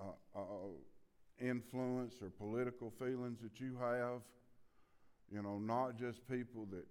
uh, 0.00 0.38
uh, 0.38 0.42
influence 1.40 2.14
or 2.22 2.30
political 2.30 2.92
feelings 2.98 3.38
that 3.42 3.60
you 3.60 3.76
have. 3.80 4.20
You 5.32 5.42
know, 5.42 5.58
not 5.58 5.98
just 5.98 6.26
people 6.28 6.66
that 6.70 6.84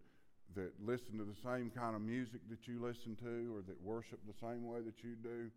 that 0.56 0.72
listen 0.86 1.18
to 1.18 1.24
the 1.24 1.36
same 1.44 1.72
kind 1.72 1.96
of 1.96 2.02
music 2.02 2.42
that 2.50 2.68
you 2.68 2.80
listen 2.80 3.16
to 3.16 3.56
or 3.56 3.62
that 3.68 3.82
worship 3.82 4.20
the 4.28 4.48
same 4.48 4.66
way 4.66 4.82
that 4.82 5.04
you 5.04 5.16
do. 5.22 5.50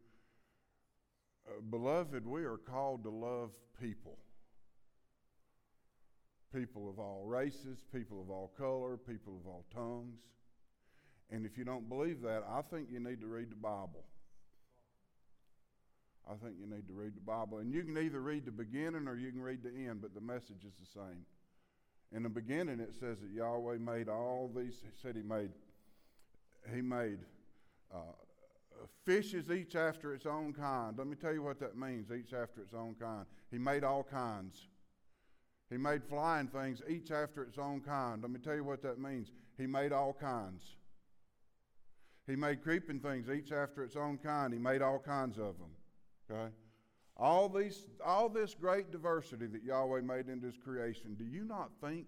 Uh, 1.47 1.61
beloved, 1.71 2.27
we 2.27 2.45
are 2.45 2.57
called 2.57 3.03
to 3.05 3.11
love 3.11 3.51
people. 3.81 4.19
People 6.55 6.89
of 6.89 6.99
all 6.99 7.25
races, 7.27 7.79
people 7.93 8.21
of 8.23 8.31
all 8.31 8.53
color, 8.57 8.97
people 8.97 9.39
of 9.39 9.47
all 9.47 9.65
tongues. 9.75 10.19
And 11.31 11.45
if 11.45 11.59
you 11.59 11.65
don't 11.65 11.89
believe 11.89 12.23
that, 12.23 12.45
I 12.49 12.63
think 12.63 12.89
you 12.91 13.01
need 13.01 13.21
to 13.21 13.27
read 13.27 13.51
the 13.51 13.57
Bible. 13.57 14.05
I 16.29 16.35
think 16.35 16.57
you 16.61 16.67
need 16.67 16.87
to 16.89 16.93
read 16.93 17.17
the 17.17 17.21
Bible. 17.21 17.59
And 17.59 17.73
you 17.73 17.83
can 17.83 17.97
either 17.99 18.21
read 18.21 18.45
the 18.45 18.53
beginning 18.53 19.07
or 19.07 19.17
you 19.17 19.31
can 19.31 19.41
read 19.41 19.63
the 19.63 19.71
end, 19.71 20.03
but 20.03 20.15
the 20.15 20.21
message 20.21 20.65
is 20.67 20.75
the 20.81 21.01
same. 21.01 21.25
In 22.15 22.23
the 22.23 22.29
beginning, 22.29 22.81
it 22.81 22.95
says 22.95 23.19
that 23.21 23.31
Yahweh 23.33 23.79
made 23.79 24.09
all 24.09 24.51
these. 24.55 24.81
He 24.83 24.91
said 25.01 25.17
He 25.17 25.23
made, 25.23 25.51
He 26.73 26.81
made 26.81 27.19
uh, 27.93 27.99
fishes 29.05 29.51
each 29.51 29.75
after 29.75 30.15
its 30.15 30.27
own 30.27 30.53
kind. 30.53 30.97
Let 30.97 31.07
me 31.07 31.17
tell 31.17 31.33
you 31.33 31.43
what 31.43 31.61
that 31.61 31.77
means. 31.77 32.11
Each 32.11 32.33
after 32.33 32.61
its 32.61 32.75
own 32.75 32.95
kind. 33.01 33.27
He 33.51 33.59
made 33.59 33.85
all 33.85 34.05
kinds. 34.05 34.69
He 35.71 35.77
made 35.77 36.05
flying 36.05 36.47
things 36.47 36.81
each 36.89 37.11
after 37.11 37.43
its 37.43 37.59
own 37.59 37.81
kind. 37.81 38.23
Let 38.23 38.31
me 38.31 38.39
tell 38.39 38.55
you 38.55 38.65
what 38.65 38.83
that 38.83 39.01
means. 39.01 39.33
He 39.59 39.67
made 39.67 39.93
all 39.93 40.13
kinds. 40.13 40.77
He 42.27 42.35
made 42.35 42.63
creeping 42.63 43.01
things 43.01 43.29
each 43.31 43.53
after 43.53 43.85
its 43.85 43.97
own 43.97 44.19
kind. 44.19 44.53
He 44.53 44.59
made 44.59 44.83
all 44.83 44.99
kinds 44.99 45.39
of 45.39 45.55
them. 45.59 45.71
Okay? 46.31 46.53
All, 47.17 47.49
these, 47.49 47.87
all 48.05 48.29
this 48.29 48.55
great 48.55 48.91
diversity 48.91 49.47
that 49.47 49.63
Yahweh 49.63 50.03
made 50.03 50.29
into 50.29 50.47
his 50.47 50.57
creation, 50.57 51.15
do 51.15 51.25
you 51.25 51.45
not 51.45 51.71
think 51.81 52.07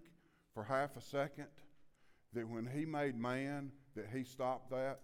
for 0.53 0.63
half 0.63 0.95
a 0.97 1.01
second 1.01 1.47
that 2.33 2.47
when 2.47 2.67
he 2.67 2.85
made 2.85 3.17
man, 3.17 3.71
that 3.95 4.07
he 4.13 4.23
stopped 4.23 4.69
that? 4.71 4.99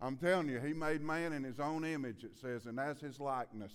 I'm 0.00 0.16
telling 0.16 0.48
you, 0.48 0.60
he 0.60 0.72
made 0.72 1.02
man 1.02 1.32
in 1.32 1.44
his 1.44 1.60
own 1.60 1.84
image, 1.84 2.24
it 2.24 2.36
says, 2.36 2.66
and 2.66 2.80
as 2.80 3.00
his 3.00 3.20
likeness. 3.20 3.72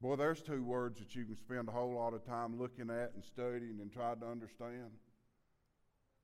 Boy, 0.00 0.16
there's 0.16 0.42
two 0.42 0.62
words 0.62 0.98
that 0.98 1.14
you 1.14 1.24
can 1.24 1.36
spend 1.36 1.68
a 1.68 1.72
whole 1.72 1.94
lot 1.94 2.14
of 2.14 2.24
time 2.24 2.58
looking 2.58 2.90
at 2.90 3.12
and 3.14 3.24
studying 3.24 3.78
and 3.80 3.92
trying 3.92 4.20
to 4.20 4.26
understand. 4.26 4.92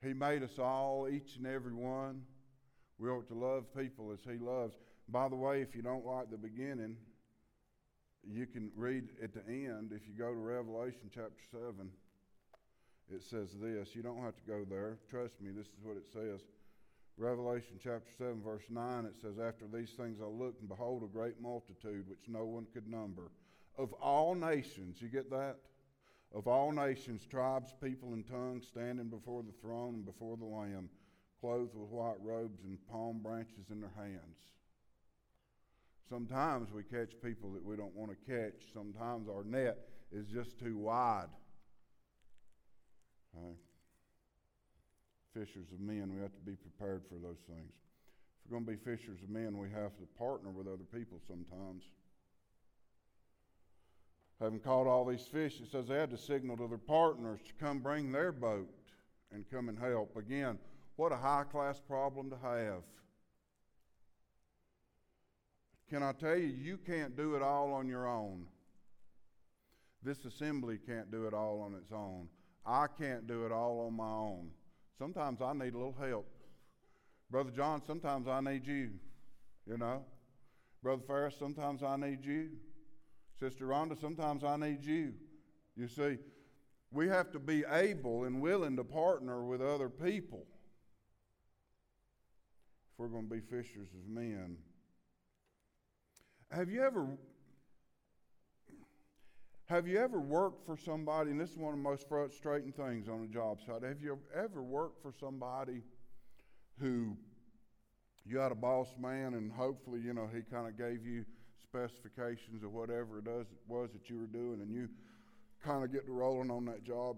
He 0.03 0.13
made 0.13 0.43
us 0.43 0.59
all, 0.59 1.09
each 1.11 1.37
and 1.37 1.47
every 1.47 1.75
one. 1.75 2.23
We 3.01 3.09
ought 3.09 3.27
to 3.29 3.35
love 3.35 3.65
people 3.75 4.13
as 4.13 4.21
he 4.31 4.39
loves. 4.39 4.77
By 5.09 5.29
the 5.29 5.37
way, 5.37 5.63
if 5.63 5.75
you 5.75 5.81
don't 5.81 6.05
like 6.05 6.31
the 6.31 6.37
beginning, 6.37 6.97
you 8.29 8.47
can 8.47 8.71
read 8.77 9.09
at 9.23 9.33
the 9.33 9.41
end, 9.51 9.93
if 9.95 10.07
you 10.07 10.13
go 10.17 10.29
to 10.29 10.39
Revelation 10.39 11.11
chapter 11.13 11.43
7, 11.51 11.91
it 13.13 13.23
says 13.23 13.49
this. 13.59 13.95
You 13.95 14.03
don't 14.03 14.23
have 14.23 14.37
to 14.37 14.43
go 14.47 14.67
there. 14.69 14.99
Trust 15.11 15.41
me, 15.41 15.51
this 15.51 15.67
is 15.67 15.83
what 15.83 15.97
it 15.97 16.07
says. 16.13 16.43
Revelation 17.17 17.81
chapter 17.83 18.11
7, 18.19 18.43
verse 18.43 18.65
9, 18.69 19.07
it 19.07 19.15
says, 19.21 19.39
After 19.39 19.65
these 19.73 19.91
things 19.91 20.19
I 20.23 20.27
looked, 20.27 20.61
and 20.61 20.69
behold, 20.69 21.03
a 21.03 21.07
great 21.07 21.41
multitude 21.41 22.07
which 22.07 22.29
no 22.29 22.45
one 22.45 22.67
could 22.73 22.87
number, 22.87 23.31
of 23.79 23.95
all 23.95 24.35
nations. 24.35 25.01
You 25.01 25.09
get 25.09 25.31
that? 25.31 25.57
Of 26.35 26.47
all 26.47 26.71
nations, 26.71 27.27
tribes, 27.27 27.75
people, 27.83 28.13
and 28.13 28.27
tongues, 28.27 28.67
standing 28.69 29.09
before 29.09 29.43
the 29.43 29.55
throne 29.61 29.95
and 29.95 30.05
before 30.05 30.37
the 30.37 30.45
Lamb, 30.45 30.89
clothed 31.41 31.75
with 31.75 31.89
white 31.89 32.21
robes 32.23 32.63
and 32.65 32.79
palm 32.91 33.21
branches 33.23 33.71
in 33.71 33.81
their 33.81 33.93
hands. 33.97 34.37
Sometimes 36.09 36.73
we 36.73 36.83
catch 36.83 37.13
people 37.23 37.53
that 37.53 37.65
we 37.65 37.77
don't 37.77 37.95
want 37.95 38.11
to 38.11 38.31
catch. 38.31 38.73
Sometimes 38.75 39.29
our 39.29 39.45
net 39.45 39.79
is 40.13 40.27
just 40.27 40.59
too 40.59 40.77
wide. 40.77 41.29
Fishers 45.33 45.71
of 45.73 45.79
men, 45.79 46.13
we 46.13 46.21
have 46.21 46.35
to 46.35 46.41
be 46.41 46.57
prepared 46.57 47.03
for 47.09 47.15
those 47.15 47.39
things. 47.47 47.73
If 48.45 48.51
we're 48.51 48.59
going 48.59 48.67
to 48.67 48.73
be 48.73 48.97
fishers 48.97 49.23
of 49.23 49.31
men, 49.31 49.57
we 49.57 49.71
have 49.71 49.97
to 49.99 50.05
partner 50.19 50.51
with 50.51 50.67
other 50.67 50.85
people 50.93 51.21
sometimes. 51.29 51.85
Having 54.41 54.61
caught 54.61 54.89
all 54.89 55.05
these 55.05 55.23
fish, 55.23 55.61
it 55.61 55.71
says 55.71 55.87
they 55.87 55.95
had 55.95 56.11
to 56.11 56.19
signal 56.19 56.57
to 56.57 56.67
their 56.67 56.79
partners 56.79 57.39
to 57.47 57.53
come 57.65 57.79
bring 57.79 58.11
their 58.11 58.33
boat 58.33 58.69
and 59.33 59.45
come 59.49 59.69
and 59.69 59.79
help. 59.79 60.17
Again, 60.17 60.59
what 61.01 61.13
a 61.13 61.17
high 61.17 61.45
class 61.51 61.81
problem 61.81 62.29
to 62.29 62.37
have. 62.37 62.83
Can 65.89 66.03
I 66.03 66.13
tell 66.13 66.37
you, 66.37 66.49
you 66.49 66.77
can't 66.77 67.17
do 67.17 67.37
it 67.37 67.43
all 67.43 67.73
on 67.73 67.89
your 67.89 68.07
own. 68.07 68.45
This 70.03 70.23
assembly 70.27 70.79
can't 70.87 71.11
do 71.11 71.27
it 71.27 71.33
all 71.33 71.63
on 71.63 71.73
its 71.73 71.91
own. 71.91 72.29
I 72.67 72.85
can't 72.99 73.27
do 73.27 73.47
it 73.47 73.51
all 73.51 73.87
on 73.87 73.95
my 73.95 74.05
own. 74.05 74.51
Sometimes 74.99 75.41
I 75.41 75.55
need 75.55 75.73
a 75.73 75.79
little 75.79 75.97
help. 75.99 76.29
Brother 77.31 77.51
John, 77.51 77.81
sometimes 77.87 78.29
I 78.29 78.43
need 78.43 78.67
you, 78.67 78.91
you 79.67 79.79
know. 79.79 80.05
Brother 80.83 81.03
Ferris, 81.07 81.35
sometimes 81.39 81.83
I 81.83 81.97
need 81.97 82.27
you. 82.27 82.51
Sister 83.39 83.65
Rhonda, 83.65 83.99
sometimes 83.99 84.45
I 84.45 84.59
need 84.59 84.85
you. 84.85 85.15
You 85.79 85.89
see, 85.89 86.19
we 86.93 87.09
have 87.09 87.33
to 87.33 87.39
be 87.39 87.65
able 87.73 88.25
and 88.25 88.43
willing 88.43 88.77
to 88.77 88.85
partner 88.85 89.43
with 89.43 89.63
other 89.63 89.89
people 89.89 90.45
we're 93.01 93.09
going 93.09 93.27
to 93.27 93.35
be 93.35 93.41
fishers 93.41 93.89
of 93.95 94.07
men. 94.07 94.59
Have 96.51 96.69
you 96.69 96.83
ever 96.83 97.07
have 99.65 99.89
you 99.89 99.99
ever 99.99 100.21
worked 100.21 100.67
for 100.67 100.77
somebody, 100.77 101.31
and 101.31 101.41
this 101.41 101.51
is 101.51 101.57
one 101.57 101.73
of 101.73 101.79
the 101.79 101.83
most 101.83 102.07
frustrating 102.09 102.73
things 102.73 103.09
on 103.09 103.23
a 103.23 103.27
job 103.33 103.61
site, 103.65 103.85
have 103.85 104.03
you 104.03 104.19
ever 104.35 104.63
worked 104.63 105.01
for 105.01 105.15
somebody 105.19 105.81
who 106.79 107.17
you 108.27 108.37
had 108.37 108.53
a 108.53 108.57
boss 108.57 108.89
man 109.01 109.33
and 109.33 109.51
hopefully, 109.51 110.01
you 110.01 110.13
know, 110.13 110.29
he 110.35 110.43
kind 110.43 110.67
of 110.67 110.77
gave 110.77 111.07
you 111.07 111.25
specifications 111.63 112.63
of 112.63 112.73
whatever 112.73 113.19
it 113.19 113.47
was 113.67 113.91
that 113.93 114.11
you 114.11 114.19
were 114.19 114.27
doing 114.27 114.61
and 114.61 114.75
you 114.75 114.89
kind 115.65 115.85
of 115.85 115.93
get 115.93 116.05
to 116.05 116.13
rolling 116.13 116.51
on 116.51 116.67
that 116.67 116.85
job. 116.85 117.17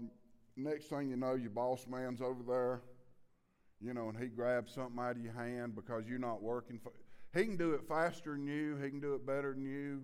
Next 0.57 0.87
thing 0.87 1.09
you 1.09 1.17
know, 1.17 1.35
your 1.35 1.51
boss 1.51 1.87
man's 1.89 2.21
over 2.21 2.43
there, 2.47 2.83
you 3.83 3.95
know, 3.95 4.09
and 4.09 4.19
he 4.19 4.27
grabs 4.27 4.75
something 4.75 4.99
out 4.99 5.17
of 5.17 5.23
your 5.23 5.33
hand 5.33 5.75
because 5.75 6.05
you're 6.09 6.19
not 6.19 6.43
working 6.43 6.79
for 6.83 6.93
he 7.35 7.45
can 7.45 7.57
do 7.57 7.73
it 7.73 7.81
faster 7.89 8.33
than 8.33 8.47
you, 8.47 8.77
he 8.77 8.91
can 8.91 9.01
do 9.01 9.15
it 9.15 9.27
better 9.27 9.55
than 9.55 9.65
you 9.65 10.03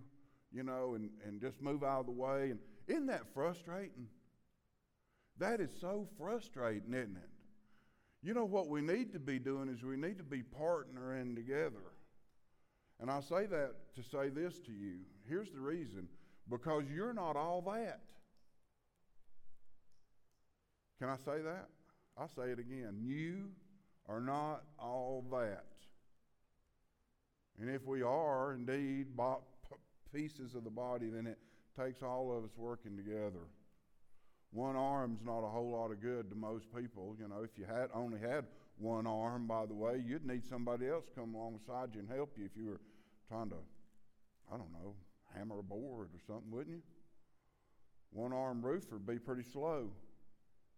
you 0.53 0.63
know, 0.63 0.95
and, 0.95 1.11
and 1.27 1.41
just 1.41 1.61
move 1.61 1.83
out 1.83 2.01
of 2.01 2.07
the 2.07 2.13
way. 2.13 2.51
And 2.51 2.59
isn't 2.87 3.07
that 3.07 3.23
frustrating? 3.35 4.09
That 5.39 5.61
is 5.61 5.71
so 5.81 6.09
frustrating, 6.19 6.95
isn't 6.95 7.17
it? 7.17 7.31
You 8.23 8.35
know 8.35 8.45
what 8.45 8.69
we 8.69 8.81
need 8.81 9.13
to 9.13 9.21
be 9.21 9.39
doing 9.39 9.69
is 9.69 9.83
we 9.83 9.97
need 9.97 10.19
to 10.19 10.25
be 10.25 10.43
partnering 10.43 11.37
together. 11.37 11.93
And 13.01 13.11
I 13.11 13.21
say 13.21 13.47
that 13.47 13.75
to 13.95 14.03
say 14.03 14.29
this 14.29 14.59
to 14.61 14.73
you. 14.73 15.01
Here's 15.29 15.51
the 15.51 15.61
reason 15.61 16.09
because 16.51 16.85
you're 16.93 17.13
not 17.13 17.37
all 17.37 17.63
that. 17.73 18.01
Can 20.99 21.09
I 21.09 21.17
say 21.17 21.43
that? 21.43 21.69
I 22.17 22.27
say 22.27 22.51
it 22.51 22.59
again. 22.59 22.97
You 23.01 23.51
are 24.09 24.21
not 24.21 24.63
all 24.79 25.25
that. 25.31 25.65
And 27.61 27.69
if 27.69 27.85
we 27.87 28.03
are 28.03 28.55
indeed 28.55 29.07
pieces 30.15 30.55
of 30.55 30.65
the 30.65 30.71
body, 30.71 31.11
then 31.11 31.27
it 31.27 31.39
takes 31.79 32.03
all 32.03 32.37
of 32.37 32.45
us 32.45 32.51
working 32.57 32.97
together. 32.97 33.47
One 34.51 34.77
arm's 34.77 35.21
not 35.25 35.41
a 35.41 35.49
whole 35.49 35.73
lot 35.73 35.91
of 35.91 36.01
good 36.01 36.31
to 36.31 36.37
most 36.37 36.67
people. 36.75 37.15
You 37.21 37.29
know, 37.29 37.43
if 37.43 37.51
you 37.59 37.65
had 37.67 37.91
only 37.95 38.19
had 38.19 38.47
one 38.79 39.07
arm, 39.07 39.47
by 39.47 39.67
the 39.67 39.75
way, 39.75 40.03
you'd 40.07 40.25
need 40.25 40.47
somebody 40.47 40.89
else 40.89 41.05
come 41.15 41.35
alongside 41.35 41.91
you 41.95 42.01
and 42.01 42.09
help 42.09 42.33
you 42.39 42.47
if 42.47 42.53
you 42.57 42.67
were 42.67 42.81
trying 43.29 43.51
to, 43.51 43.57
I 44.53 44.57
don't 44.57 44.73
know, 44.73 44.95
hammer 45.37 45.59
a 45.59 45.63
board 45.63 46.09
or 46.15 46.21
something, 46.27 46.51
wouldn't 46.51 46.77
you? 46.77 46.83
One 48.11 48.33
arm 48.33 48.65
roofer 48.65 48.95
would 48.95 49.07
be 49.07 49.19
pretty 49.19 49.43
slow, 49.43 49.91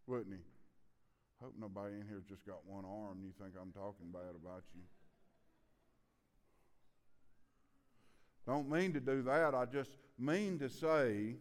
wouldn't 0.07 0.35
he? 0.35 0.41
Hope 1.43 1.55
nobody 1.59 1.95
in 1.95 2.07
here's 2.07 2.24
just 2.24 2.45
got 2.45 2.66
one 2.66 2.84
arm 2.84 3.18
and 3.18 3.24
you 3.24 3.32
think 3.41 3.55
I'm 3.61 3.72
talking 3.72 4.12
bad 4.12 4.34
about 4.43 4.62
you. 4.74 4.82
Don't 8.47 8.68
mean 8.68 8.93
to 8.93 9.01
do 9.01 9.22
that. 9.22 9.55
I 9.55 9.64
just 9.64 9.93
mean 10.18 10.59
to 10.59 10.68
say 10.68 11.36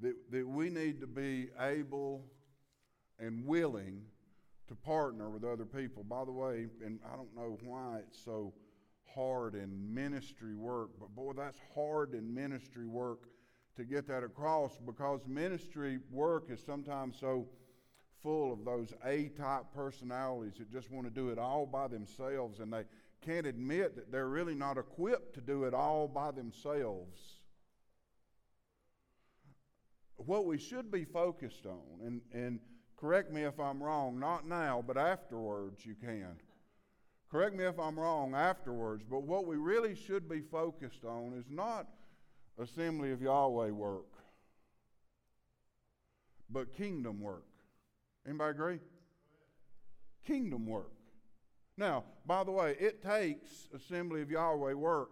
that, 0.00 0.14
that 0.30 0.46
we 0.46 0.70
need 0.70 1.00
to 1.00 1.06
be 1.06 1.48
able 1.60 2.24
and 3.18 3.44
willing 3.44 4.02
to 4.68 4.74
partner 4.76 5.28
with 5.30 5.42
other 5.42 5.64
people. 5.64 6.04
By 6.04 6.24
the 6.24 6.32
way, 6.32 6.66
and 6.84 7.00
I 7.04 7.16
don't 7.16 7.34
know 7.34 7.58
why 7.64 8.00
it's 8.06 8.22
so 8.24 8.52
hard 9.12 9.54
in 9.56 9.92
ministry 9.92 10.54
work, 10.54 10.90
but 11.00 11.08
boy, 11.16 11.32
that's 11.36 11.58
hard 11.74 12.14
in 12.14 12.32
ministry 12.32 12.86
work 12.86 13.30
to 13.76 13.84
get 13.84 14.06
that 14.06 14.22
across 14.22 14.78
because 14.84 15.20
ministry 15.26 15.98
work 16.10 16.50
is 16.50 16.60
sometimes 16.64 17.16
so 17.18 17.48
full 18.22 18.52
of 18.52 18.64
those 18.64 18.92
A 19.04 19.28
type 19.28 19.64
personalities 19.74 20.54
that 20.58 20.72
just 20.72 20.90
want 20.90 21.06
to 21.06 21.12
do 21.12 21.30
it 21.30 21.38
all 21.38 21.66
by 21.66 21.88
themselves 21.88 22.60
and 22.60 22.72
they 22.72 22.84
can't 23.24 23.46
admit 23.46 23.96
that 23.96 24.12
they're 24.12 24.28
really 24.28 24.54
not 24.54 24.78
equipped 24.78 25.34
to 25.34 25.40
do 25.40 25.64
it 25.64 25.74
all 25.74 26.06
by 26.08 26.30
themselves. 26.30 27.20
What 30.16 30.46
we 30.46 30.58
should 30.58 30.90
be 30.90 31.04
focused 31.04 31.66
on, 31.66 32.04
and, 32.04 32.20
and 32.32 32.60
correct 32.96 33.32
me 33.32 33.42
if 33.42 33.58
I'm 33.60 33.82
wrong, 33.82 34.18
not 34.18 34.46
now, 34.46 34.82
but 34.86 34.96
afterwards 34.96 35.84
you 35.84 35.94
can. 35.94 36.36
Correct 37.30 37.54
me 37.54 37.64
if 37.64 37.78
I'm 37.78 37.98
wrong 37.98 38.34
afterwards, 38.34 39.04
but 39.08 39.22
what 39.22 39.46
we 39.46 39.56
really 39.56 39.94
should 39.94 40.28
be 40.28 40.40
focused 40.40 41.04
on 41.04 41.34
is 41.34 41.44
not 41.50 41.86
assembly 42.58 43.12
of 43.12 43.20
Yahweh 43.20 43.70
work, 43.70 44.06
but 46.50 46.72
kingdom 46.72 47.20
work. 47.20 47.44
Anybody 48.28 48.50
agree? 48.50 48.78
Kingdom 50.26 50.66
work. 50.66 50.92
Now, 51.78 52.04
by 52.26 52.44
the 52.44 52.50
way, 52.50 52.76
it 52.78 53.02
takes 53.02 53.68
Assembly 53.74 54.20
of 54.20 54.30
Yahweh 54.30 54.74
work. 54.74 55.10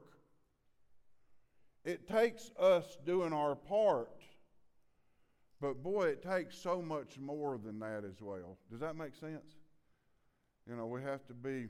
It 1.84 2.06
takes 2.06 2.50
us 2.58 2.98
doing 3.06 3.32
our 3.32 3.54
part. 3.54 4.10
But 5.60 5.82
boy, 5.82 6.08
it 6.08 6.22
takes 6.22 6.58
so 6.58 6.82
much 6.82 7.18
more 7.18 7.58
than 7.64 7.78
that 7.78 8.04
as 8.04 8.20
well. 8.20 8.58
Does 8.70 8.80
that 8.80 8.96
make 8.96 9.14
sense? 9.14 9.54
You 10.68 10.76
know, 10.76 10.86
we 10.86 11.00
have 11.02 11.26
to 11.28 11.32
be 11.32 11.68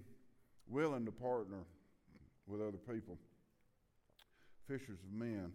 willing 0.67 1.05
to 1.05 1.13
partner 1.13 1.63
with 2.49 2.61
other 2.61 2.79
people. 2.79 3.19
Fishers 4.67 4.99
of 5.05 5.13
men. 5.13 5.53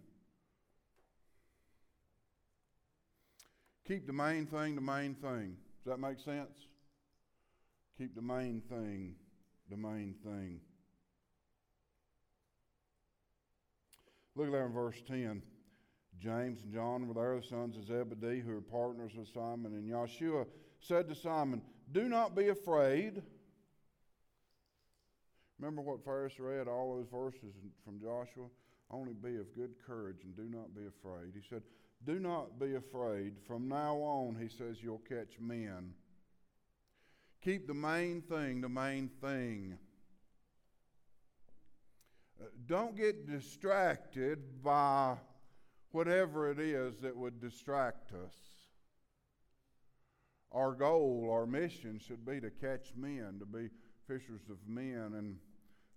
Keep 3.86 4.06
the 4.06 4.12
main 4.14 4.46
thing 4.46 4.74
the 4.74 4.80
main 4.80 5.14
thing. 5.14 5.56
Does 5.84 5.92
that 5.92 6.00
make 6.00 6.20
sense? 6.20 6.66
Keep 7.98 8.14
the 8.14 8.22
main 8.22 8.62
thing 8.68 9.16
the 9.72 9.76
main 9.78 10.14
thing. 10.22 10.60
Look 14.36 14.46
at 14.46 14.52
there 14.52 14.66
in 14.66 14.72
verse 14.72 15.02
10. 15.06 15.42
James 16.18 16.62
and 16.62 16.72
John 16.72 17.08
were 17.08 17.14
there, 17.14 17.40
the 17.40 17.46
sons 17.46 17.76
of 17.76 17.86
Zebedee, 17.86 18.40
who 18.40 18.52
were 18.52 18.60
partners 18.60 19.12
with 19.16 19.28
Simon. 19.28 19.72
And 19.72 19.90
Yeshua 19.90 20.46
said 20.80 21.08
to 21.08 21.14
Simon, 21.14 21.62
Do 21.90 22.08
not 22.08 22.36
be 22.36 22.48
afraid. 22.48 23.22
Remember 25.58 25.80
what 25.80 26.04
Ferris 26.04 26.38
read, 26.38 26.68
all 26.68 26.96
those 26.96 27.08
verses 27.10 27.54
from 27.84 27.98
Joshua? 28.00 28.46
Only 28.90 29.14
be 29.14 29.36
of 29.36 29.54
good 29.54 29.74
courage 29.86 30.24
and 30.24 30.36
do 30.36 30.54
not 30.54 30.74
be 30.74 30.82
afraid. 30.86 31.32
He 31.34 31.40
said, 31.48 31.62
Do 32.04 32.18
not 32.18 32.58
be 32.58 32.74
afraid. 32.74 33.34
From 33.46 33.68
now 33.68 33.96
on, 33.96 34.36
he 34.40 34.48
says, 34.48 34.82
you'll 34.82 35.02
catch 35.08 35.38
men. 35.40 35.94
Keep 37.42 37.66
the 37.66 37.74
main 37.74 38.22
thing 38.22 38.60
the 38.60 38.68
main 38.68 39.08
thing. 39.20 39.78
Uh, 42.40 42.46
don't 42.66 42.96
get 42.96 43.26
distracted 43.26 44.62
by 44.62 45.16
whatever 45.90 46.50
it 46.50 46.58
is 46.58 46.98
that 47.00 47.16
would 47.16 47.40
distract 47.40 48.12
us. 48.12 48.34
Our 50.50 50.72
goal, 50.72 51.28
our 51.32 51.46
mission 51.46 51.98
should 51.98 52.26
be 52.26 52.40
to 52.40 52.50
catch 52.50 52.94
men, 52.96 53.38
to 53.38 53.46
be 53.46 53.70
fishers 54.06 54.42
of 54.50 54.56
men. 54.66 55.14
And 55.16 55.36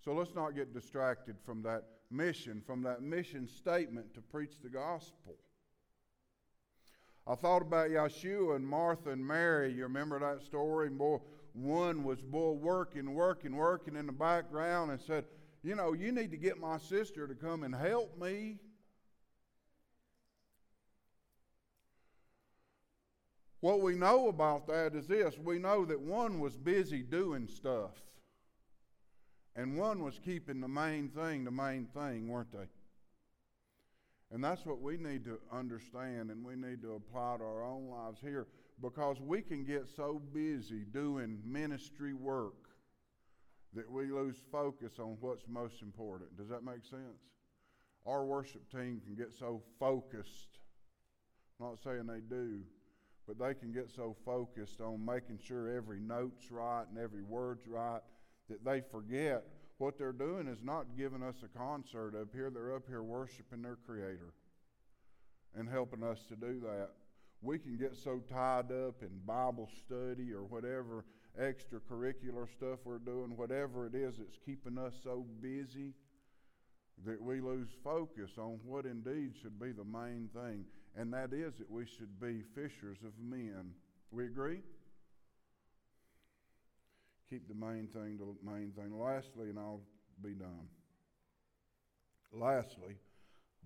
so 0.04 0.14
let's 0.14 0.36
not 0.36 0.56
get 0.56 0.74
distracted 0.74 1.36
from 1.46 1.62
that 1.64 1.84
mission, 2.12 2.62
from 2.66 2.82
that 2.84 3.02
mission 3.02 3.48
statement 3.48 4.14
to 4.14 4.22
preach 4.22 4.62
the 4.62 4.70
gospel. 4.70 5.36
I 7.28 7.36
thought 7.36 7.64
about 7.64 7.90
Yeshua 7.90 8.56
and 8.56 8.68
Martha 8.68 9.10
and 9.10 9.26
Mary. 9.26 9.74
You 9.74 9.84
remember 9.84 10.20
that 10.20 10.44
story? 10.44 10.88
And 10.88 10.98
boy, 10.98 11.20
one 11.54 12.04
was 12.04 12.22
boy 12.22 12.52
working, 12.52 13.16
working, 13.16 13.56
working 13.56 13.96
in 13.96 14.06
the 14.06 14.12
background 14.12 14.92
and 14.92 15.02
said, 15.02 15.26
You 15.64 15.76
know, 15.76 15.94
you 15.94 16.12
need 16.12 16.32
to 16.32 16.38
get 16.38 16.60
my 16.60 16.78
sister 16.78 17.28
to 17.28 17.34
come 17.34 17.64
and 17.64 17.74
help 17.74 18.20
me. 18.22 18.60
What 23.62 23.82
we 23.82 23.96
know 23.96 24.28
about 24.28 24.68
that 24.68 24.94
is 24.94 25.08
this 25.08 25.40
we 25.40 25.58
know 25.58 25.86
that 25.86 26.00
one 26.00 26.40
was 26.40 26.56
busy 26.56 27.02
doing 27.02 27.48
stuff, 27.48 27.94
And 29.56 29.76
one 29.76 30.04
was 30.04 30.20
keeping 30.24 30.62
the 30.62 30.68
main 30.68 31.10
thing 31.10 31.44
the 31.44 31.50
main 31.50 31.88
thing, 31.88 32.28
weren't 32.28 32.52
they? 32.52 32.68
And 34.32 34.44
that's 34.44 34.66
what 34.66 34.82
we 34.82 34.98
need 34.98 35.24
to 35.26 35.40
understand 35.52 36.32
and 36.32 36.44
we 36.44 36.56
need 36.56 36.82
to 36.82 36.96
apply 36.96 37.38
to 37.38 37.44
our 37.44 37.64
own 37.64 37.90
lives 37.90 38.20
here 38.22 38.48
because 38.82 39.22
we 39.22 39.42
can 39.42 39.64
get 39.64 39.88
so 39.96 40.22
busy 40.34 40.84
doing 40.92 41.40
ministry 41.46 42.14
work 42.14 42.70
that 43.74 43.90
we 43.90 44.12
lose 44.12 44.38
focus 44.52 44.94
on 45.00 45.18
what's 45.20 45.44
most 45.48 45.82
important. 45.82 46.36
Does 46.38 46.50
that 46.50 46.64
make 46.64 46.84
sense? 46.90 47.22
Our 48.06 48.26
worship 48.26 48.70
team 48.72 49.02
can 49.06 49.16
get 49.16 49.34
so 49.38 49.62
focused. 49.80 50.60
I'm 51.60 51.68
not 51.68 51.80
saying 51.84 52.06
they 52.08 52.22
do, 52.22 52.62
but 53.28 53.40
they 53.40 53.54
can 53.54 53.72
get 53.72 53.90
so 53.90 54.16
focused 54.26 54.82
on 54.82 55.06
making 55.06 55.40
sure 55.44 55.70
every 55.70 56.00
note's 56.00 56.52
right 56.52 56.86
and 56.90 56.98
every 56.98 57.24
word's 57.24 57.68
right 57.68 58.02
that 58.50 58.64
they 58.64 58.82
forget 58.92 59.44
what 59.78 59.98
they're 59.98 60.12
doing 60.12 60.48
is 60.48 60.64
not 60.64 60.98
giving 60.98 61.22
us 61.22 61.36
a 61.44 61.58
concert 61.58 62.14
up 62.20 62.30
here. 62.34 62.50
They're 62.50 62.76
up 62.76 62.88
here 62.88 63.04
worshiping 63.04 63.62
their 63.62 63.78
Creator 63.86 64.34
and 65.58 65.70
helping 65.70 66.04
us 66.04 66.20
to 66.30 66.36
do 66.36 66.60
that. 66.62 66.90
We 67.42 67.60
can 67.60 67.78
get 67.78 67.96
so 67.96 68.22
tied 68.30 68.72
up 68.72 69.02
in 69.02 69.10
Bible 69.26 69.70
study 69.86 70.34
or 70.34 70.44
whatever 70.44 71.06
extracurricular 71.40 72.48
stuff 72.50 72.80
we're 72.86 72.98
doing, 72.98 73.36
whatever 73.36 73.86
it 73.86 73.96
is 73.96 74.18
that's 74.18 74.38
keeping 74.46 74.78
us 74.78 74.94
so 75.04 75.26
busy, 75.42 75.94
that 77.06 77.22
we 77.22 77.42
lose 77.42 77.68
focus 77.84 78.32
on 78.38 78.60
what 78.64 78.86
indeed 78.86 79.34
should 79.42 79.60
be 79.60 79.72
the 79.72 79.84
main 79.84 80.30
thing, 80.34 80.64
and 80.96 81.12
that 81.14 81.34
is 81.34 81.56
that 81.58 81.70
we 81.70 81.86
should 81.86 82.20
be 82.22 82.42
fishers 82.56 83.00
of 83.06 83.12
men. 83.20 83.72
We 84.12 84.26
agree? 84.26 84.62
Keep 87.30 87.48
the 87.48 87.56
main 87.56 87.88
thing 87.88 88.18
the 88.18 88.52
main 88.52 88.72
thing. 88.72 89.00
Lastly, 89.00 89.50
and 89.50 89.58
I'll 89.58 89.82
be 90.24 90.34
done. 90.34 90.68
Lastly, 92.32 92.98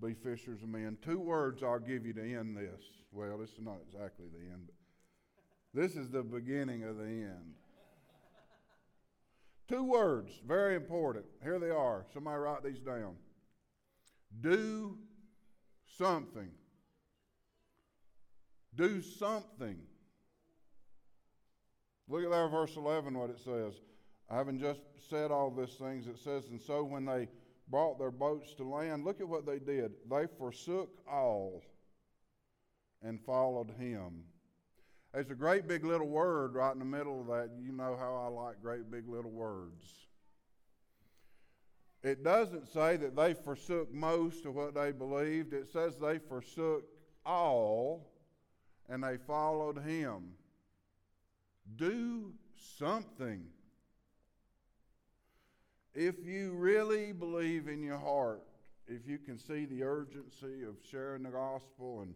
be 0.01 0.13
fishers 0.13 0.61
of 0.63 0.69
men. 0.69 0.97
Two 1.01 1.19
words 1.19 1.63
I'll 1.63 1.79
give 1.79 2.05
you 2.05 2.13
to 2.13 2.21
end 2.21 2.55
this. 2.55 2.83
Well, 3.11 3.37
this 3.37 3.49
is 3.51 3.61
not 3.61 3.79
exactly 3.87 4.27
the 4.31 4.51
end, 4.51 4.67
but 4.67 5.81
this 5.81 5.95
is 5.95 6.09
the 6.09 6.23
beginning 6.23 6.83
of 6.83 6.97
the 6.97 7.03
end. 7.03 7.55
Two 9.67 9.83
words, 9.83 10.31
very 10.47 10.75
important. 10.75 11.25
Here 11.43 11.59
they 11.59 11.69
are. 11.69 12.05
Somebody 12.13 12.39
write 12.39 12.63
these 12.63 12.79
down. 12.79 13.15
Do 14.41 14.97
something. 15.97 16.49
Do 18.75 19.01
something. 19.01 19.77
Look 22.09 22.23
at 22.23 22.31
there, 22.31 22.47
verse 22.47 22.75
11, 22.75 23.17
what 23.17 23.29
it 23.29 23.39
says. 23.39 23.75
I 24.29 24.37
haven't 24.37 24.59
just 24.59 24.81
said 25.09 25.31
all 25.31 25.51
these 25.51 25.75
things. 25.75 26.07
It 26.07 26.17
says, 26.17 26.47
And 26.49 26.59
so 26.59 26.83
when 26.83 27.05
they 27.05 27.27
brought 27.69 27.99
their 27.99 28.11
boats 28.11 28.53
to 28.55 28.63
land, 28.63 29.05
look 29.05 29.21
at 29.21 29.27
what 29.27 29.45
they 29.45 29.59
did. 29.59 29.91
They 30.09 30.25
forsook 30.37 30.89
all 31.09 31.63
and 33.03 33.21
followed 33.21 33.71
him. 33.79 34.23
There's 35.13 35.29
a 35.29 35.35
great 35.35 35.67
big 35.67 35.85
little 35.85 36.07
word 36.07 36.55
right 36.55 36.73
in 36.73 36.79
the 36.79 36.85
middle 36.85 37.21
of 37.21 37.27
that. 37.27 37.49
You 37.59 37.71
know 37.71 37.95
how 37.97 38.15
I 38.15 38.27
like 38.27 38.61
great 38.61 38.91
big 38.91 39.07
little 39.07 39.31
words. 39.31 39.85
It 42.03 42.23
doesn't 42.23 42.71
say 42.71 42.97
that 42.97 43.15
they 43.15 43.33
forsook 43.33 43.93
most 43.93 44.45
of 44.45 44.55
what 44.55 44.73
they 44.73 44.91
believed, 44.91 45.53
it 45.53 45.67
says 45.71 45.97
they 45.97 46.17
forsook 46.17 46.85
all 47.25 48.09
and 48.87 49.03
they 49.03 49.17
followed 49.17 49.79
him. 49.79 50.33
Do 51.75 52.33
something. 52.77 53.43
If 55.93 56.15
you 56.23 56.53
really 56.53 57.11
believe 57.11 57.67
in 57.67 57.83
your 57.83 57.97
heart, 57.97 58.41
if 58.87 59.07
you 59.07 59.17
can 59.17 59.37
see 59.37 59.65
the 59.65 59.83
urgency 59.83 60.63
of 60.63 60.75
sharing 60.89 61.23
the 61.23 61.29
gospel 61.29 62.01
and 62.01 62.13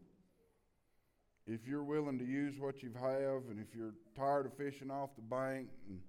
if 1.46 1.68
you're 1.68 1.84
willing 1.84 2.18
to 2.20 2.26
use 2.26 2.58
what 2.60 2.82
you 2.82 2.92
have 2.94 3.50
and 3.50 3.60
if 3.60 3.76
you're 3.76 3.94
tired 4.16 4.46
of 4.46 4.54
fishing 4.54 4.90
off 4.90 5.10
the 5.16 5.22
bank 5.22 5.68
and 5.90 6.00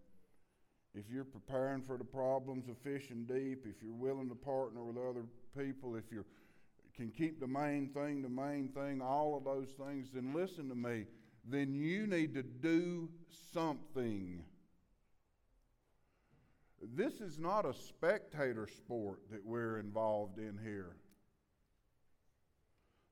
if 0.94 1.04
you're 1.10 1.24
preparing 1.24 1.82
for 1.82 1.98
the 1.98 2.04
problems 2.04 2.68
of 2.68 2.78
fishing 2.78 3.24
deep, 3.24 3.66
if 3.66 3.82
you're 3.82 3.92
willing 3.92 4.28
to 4.28 4.36
partner 4.36 4.84
with 4.84 4.96
other 4.96 5.24
people, 5.58 5.96
if 5.96 6.04
you 6.12 6.24
can 6.94 7.10
keep 7.10 7.40
the 7.40 7.46
main 7.48 7.88
thing 7.88 8.22
the 8.22 8.28
main 8.28 8.68
thing, 8.68 9.02
all 9.02 9.36
of 9.36 9.44
those 9.44 9.70
things, 9.70 10.10
then 10.14 10.32
listen 10.32 10.68
to 10.68 10.74
me 10.76 11.06
then 11.46 11.74
you 11.74 12.06
need 12.06 12.34
to 12.34 12.42
do 12.42 13.08
something. 13.52 14.42
This 16.94 17.20
is 17.20 17.38
not 17.38 17.64
a 17.64 17.74
spectator 17.74 18.66
sport 18.66 19.20
that 19.30 19.44
we're 19.44 19.78
involved 19.78 20.38
in 20.38 20.58
here. 20.62 20.96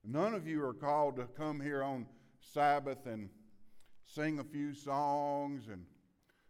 None 0.04 0.34
of 0.34 0.46
you 0.46 0.64
are 0.64 0.74
called 0.74 1.16
to 1.16 1.24
come 1.24 1.60
here 1.60 1.82
on 1.82 2.06
Sabbath 2.52 3.06
and 3.06 3.30
sing 4.06 4.38
a 4.38 4.44
few 4.44 4.74
songs 4.74 5.68
and 5.68 5.84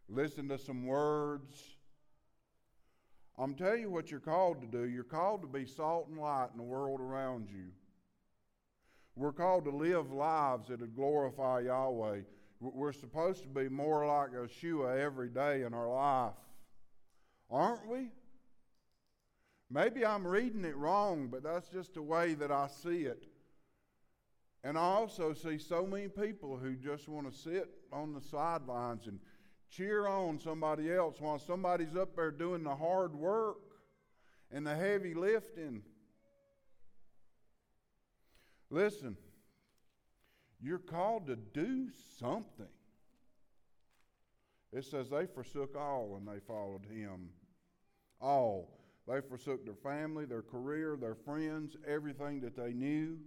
listen 0.08 0.48
to 0.48 0.58
some 0.58 0.86
words. 0.86 1.76
I'm 3.38 3.54
telling 3.54 3.82
you 3.82 3.90
what 3.90 4.10
you're 4.10 4.20
called 4.20 4.60
to 4.62 4.66
do. 4.66 4.88
You're 4.88 5.04
called 5.04 5.42
to 5.42 5.48
be 5.48 5.66
salt 5.66 6.08
and 6.08 6.18
light 6.18 6.48
in 6.52 6.58
the 6.58 6.64
world 6.64 7.00
around 7.00 7.48
you. 7.50 7.72
We're 9.14 9.32
called 9.32 9.64
to 9.64 9.70
live 9.70 10.12
lives 10.12 10.68
that 10.68 10.80
would 10.80 10.96
glorify 10.96 11.60
Yahweh. 11.60 12.20
We're 12.60 12.92
supposed 12.92 13.42
to 13.42 13.48
be 13.48 13.68
more 13.68 14.06
like 14.06 14.30
Yeshua 14.30 14.98
every 14.98 15.28
day 15.28 15.62
in 15.62 15.74
our 15.74 15.88
life. 15.88 16.34
Aren't 17.50 17.86
we? 17.88 18.10
Maybe 19.70 20.04
I'm 20.04 20.26
reading 20.26 20.64
it 20.64 20.76
wrong, 20.76 21.28
but 21.30 21.42
that's 21.42 21.68
just 21.68 21.94
the 21.94 22.02
way 22.02 22.34
that 22.34 22.50
I 22.50 22.68
see 22.68 23.02
it. 23.02 23.24
And 24.64 24.78
I 24.78 24.82
also 24.82 25.32
see 25.32 25.58
so 25.58 25.86
many 25.86 26.08
people 26.08 26.56
who 26.56 26.76
just 26.76 27.08
want 27.08 27.30
to 27.30 27.36
sit 27.36 27.68
on 27.92 28.14
the 28.14 28.20
sidelines 28.20 29.06
and 29.06 29.18
cheer 29.70 30.06
on 30.06 30.38
somebody 30.38 30.92
else 30.92 31.16
while 31.20 31.38
somebody's 31.38 31.96
up 31.96 32.14
there 32.14 32.30
doing 32.30 32.62
the 32.62 32.76
hard 32.76 33.14
work 33.14 33.56
and 34.50 34.66
the 34.66 34.74
heavy 34.74 35.14
lifting. 35.14 35.82
Listen, 38.72 39.18
you're 40.58 40.78
called 40.78 41.26
to 41.26 41.36
do 41.36 41.90
something. 42.18 42.66
It 44.72 44.86
says 44.86 45.10
they 45.10 45.26
forsook 45.26 45.76
all 45.76 46.16
and 46.16 46.26
they 46.26 46.40
followed 46.40 46.86
him. 46.90 47.28
All. 48.18 48.80
They 49.06 49.20
forsook 49.20 49.66
their 49.66 49.74
family, 49.74 50.24
their 50.24 50.40
career, 50.40 50.96
their 50.98 51.14
friends, 51.14 51.76
everything 51.86 52.40
that 52.40 52.56
they 52.56 52.72
knew 52.72 53.18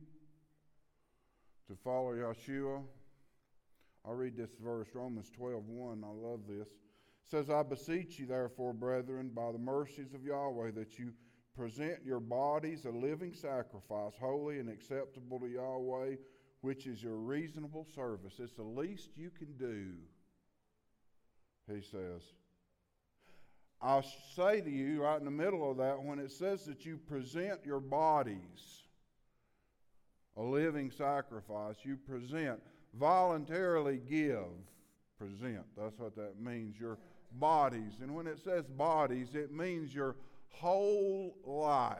to 1.67 1.75
follow 1.83 2.13
Yeshua. 2.13 2.81
I'll 4.03 4.13
read 4.13 4.35
this 4.35 4.55
verse, 4.63 4.87
Romans 4.95 5.29
12 5.29 5.67
1. 5.67 6.03
I 6.03 6.27
love 6.27 6.41
this. 6.47 6.69
It 6.69 7.29
says, 7.29 7.51
I 7.51 7.61
beseech 7.61 8.17
you, 8.17 8.25
therefore, 8.25 8.73
brethren, 8.73 9.29
by 9.33 9.51
the 9.51 9.59
mercies 9.59 10.13
of 10.15 10.25
Yahweh, 10.25 10.71
that 10.71 10.97
you 10.97 11.11
present 11.57 11.99
your 12.05 12.19
bodies 12.19 12.85
a 12.85 12.89
living 12.89 13.33
sacrifice, 13.33 14.13
holy 14.19 14.59
and 14.59 14.69
acceptable 14.69 15.39
to 15.39 15.47
Yahweh, 15.47 16.15
which 16.61 16.87
is 16.87 17.01
your 17.01 17.15
reasonable 17.15 17.85
service. 17.95 18.33
It's 18.39 18.53
the 18.53 18.63
least 18.63 19.09
you 19.15 19.29
can 19.29 19.53
do, 19.57 19.93
he 21.73 21.81
says. 21.81 22.21
I'll 23.81 24.05
say 24.35 24.61
to 24.61 24.69
you 24.69 25.03
right 25.03 25.19
in 25.19 25.25
the 25.25 25.31
middle 25.31 25.69
of 25.69 25.77
that, 25.77 26.01
when 26.01 26.19
it 26.19 26.31
says 26.31 26.65
that 26.65 26.85
you 26.85 26.97
present 26.97 27.59
your 27.65 27.79
bodies 27.79 28.81
a 30.37 30.43
living 30.43 30.91
sacrifice, 30.91 31.75
you 31.83 31.95
present, 31.95 32.59
voluntarily 32.93 34.01
give, 34.09 34.49
present. 35.17 35.63
That's 35.77 35.97
what 35.97 36.15
that 36.17 36.41
means, 36.41 36.79
your 36.79 36.97
bodies. 37.33 37.93
And 38.01 38.13
when 38.13 38.27
it 38.27 38.39
says 38.43 38.65
bodies, 38.65 39.29
it 39.33 39.53
means 39.53 39.93
your 39.93 40.15
whole 40.49 41.37
life, 41.45 41.97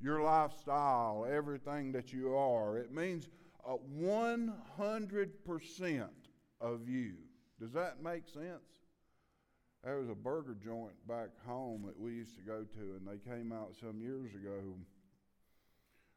your 0.00 0.22
lifestyle, 0.22 1.26
everything 1.30 1.92
that 1.92 2.12
you 2.12 2.34
are. 2.34 2.78
It 2.78 2.92
means 2.92 3.28
uh, 3.66 3.76
100% 4.00 6.08
of 6.60 6.88
you. 6.88 7.14
Does 7.60 7.72
that 7.72 8.02
make 8.02 8.26
sense? 8.28 8.62
There 9.84 9.98
was 9.98 10.08
a 10.08 10.14
burger 10.14 10.56
joint 10.64 10.94
back 11.08 11.30
home 11.44 11.82
that 11.86 11.98
we 11.98 12.12
used 12.12 12.36
to 12.36 12.42
go 12.42 12.62
to, 12.62 12.96
and 12.96 13.06
they 13.06 13.18
came 13.28 13.52
out 13.52 13.74
some 13.80 14.00
years 14.00 14.32
ago 14.34 14.76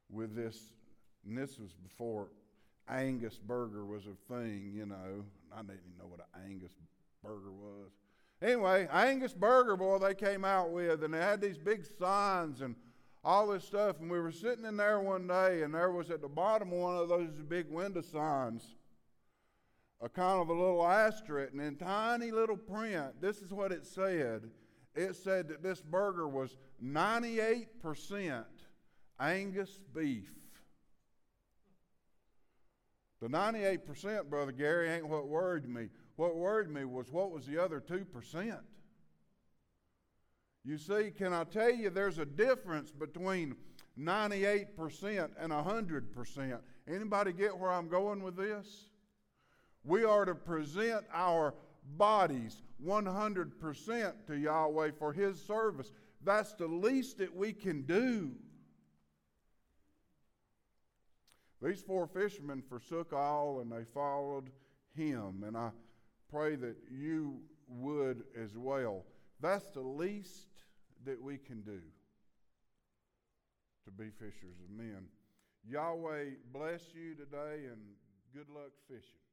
with 0.10 0.36
this, 0.36 0.60
and 1.26 1.38
this 1.38 1.58
was 1.58 1.74
before 1.74 2.28
Angus 2.88 3.40
burger 3.40 3.86
was 3.86 4.04
a 4.06 4.34
thing, 4.34 4.72
you 4.76 4.86
know. 4.86 5.26
I 5.52 5.62
didn't 5.62 5.80
even 5.80 5.98
know 5.98 6.08
what 6.08 6.20
an 6.20 6.52
Angus 6.52 6.74
burger 7.24 7.52
was. 7.52 7.92
Anyway, 8.42 8.88
Angus 8.92 9.34
Burger, 9.34 9.78
boy, 9.78 9.98
they 9.98 10.14
came 10.14 10.44
out 10.44 10.72
with, 10.72 11.04
and 11.04 11.14
they 11.14 11.20
had 11.20 11.42
these 11.42 11.58
big 11.58 11.86
signs 11.98 12.62
and 12.62 12.76
all 13.24 13.48
this 13.48 13.64
stuff. 13.64 14.00
And 14.00 14.12
we 14.12 14.20
were 14.20 14.32
sitting 14.32 14.66
in 14.66 14.78
there 14.78 15.00
one 15.00 15.28
day, 15.28 15.64
and 15.64 15.74
there 15.74 15.92
was 15.92 16.10
at 16.12 16.22
the 16.22 16.28
bottom 16.28 16.72
of 16.72 16.78
one 16.78 16.98
of 16.98 17.10
those 17.10 17.30
big 17.48 17.70
window 17.70 18.02
signs 18.02 18.76
a 20.02 20.10
kind 20.10 20.42
of 20.42 20.50
a 20.50 20.54
little 20.54 20.86
asterisk, 20.86 21.54
and 21.54 21.62
in 21.62 21.76
tiny 21.76 22.32
little 22.32 22.58
print, 22.58 23.20
this 23.22 23.42
is 23.42 23.52
what 23.52 23.72
it 23.72 23.86
said. 23.86 24.44
It 24.94 25.16
said 25.16 25.48
that 25.50 25.64
this 25.64 25.82
burger 25.82 26.28
was 26.28 26.58
98% 26.84 28.44
Angus 29.20 29.80
beef. 29.94 30.32
The 33.22 33.28
98%, 33.28 34.30
Brother 34.30 34.52
Gary, 34.52 34.90
ain't 34.90 35.08
what 35.08 35.28
worried 35.28 35.68
me. 35.68 35.90
What 36.16 36.36
worried 36.36 36.70
me 36.70 36.86
was 36.86 37.12
what 37.12 37.32
was 37.32 37.46
the 37.46 37.62
other 37.62 37.82
2%? 37.82 38.58
You 40.64 40.78
see, 40.78 41.12
can 41.16 41.34
I 41.34 41.44
tell 41.44 41.72
you 41.72 41.90
there's 41.90 42.18
a 42.18 42.26
difference 42.26 42.92
between 42.92 43.56
98% 44.00 45.30
and 45.40 45.52
100%. 45.52 46.60
Anybody 46.88 47.34
get 47.34 47.58
where 47.58 47.72
I'm 47.72 47.88
going 47.88 48.24
with 48.24 48.36
this? 48.36 48.88
We 49.84 50.04
are 50.04 50.26
to 50.26 50.34
present 50.34 51.06
our 51.14 51.54
bodies 51.98 52.64
100% 52.84 54.14
to 54.28 54.38
Yahweh 54.38 54.92
for 54.98 55.14
His 55.14 55.40
service. 55.40 55.92
That's 56.24 56.54
the 56.54 56.68
least 56.68 57.20
that 57.20 57.36
we 57.36 57.54
can 57.54 57.84
do. 57.84 58.32
These 61.62 61.82
four 61.82 62.08
fishermen 62.08 62.64
forsook 62.68 63.14
all 63.14 63.60
and 63.60 63.72
they 63.72 63.86
followed 63.94 64.50
Him. 64.96 65.44
And 65.46 65.56
I 65.56 65.70
pray 66.36 66.56
that 66.56 66.76
you 66.92 67.38
would 67.70 68.24
as 68.38 68.58
well. 68.58 69.06
That's 69.40 69.70
the 69.72 69.82
least 69.82 70.48
that 71.06 71.22
we 71.22 71.38
can 71.38 71.62
do 71.62 71.80
to 73.86 73.92
be 73.92 74.10
fishers 74.20 74.58
of 74.64 74.76
men. 74.76 75.06
Yahweh 75.66 76.32
bless 76.52 76.82
you 76.94 77.16
today 77.16 77.68
and 77.72 77.80
good 78.34 78.50
luck 78.54 78.72
fishing. 78.90 79.25